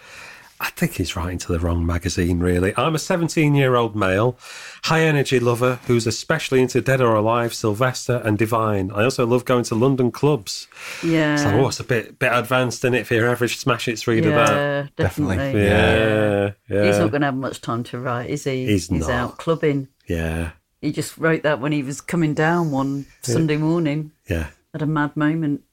[0.59, 2.73] I think he's writing to the wrong magazine, really.
[2.75, 4.37] I'm a 17 year old male,
[4.83, 8.91] high energy lover who's especially into Dead or Alive, Sylvester, and Divine.
[8.91, 10.67] I also love going to London clubs.
[11.03, 11.35] yeah.
[11.35, 14.31] So, oh, it's a bit bit advanced in it for your average Smash Hits reader,
[14.31, 14.49] that.
[14.49, 15.37] yeah, Definitely.
[15.37, 15.63] definitely.
[15.63, 16.85] Yeah, yeah.
[16.87, 18.65] He's not going to have much time to write, is he?
[18.65, 19.09] He's not.
[19.09, 19.87] out clubbing.
[20.07, 20.51] yeah,
[20.81, 24.47] He just wrote that when he was coming down one Sunday morning yeah.
[24.73, 25.64] at a mad moment.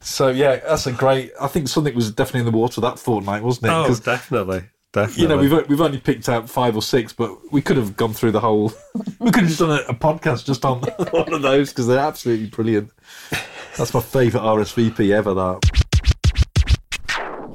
[0.00, 1.32] So yeah, that's a great.
[1.40, 3.74] I think something was definitely in the water that fortnight, wasn't it?
[3.74, 4.62] Oh, 'Cause, definitely.
[4.92, 5.22] Definitely.
[5.22, 8.14] you know we've we've only picked out five or six, but we could have gone
[8.14, 8.72] through the whole.
[9.18, 10.80] we could have just done a, a podcast just on
[11.10, 12.90] one of those because they're absolutely brilliant.
[13.76, 15.34] That's my favourite RSVP ever.
[15.34, 15.77] That.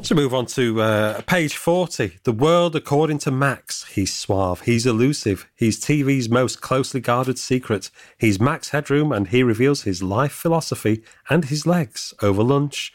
[0.04, 2.20] So move on to uh, page 40.
[2.24, 3.86] The world according to Max.
[3.86, 4.60] He's suave.
[4.64, 5.50] He's elusive.
[5.56, 7.90] He's TV's most closely guarded secret.
[8.18, 12.94] He's Max Headroom and he reveals his life philosophy and his legs over lunch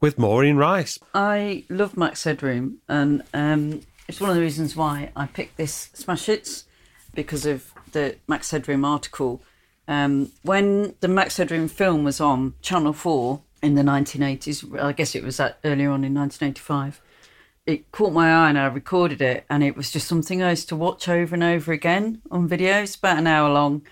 [0.00, 0.96] with Maureen Rice.
[1.12, 5.90] I love Max Headroom, and um, it's one of the reasons why I picked this
[5.94, 6.66] Smash Hits
[7.14, 9.42] because of the Max Headroom article.
[9.88, 15.14] Um, when the Max Headroom film was on Channel 4 in the 1980s, I guess
[15.14, 17.00] it was that earlier on in 1985,
[17.66, 20.68] it caught my eye and I recorded it, and it was just something I used
[20.68, 22.82] to watch over and over again on video.
[22.82, 23.82] It's about an hour long.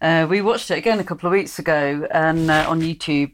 [0.00, 3.32] Uh, we watched it again a couple of weeks ago and uh, on YouTube.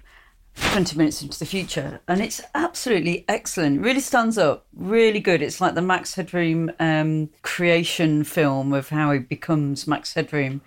[0.54, 5.62] 20 minutes into the future and it's absolutely excellent really stands up really good it's
[5.62, 10.60] like the max headroom um, creation film of how he becomes max headroom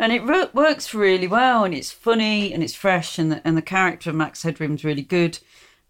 [0.00, 3.54] and it ro- works really well and it's funny and it's fresh and the, and
[3.54, 5.38] the character of max headroom's really good.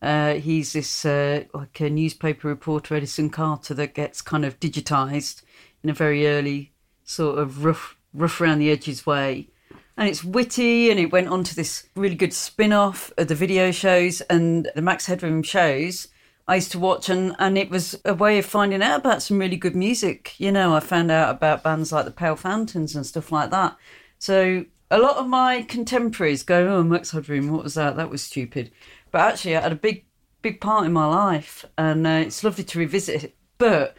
[0.03, 5.43] Uh, he's this uh, like a newspaper reporter edison carter that gets kind of digitized
[5.85, 6.73] in a very early
[7.05, 9.49] sort of rough rough around the edges way.
[9.97, 13.71] And it's witty and it went on to this really good spin-off of the video
[13.71, 16.09] shows and the max headroom shows
[16.49, 19.39] i used to watch and, and it was a way of finding out about some
[19.39, 20.35] really good music.
[20.39, 23.77] You know i found out about bands like the pale fountains and stuff like that
[24.21, 28.23] so a lot of my contemporaries go oh max headroom what was that that was
[28.23, 28.71] stupid
[29.11, 30.05] but actually i had a big
[30.43, 33.97] big part in my life and uh, it's lovely to revisit it but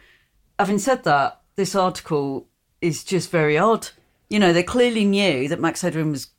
[0.58, 2.48] having said that this article
[2.80, 3.90] is just very odd
[4.32, 6.30] you know, they clearly knew that Max Headroom was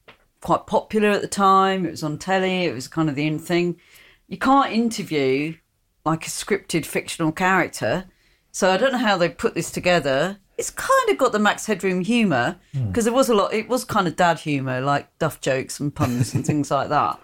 [0.41, 1.85] quite popular at the time.
[1.85, 2.65] It was on telly.
[2.65, 3.79] It was kind of the in thing.
[4.27, 5.57] You can't interview
[6.03, 8.05] like a scripted fictional character.
[8.51, 10.39] So I don't know how they put this together.
[10.57, 12.57] It's kind of got the Max Headroom humour
[12.87, 13.53] because there was a lot.
[13.53, 17.19] It was kind of dad humour, like duff jokes and puns and things like that.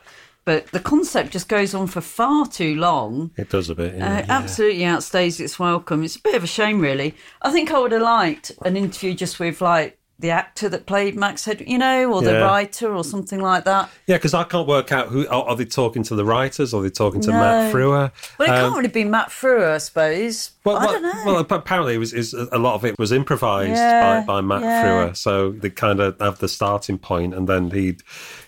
[0.46, 3.30] But the concept just goes on for far too long.
[3.38, 3.94] It does a bit.
[3.94, 4.26] Uh, Yeah.
[4.30, 6.04] Absolutely outstays its welcome.
[6.04, 7.14] It's a bit of a shame, really.
[7.44, 11.16] I think I would have liked an interview just with like the actor that played
[11.16, 12.40] Max Head, you know, or the Yeah.
[12.42, 13.90] writer or something like that.
[14.06, 16.74] Yeah, because I can't work out who are, are they talking to the writers?
[16.74, 17.38] Are they talking to No.
[17.40, 18.12] Matt Frewer?
[18.38, 20.52] Well, it Um, can't really be Matt Frewer, I suppose.
[20.66, 21.24] Well, I well, don't know.
[21.26, 24.62] well, apparently, it was is a lot of it was improvised Yeah, by, by Matt
[24.62, 24.84] yeah.
[24.84, 28.04] Frewer, so they kind of have the starting point, and then he'd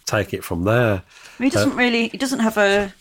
[0.05, 1.03] take it from there.
[1.37, 2.09] he doesn't really.
[2.09, 2.93] He doesn't have a.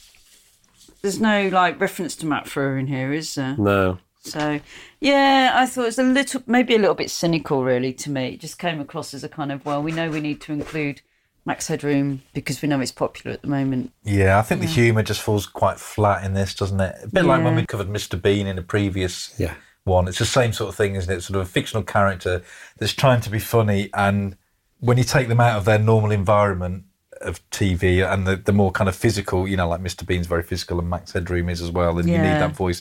[1.02, 3.56] There's no like reference to Matt Frewer in here, is there?
[3.58, 4.60] No, So,
[5.00, 8.28] yeah, I thought it was a little, maybe a little bit cynical, really, to me.
[8.34, 11.00] It just came across as a kind of, well, we know we need to include
[11.46, 13.92] Max Headroom because we know it's popular at the moment.
[14.04, 16.96] Yeah, I think the humour just falls quite flat in this, doesn't it?
[17.02, 18.20] A bit like when we covered Mr.
[18.20, 19.54] Bean in a previous Yeah.
[19.84, 20.06] one.
[20.06, 21.22] It's the same sort of thing, isn't it?
[21.22, 22.42] Sort of a fictional character
[22.78, 24.36] that's trying to be funny, and
[24.80, 26.84] when you take them out of their normal environment,
[27.20, 30.06] of TV and the, the more kind of physical, you know, like Mr.
[30.06, 32.80] Bean's very physical and Max Headroom is as well, and you need that voice.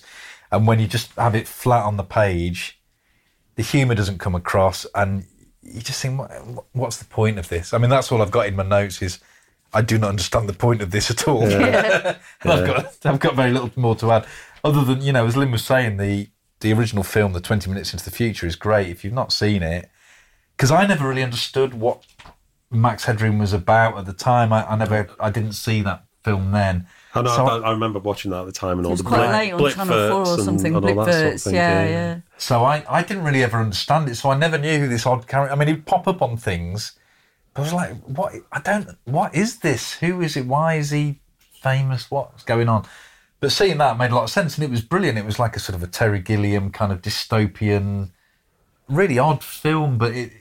[0.51, 2.79] And when you just have it flat on the page,
[3.55, 5.25] the humour doesn't come across, and
[5.61, 6.19] you just think,
[6.71, 7.73] what's the point of this?
[7.73, 9.19] I mean, that's all I've got in my notes is
[9.73, 11.43] I do not understand the point of this at all.
[11.43, 14.25] And I've got I've got very little more to add,
[14.63, 16.29] other than you know, as Lyn was saying, the
[16.61, 18.89] the original film, the Twenty Minutes into the Future, is great.
[18.89, 19.89] If you've not seen it,
[20.55, 22.03] because I never really understood what
[22.71, 24.51] Max Headroom was about at the time.
[24.51, 26.87] I, I never, I didn't see that film then.
[27.15, 27.35] Oh, I know.
[27.35, 29.27] So I, I remember watching that at the time and all It was the quite
[29.27, 30.75] blip, late on Channel 4 or verts and- something.
[30.75, 32.19] and all Blip that sort of verts, thing, yeah, yeah.
[32.37, 34.15] So I, I didn't really ever understand it.
[34.15, 35.53] So I never knew who this odd character.
[35.53, 36.93] I mean, he'd pop up on things,
[37.53, 38.33] but I was like, what?
[38.51, 38.89] I don't.
[39.05, 39.93] What is this?
[39.95, 40.45] Who is it?
[40.45, 41.19] Why is he
[41.61, 42.11] famous?
[42.11, 42.85] What's going on?
[43.39, 45.17] But seeing that made a lot of sense, and it was brilliant.
[45.17, 48.11] It was like a sort of a Terry Gilliam kind of dystopian,
[48.87, 50.31] really odd film, but it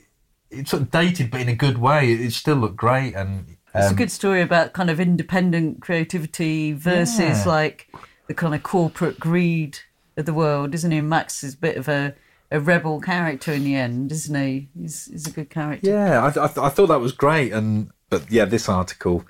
[0.50, 2.12] it's sort of dated, but in a good way.
[2.12, 5.80] It, it still looked great, and It's a um, good story about kind of independent
[5.82, 7.44] creativity versus Yeah.
[7.46, 7.88] like
[8.26, 9.78] the kind of corporate greed
[10.16, 11.00] of the world, isn't he?
[11.00, 12.14] Max is a bit of a,
[12.50, 14.68] a rebel character in the end, isn't he?
[14.78, 15.88] He's, he's a good character.
[15.90, 19.24] Yeah, I, th- I, th- I thought that was great, and but yeah, this article.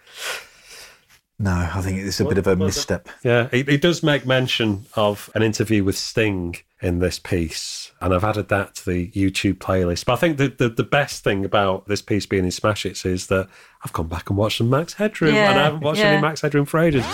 [1.40, 3.08] No, I think it's a bit of a misstep.
[3.22, 8.12] Yeah, he, he does make mention of an interview with Sting in this piece, and
[8.12, 10.04] I've added that to the YouTube playlist.
[10.04, 13.04] But I think the, the, the best thing about this piece being in Smash Hits
[13.04, 13.48] is that
[13.84, 16.06] I've gone back and watched some Max Headroom, Yeah, and I haven't watched yeah.
[16.06, 17.04] any Max Headroom for ages.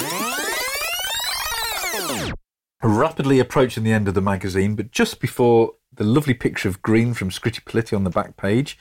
[2.83, 7.13] Rapidly approaching the end of the magazine, but just before the lovely picture of Green
[7.13, 8.79] from Scritti Politti on the back page,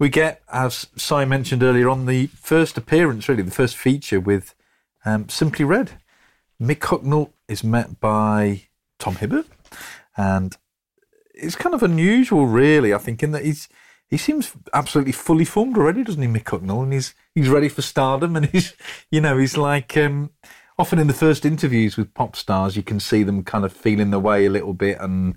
[0.00, 4.54] we get, as Si mentioned earlier on, the first appearance, really, the first feature with
[5.04, 5.92] um, Simply Red.
[6.60, 8.64] Mick Hucknall is met by
[8.98, 9.46] Tom Hibbert,
[10.16, 10.56] and
[11.34, 12.92] it's kind of unusual, really.
[12.92, 13.68] I think in that he's
[14.08, 16.82] he seems absolutely fully formed already, doesn't he, Mick Hucknall?
[16.82, 18.74] And he's he's ready for stardom, and he's
[19.10, 20.30] you know he's like um,
[20.78, 24.10] often in the first interviews with pop stars, you can see them kind of feeling
[24.10, 25.36] their way a little bit and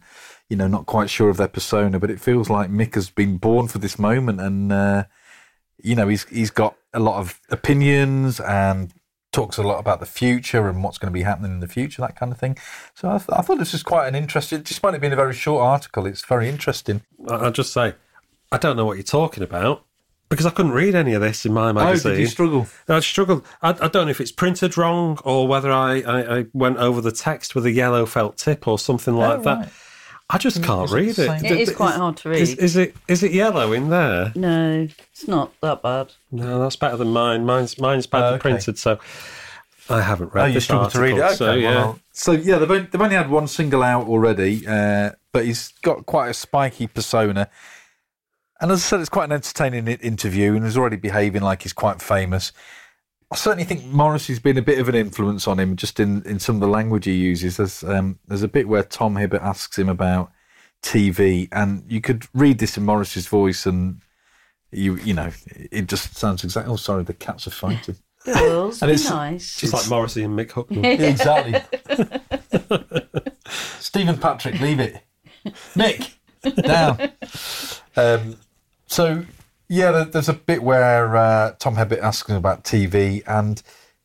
[0.50, 2.00] you know not quite sure of their persona.
[2.00, 5.06] But it feels like Mick has been born for this moment, and uh,
[5.78, 8.92] you know he's he's got a lot of opinions and
[9.34, 12.02] talks a lot about the future and what's going to be happening in the future,
[12.02, 12.58] that kind of thing.
[12.94, 15.34] So I, th- I thought this was quite an interesting, despite it being a very
[15.34, 17.02] short article, it's very interesting.
[17.28, 17.96] I- I'll just say,
[18.52, 19.84] I don't know what you're talking about
[20.30, 22.12] because I couldn't read any of this in my magazine.
[22.12, 22.68] Oh, did you struggle?
[22.88, 23.46] I struggled.
[23.62, 27.02] I, I don't know if it's printed wrong or whether I, I, I went over
[27.02, 29.58] the text with a yellow felt tip or something like oh, that.
[29.58, 29.70] Oh, right.
[30.30, 31.44] I just can't is read it.
[31.44, 32.42] It is quite hard to read.
[32.42, 34.32] Is, is it is it yellow in there?
[34.36, 36.14] No, it's not that bad.
[36.32, 37.46] No, that's better than mine.
[37.46, 38.40] Mine's mine's badly Oh, okay.
[38.40, 39.00] printed, so
[39.90, 41.22] I haven't read Oh, you this struggled to read it.
[41.22, 41.76] Okay, so yeah.
[41.76, 45.74] well, so yeah, they've only, they've only had one single out already, uh, but he's
[45.82, 47.50] got quite a spiky persona.
[48.62, 51.74] And as I said, it's quite an entertaining interview, and he's already behaving like he's
[51.74, 52.54] quite famous.
[53.34, 56.40] I certainly think Morrissey's been a bit of an influence on him, just in, in
[56.40, 57.58] some of the language he uses.
[57.58, 60.32] There's um, there's a bit where Tom Hibbert asks him about
[60.84, 64.02] TV, and you could read this in Morrissey's voice, and
[64.72, 65.32] you you know
[65.72, 66.72] it just sounds exactly.
[66.72, 67.96] Oh, sorry, the cats are fighting.
[68.26, 69.58] Girls, And be it's- nice.
[69.58, 70.84] Just like Morrissey and Mick Hucknall.
[70.84, 71.60] Yeah, exactly.
[73.80, 75.02] Stephen Patrick, leave it.
[75.76, 76.18] Nick,
[76.64, 77.12] down.
[77.96, 78.38] Um,
[78.88, 79.24] so,
[79.74, 83.60] yeah, there's a bit where uh, Tom Hibbert asks him about TV, and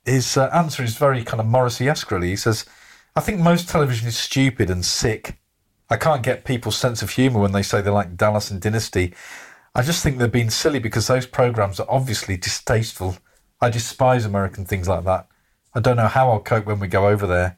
[0.07, 2.31] his uh, answer is very kind of Morrissey-esque, really.
[2.31, 2.65] He says,
[3.15, 5.39] I think most television is stupid and sick.
[5.90, 9.12] I can't get people's sense of humour when they say they like Dallas and Dynasty.
[9.74, 13.19] I just think they're being silly because those programmes are obviously distasteful.
[13.61, 15.28] I despise American things like that.
[15.74, 17.57] I don't know how I'll cope when we go over there.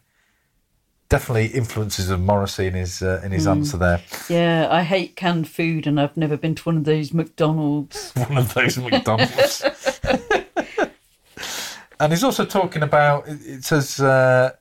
[1.10, 4.00] Definitely influences of Morrissey in his uh, in his answer there.
[4.28, 8.12] Yeah, I hate canned food, and I've never been to one of those McDonald's.
[8.14, 9.64] One of those McDonald's.
[11.98, 13.24] and he's also talking about.
[13.26, 14.52] It says uh,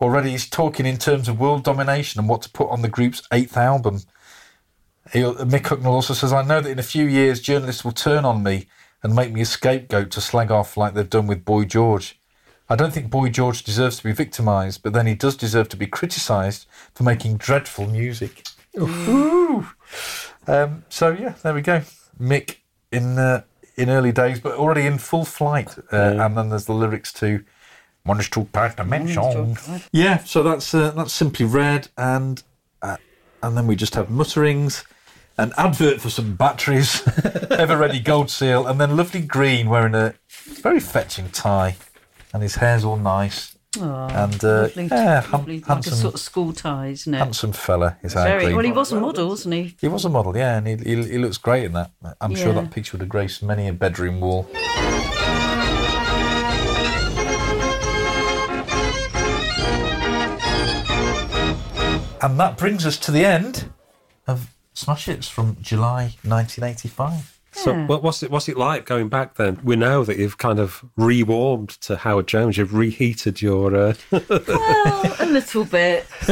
[0.00, 3.22] already he's talking in terms of world domination and what to put on the group's
[3.32, 4.00] eighth album.
[5.12, 8.24] He'll, Mick Hucknall also says, "I know that in a few years journalists will turn
[8.24, 8.66] on me
[9.04, 12.18] and make me a scapegoat to slag off like they've done with Boy George."
[12.68, 15.76] I don't think Boy George deserves to be victimised, but then he does deserve to
[15.76, 18.42] be criticised for making dreadful music.
[20.46, 21.82] Um, so yeah, there we go.
[22.20, 22.56] Mick
[22.90, 23.42] in uh,
[23.76, 25.76] in early days, but already in full flight.
[25.92, 27.44] Uh, And then there's the lyrics to
[28.04, 29.22] "Monster to Part Dimension."
[29.92, 32.42] Yeah, so that's uh, that's Simply Red, and
[32.82, 32.96] uh,
[33.42, 34.84] and then we just have mutterings,
[35.38, 37.02] an advert for some batteries,
[37.50, 40.14] ever ready gold seal, and then lovely green wearing a
[40.62, 41.76] very fetching tie,
[42.34, 43.56] and his hair's all nice.
[43.78, 47.02] Oh, and uh, lovely, yeah, lovely, handsome, like a sort of school ties.
[47.02, 47.18] isn't it?
[47.18, 49.76] Handsome fella, is Very, Well, he was a model, wasn't he?
[49.80, 51.90] He was a model, yeah, and he, he, he looks great in that.
[52.20, 52.38] I'm yeah.
[52.38, 54.48] sure that picture would have graced many a bedroom wall.
[62.22, 63.70] And that brings us to the end
[64.26, 67.33] of Smash Hits from July 1985.
[67.54, 68.30] So, what, what's it?
[68.30, 69.34] What's it like going back?
[69.34, 72.58] Then we know that you've kind of rewarmed to Howard Jones.
[72.58, 73.74] You've reheated your.
[73.74, 76.06] Uh, Well, a little bit.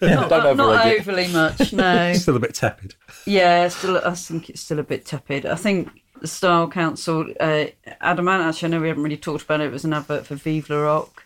[0.00, 2.12] not don't not overly much, no.
[2.14, 2.94] still a bit tepid.
[3.26, 5.44] Yeah, still, I think it's still a bit tepid.
[5.46, 7.66] I think the Style Council, uh,
[8.00, 10.26] Adam Ant, actually, I know we haven't really talked about it, it was an advert
[10.26, 11.24] for Vive Le Rock.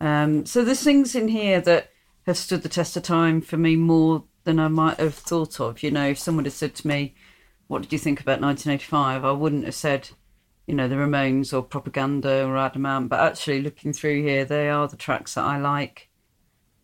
[0.00, 1.90] Um, so there's things in here that
[2.26, 5.82] have stood the test of time for me more than I might have thought of.
[5.82, 7.14] You know, if someone had said to me,
[7.66, 9.24] What did you think about 1985?
[9.24, 10.10] I wouldn't have said,
[10.66, 14.68] you know, the Ramones or Propaganda or Adam Ant, but actually looking through here, they
[14.68, 16.08] are the tracks that I like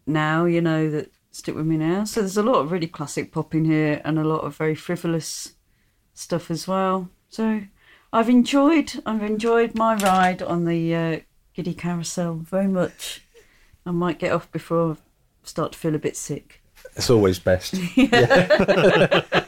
[0.07, 2.05] now, you know, that stick with me now.
[2.05, 4.75] So there's a lot of really classic pop in here and a lot of very
[4.75, 5.55] frivolous
[6.15, 7.11] stuff as well.
[7.29, 7.63] So
[8.13, 11.21] I've enjoyed I've enjoyed my ride on the uh,
[11.55, 13.23] Giddy Carousel very much.
[13.87, 14.97] I might get off before I
[15.45, 16.63] start to feel a bit sick.
[16.97, 17.75] It's always best.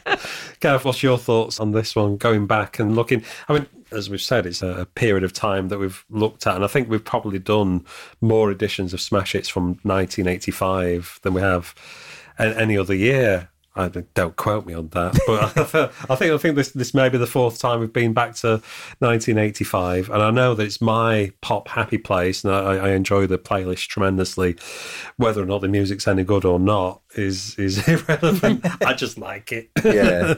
[0.62, 2.16] Gav, what's your thoughts on this one?
[2.16, 5.78] Going back and looking, I mean, as we've said, it's a period of time that
[5.80, 7.84] we've looked at, and I think we've probably done
[8.20, 11.74] more editions of Smash Hits from 1985 than we have
[12.38, 13.48] any other year.
[13.74, 17.16] I don't- quote me on that, but I think I think this this may be
[17.18, 18.60] the fourth time we've been back to
[18.98, 23.38] 1985, and I know that it's my pop happy place, and I, I enjoy the
[23.38, 24.56] playlist tremendously.
[25.16, 28.66] Whether or not the music's any good or not is is irrelevant.
[28.82, 30.34] I just like it, Yeah.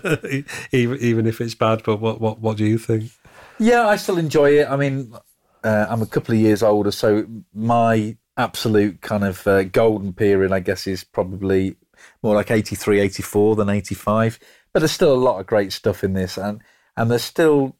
[0.72, 1.82] even even if it's bad.
[1.84, 3.10] But what what what do you think?
[3.58, 4.68] Yeah, I still enjoy it.
[4.68, 5.14] I mean,
[5.62, 10.50] uh, I'm a couple of years older, so my absolute kind of uh, golden period,
[10.52, 11.76] I guess, is probably
[12.22, 14.38] more like 83, 84 than 85.
[14.72, 16.62] But there's still a lot of great stuff in this, and
[16.96, 17.76] and there's still,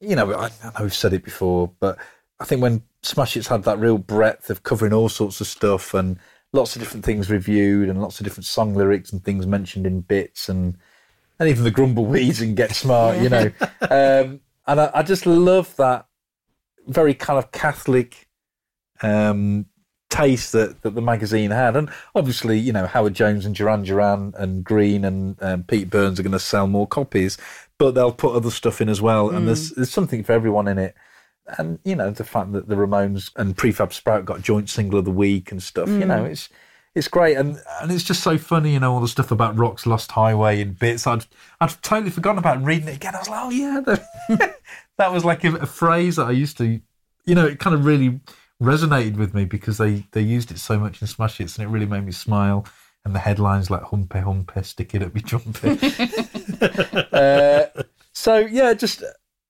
[0.00, 1.98] you know, I, I know we've said it before, but
[2.38, 5.94] I think when Smash Hits had that real breadth of covering all sorts of stuff
[5.94, 6.18] and
[6.52, 10.00] lots of different things reviewed and lots of different song lyrics and things mentioned in
[10.00, 10.76] bits and
[11.38, 13.50] and even the grumbleweeds and get smart, you know.
[13.82, 16.06] Um, and I, I just love that
[16.86, 18.28] very kind of Catholic
[19.02, 19.66] um,
[20.10, 21.76] taste that, that the magazine had.
[21.76, 26.20] And obviously, you know, Howard Jones and Duran Duran and Green and um, Pete Burns
[26.20, 27.38] are going to sell more copies,
[27.78, 29.30] but they'll put other stuff in as well.
[29.30, 30.94] And there's there's something for everyone in it.
[31.58, 35.04] And you know, the fact that the Ramones and Prefab Sprout got joint single of
[35.04, 36.48] the week and stuff, you know, it's
[36.94, 39.86] it's great and and it's just so funny, you know, all the stuff about Rock's
[39.86, 41.06] Lost Highway and bits.
[41.06, 41.24] I'd
[41.60, 43.14] I'd totally forgotten about reading it again.
[43.14, 44.56] I was like, oh yeah, that,
[44.98, 46.80] that was like a, a phrase that I used to,
[47.24, 48.20] you know, it kind of really
[48.60, 51.70] resonated with me because they they used it so much in Smash Hits and it
[51.70, 52.66] really made me smile.
[53.04, 55.82] And the headlines like "Humpe Humpe, stick it up your trumpet."
[57.14, 57.82] uh,
[58.12, 59.02] so yeah, just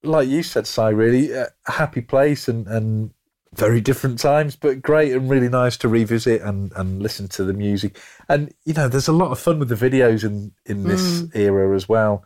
[0.05, 3.11] like you said, Si, really uh, a happy place and and
[3.53, 7.53] very different times, but great and really nice to revisit and and listen to the
[7.53, 7.99] music.
[8.29, 11.75] And you know, there's a lot of fun with the videos in in this era
[11.75, 12.25] as well.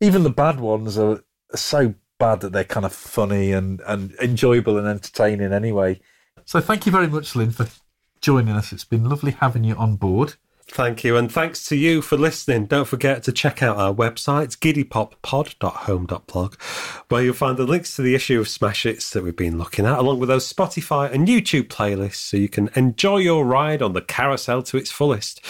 [0.00, 1.22] Even the bad ones are,
[1.52, 5.98] are so bad that they're kind of funny and and enjoyable and entertaining anyway.
[6.46, 7.66] So thank you very much, Lyn, for
[8.20, 8.72] joining us.
[8.72, 10.34] It's been lovely having you on board.
[10.68, 12.66] Thank you, and thanks to you for listening.
[12.66, 16.54] Don't forget to check out our website, giddypoppod.home.blog,
[17.08, 19.86] where you'll find the links to the issue of Smash Hits that we've been looking
[19.86, 23.92] at, along with those Spotify and YouTube playlists, so you can enjoy your ride on
[23.92, 25.40] the carousel to its fullest.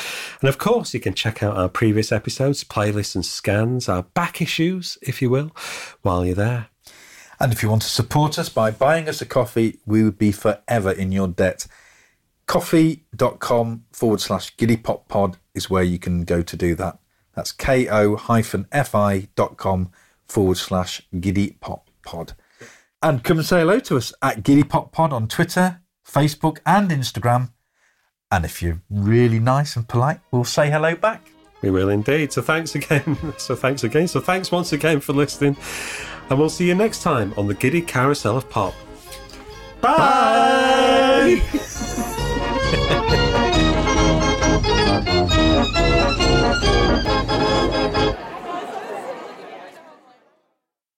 [0.41, 4.41] And of course, you can check out our previous episodes, playlists, and scans, our back
[4.41, 5.51] issues, if you will,
[6.03, 6.69] while you're there.
[7.39, 10.33] And if you want to support us by buying us a coffee, we would be
[10.33, 11.67] forever in your debt.
[12.47, 16.99] ko-fi.com forward slash giddypoppod is where you can go to do that.
[17.35, 18.71] That's ko-fi.com
[20.27, 22.35] forward slash giddypoppod.
[23.03, 27.51] And come and say hello to us at giddypoppod on Twitter, Facebook, and Instagram.
[28.31, 31.29] And if you're really nice and polite, we'll say hello back.
[31.63, 32.33] We will indeed.
[32.33, 33.17] So thanks again.
[33.39, 34.09] So thanks again.
[34.09, 35.57] So thanks once again for listening.
[36.29, 38.75] And we'll see you next time on the Giddy Carousel of Pop.
[39.81, 41.43] Bye.